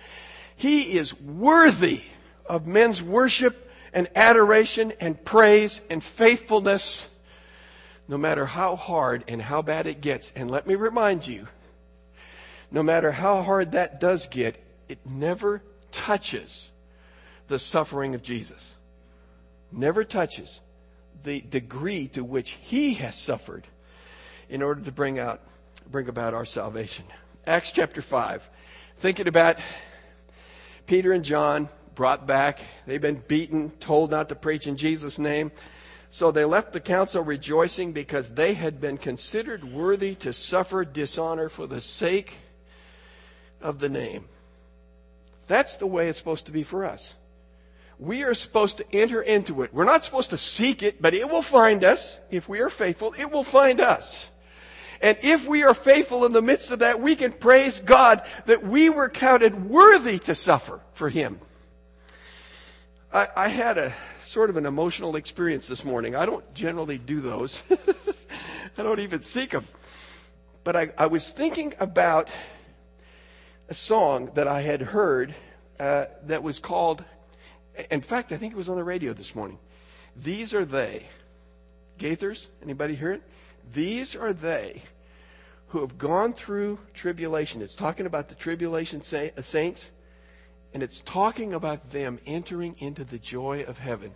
He 0.57 0.99
is 0.99 1.19
worthy 1.19 2.03
of 2.47 2.67
men's 2.67 3.03
worship 3.03 3.71
and 3.93 4.09
adoration 4.15 4.93
and 5.01 5.23
praise 5.25 5.81
and 5.91 6.03
faithfulness, 6.03 7.09
no 8.07 8.17
matter 8.17 8.47
how 8.47 8.77
hard 8.77 9.25
and 9.29 9.41
how 9.41 9.63
bad 9.63 9.87
it 9.87 10.01
gets. 10.01 10.33
And 10.37 10.51
let 10.51 10.67
me 10.67 10.75
remind 10.75 11.27
you, 11.27 11.49
no 12.71 12.83
matter 12.83 13.11
how 13.11 13.43
hard 13.43 13.73
that 13.73 13.99
does 13.99 14.29
get, 14.29 14.63
it 14.89 14.99
never 15.05 15.63
touches 15.91 16.71
the 17.49 17.59
suffering 17.59 18.15
of 18.15 18.23
Jesus. 18.23 18.77
Never 19.73 20.05
touches 20.05 20.61
the 21.23 21.41
degree 21.41 22.09
to 22.09 22.25
which 22.25 22.53
he 22.61 22.95
has 22.95 23.17
suffered 23.17 23.67
in 24.49 24.63
order 24.63 24.81
to 24.83 24.93
bring 24.93 25.19
out 25.19 25.41
bring 25.91 26.09
about 26.09 26.35
our 26.35 26.45
salvation. 26.45 27.05
Acts 27.47 27.73
chapter 27.73 28.01
5. 28.01 28.49
Thinking 28.99 29.27
about 29.27 29.57
Peter 30.87 31.13
and 31.13 31.25
John 31.25 31.69
brought 31.95 32.27
back. 32.27 32.61
They've 32.87 33.01
been 33.01 33.23
beaten, 33.27 33.71
told 33.71 34.11
not 34.11 34.29
to 34.29 34.35
preach 34.35 34.67
in 34.67 34.77
Jesus' 34.77 35.19
name. 35.19 35.51
So 36.11 36.31
they 36.31 36.45
left 36.45 36.73
the 36.73 36.81
council 36.81 37.23
rejoicing 37.23 37.93
because 37.93 38.35
they 38.35 38.55
had 38.55 38.81
been 38.81 38.99
considered 38.99 39.65
worthy 39.65 40.15
to 40.17 40.33
suffer 40.33 40.85
dishonor 40.85 41.49
for 41.49 41.67
the 41.67 41.81
sake 41.81 42.39
of 43.61 43.79
the 43.79 43.89
name. 43.89 44.29
That's 45.47 45.77
the 45.77 45.87
way 45.87 46.09
it's 46.09 46.19
supposed 46.19 46.47
to 46.47 46.53
be 46.53 46.63
for 46.63 46.85
us 46.85 47.15
we 48.01 48.23
are 48.23 48.33
supposed 48.33 48.79
to 48.79 48.95
enter 48.95 49.21
into 49.21 49.63
it. 49.63 49.75
We're 49.75 49.85
not 49.85 50.05
supposed 50.05 50.31
to 50.31 50.39
seek 50.39 50.83
it, 50.83 51.03
but 51.03 51.13
it 51.13 51.29
will 51.29 51.43
find 51.43 51.85
us. 51.85 52.19
If 52.31 52.49
we 52.49 52.61
are 52.61 52.71
faithful, 52.71 53.15
it 53.19 53.31
will 53.31 53.45
find 53.45 53.79
us. 53.79 54.31
And 55.03 55.19
if 55.23 55.47
we 55.47 55.65
are 55.65 55.75
faithful 55.75 56.25
in 56.25 56.33
the 56.33 56.41
midst 56.41 56.71
of 56.71 56.79
that, 56.79 57.01
we 57.01 57.15
can 57.15 57.33
praise 57.33 57.81
God 57.81 58.23
that 58.47 58.67
we 58.67 58.89
were 58.89 59.11
counted 59.11 59.69
worthy 59.69 60.19
to 60.21 60.35
suffer 60.35 60.81
for 60.95 61.11
Him. 61.11 61.41
I, 63.13 63.29
I 63.37 63.49
had 63.49 63.77
a 63.77 63.93
sort 64.23 64.49
of 64.49 64.57
an 64.57 64.65
emotional 64.65 65.17
experience 65.17 65.69
this 65.69 65.85
morning. 65.85 66.17
I 66.17 66.25
don't 66.25 66.55
generally 66.55 66.97
do 66.97 67.21
those. 67.21 67.63
I 68.79 68.83
don't 68.83 69.01
even 69.01 69.21
seek 69.21 69.51
them. 69.51 69.67
But 70.65 70.77
I, 70.77 70.91
I, 70.97 71.07
was 71.07 71.31
thinking 71.31 71.75
about 71.81 72.29
a 73.69 73.75
song 73.75 74.31
that 74.35 74.47
I 74.47 74.61
had 74.61 74.81
heard 74.81 75.35
uh, 75.79 76.07
that 76.25 76.43
was 76.43 76.59
called 76.59 77.05
in 77.91 78.01
fact, 78.01 78.33
I 78.33 78.37
think 78.37 78.53
it 78.53 78.57
was 78.57 78.69
on 78.69 78.77
the 78.77 78.85
radio 78.85 79.13
this 79.13 79.35
morning. 79.35 79.59
These 80.17 80.55
are 80.55 80.65
they. 80.65 81.07
Gaithers, 81.99 82.49
anybody 82.63 82.95
hear 82.95 83.13
it? 83.13 83.23
These 83.73 84.17
are 84.17 84.33
they 84.33 84.83
who 85.69 85.81
have 85.81 85.99
gone 85.99 86.33
through 86.33 86.79
tribulation. 86.95 87.63
It's 87.63 87.77
talking 87.77 88.07
about 88.07 88.29
the 88.29 88.35
tribulation 88.35 89.01
uh, 89.01 89.43
saints, 89.43 89.91
and 90.75 90.83
it's 90.83 91.01
talking 91.03 91.55
about 91.55 91.91
them 91.91 92.19
entering 92.27 92.75
into 92.79 93.05
the 93.05 93.19
joy 93.19 93.65
of 93.69 93.79
heaven. 93.79 94.13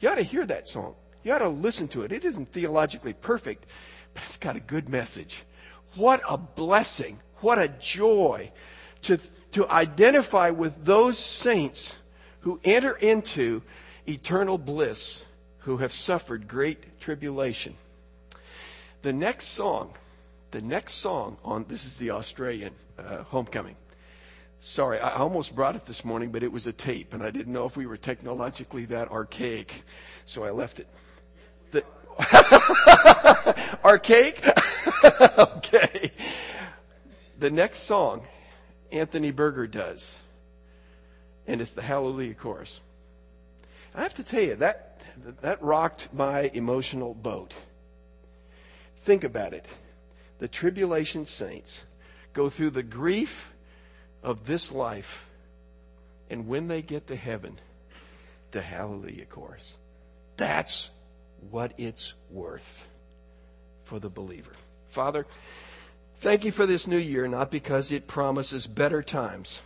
You 0.00 0.10
ought 0.10 0.16
to 0.16 0.22
hear 0.22 0.46
that 0.46 0.68
song. 0.68 0.94
You 1.24 1.32
ought 1.32 1.38
to 1.38 1.48
listen 1.48 1.88
to 1.88 2.02
it. 2.02 2.12
It 2.12 2.24
isn't 2.24 2.52
theologically 2.52 3.12
perfect, 3.12 3.66
but 4.14 4.22
it's 4.24 4.36
got 4.36 4.54
a 4.54 4.60
good 4.60 4.88
message. 4.88 5.42
What 5.96 6.22
a 6.28 6.38
blessing. 6.38 7.18
What 7.40 7.58
a 7.58 7.68
joy 7.68 8.52
to, 9.02 9.18
to 9.52 9.68
identify 9.68 10.50
with 10.50 10.84
those 10.84 11.18
saints 11.18 11.96
who 12.40 12.60
enter 12.64 12.92
into 12.92 13.62
eternal 14.06 14.58
bliss, 14.58 15.22
who 15.60 15.78
have 15.78 15.92
suffered 15.92 16.48
great 16.48 17.00
tribulation. 17.00 17.74
The 19.02 19.12
next 19.12 19.48
song, 19.48 19.92
the 20.50 20.62
next 20.62 20.94
song 20.94 21.36
on 21.44 21.64
this 21.68 21.84
is 21.84 21.98
the 21.98 22.10
Australian 22.10 22.72
uh, 22.98 23.22
homecoming. 23.24 23.76
Sorry, 24.60 24.98
I 24.98 25.16
almost 25.16 25.54
brought 25.54 25.76
it 25.76 25.84
this 25.84 26.04
morning, 26.04 26.32
but 26.32 26.42
it 26.42 26.50
was 26.50 26.66
a 26.66 26.72
tape, 26.72 27.14
and 27.14 27.22
I 27.22 27.30
didn't 27.30 27.52
know 27.52 27.64
if 27.64 27.76
we 27.76 27.86
were 27.86 27.96
technologically 27.96 28.86
that 28.86 29.10
archaic, 29.10 29.84
so 30.24 30.42
I 30.42 30.50
left 30.50 30.80
it. 30.80 30.88
The, 31.70 31.84
archaic? 33.84 34.44
okay. 35.38 36.10
The 37.38 37.50
next 37.50 37.84
song, 37.84 38.26
Anthony 38.90 39.30
Burger 39.30 39.68
does, 39.68 40.16
and 41.48 41.62
it's 41.62 41.72
the 41.72 41.82
Hallelujah 41.82 42.34
Chorus. 42.34 42.80
I 43.94 44.02
have 44.02 44.14
to 44.14 44.22
tell 44.22 44.42
you, 44.42 44.54
that, 44.56 45.00
that 45.40 45.60
rocked 45.62 46.12
my 46.12 46.50
emotional 46.52 47.14
boat. 47.14 47.54
Think 48.98 49.24
about 49.24 49.54
it. 49.54 49.64
The 50.38 50.46
tribulation 50.46 51.24
saints 51.24 51.84
go 52.34 52.50
through 52.50 52.70
the 52.70 52.82
grief 52.82 53.54
of 54.22 54.46
this 54.46 54.70
life, 54.70 55.26
and 56.28 56.46
when 56.46 56.68
they 56.68 56.82
get 56.82 57.06
to 57.08 57.16
heaven, 57.16 57.58
the 58.50 58.60
hallelujah 58.60 59.24
chorus. 59.24 59.74
That's 60.36 60.90
what 61.50 61.72
it's 61.78 62.12
worth 62.30 62.86
for 63.84 63.98
the 63.98 64.10
believer. 64.10 64.52
Father, 64.90 65.26
thank 66.18 66.44
you 66.44 66.52
for 66.52 66.66
this 66.66 66.86
new 66.86 66.98
year, 66.98 67.26
not 67.26 67.50
because 67.50 67.90
it 67.90 68.06
promises 68.06 68.66
better 68.66 69.02
times, 69.02 69.60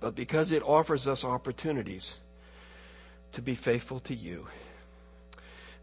but 0.00 0.14
because 0.14 0.52
it 0.52 0.62
offers 0.62 1.08
us 1.08 1.24
opportunities 1.24 2.18
to 3.32 3.42
be 3.42 3.54
faithful 3.54 4.00
to 4.00 4.14
you. 4.14 4.46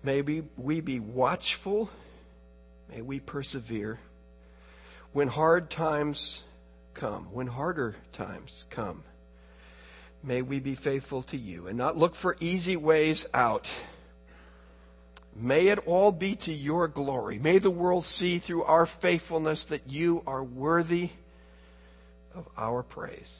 May 0.03 0.21
we, 0.21 0.43
we 0.57 0.81
be 0.81 0.99
watchful. 0.99 1.89
May 2.91 3.01
we 3.01 3.19
persevere. 3.19 3.99
When 5.13 5.27
hard 5.27 5.69
times 5.69 6.43
come, 6.93 7.27
when 7.31 7.47
harder 7.47 7.95
times 8.13 8.65
come, 8.69 9.03
may 10.23 10.41
we 10.41 10.59
be 10.59 10.75
faithful 10.75 11.21
to 11.23 11.37
you 11.37 11.67
and 11.67 11.77
not 11.77 11.97
look 11.97 12.15
for 12.15 12.37
easy 12.39 12.75
ways 12.75 13.25
out. 13.33 13.69
May 15.35 15.67
it 15.67 15.79
all 15.85 16.11
be 16.11 16.35
to 16.37 16.53
your 16.53 16.87
glory. 16.87 17.39
May 17.39 17.57
the 17.57 17.69
world 17.69 18.05
see 18.05 18.39
through 18.39 18.63
our 18.63 18.85
faithfulness 18.85 19.65
that 19.65 19.89
you 19.89 20.23
are 20.25 20.43
worthy 20.43 21.09
of 22.33 22.47
our 22.57 22.83
praise. 22.83 23.39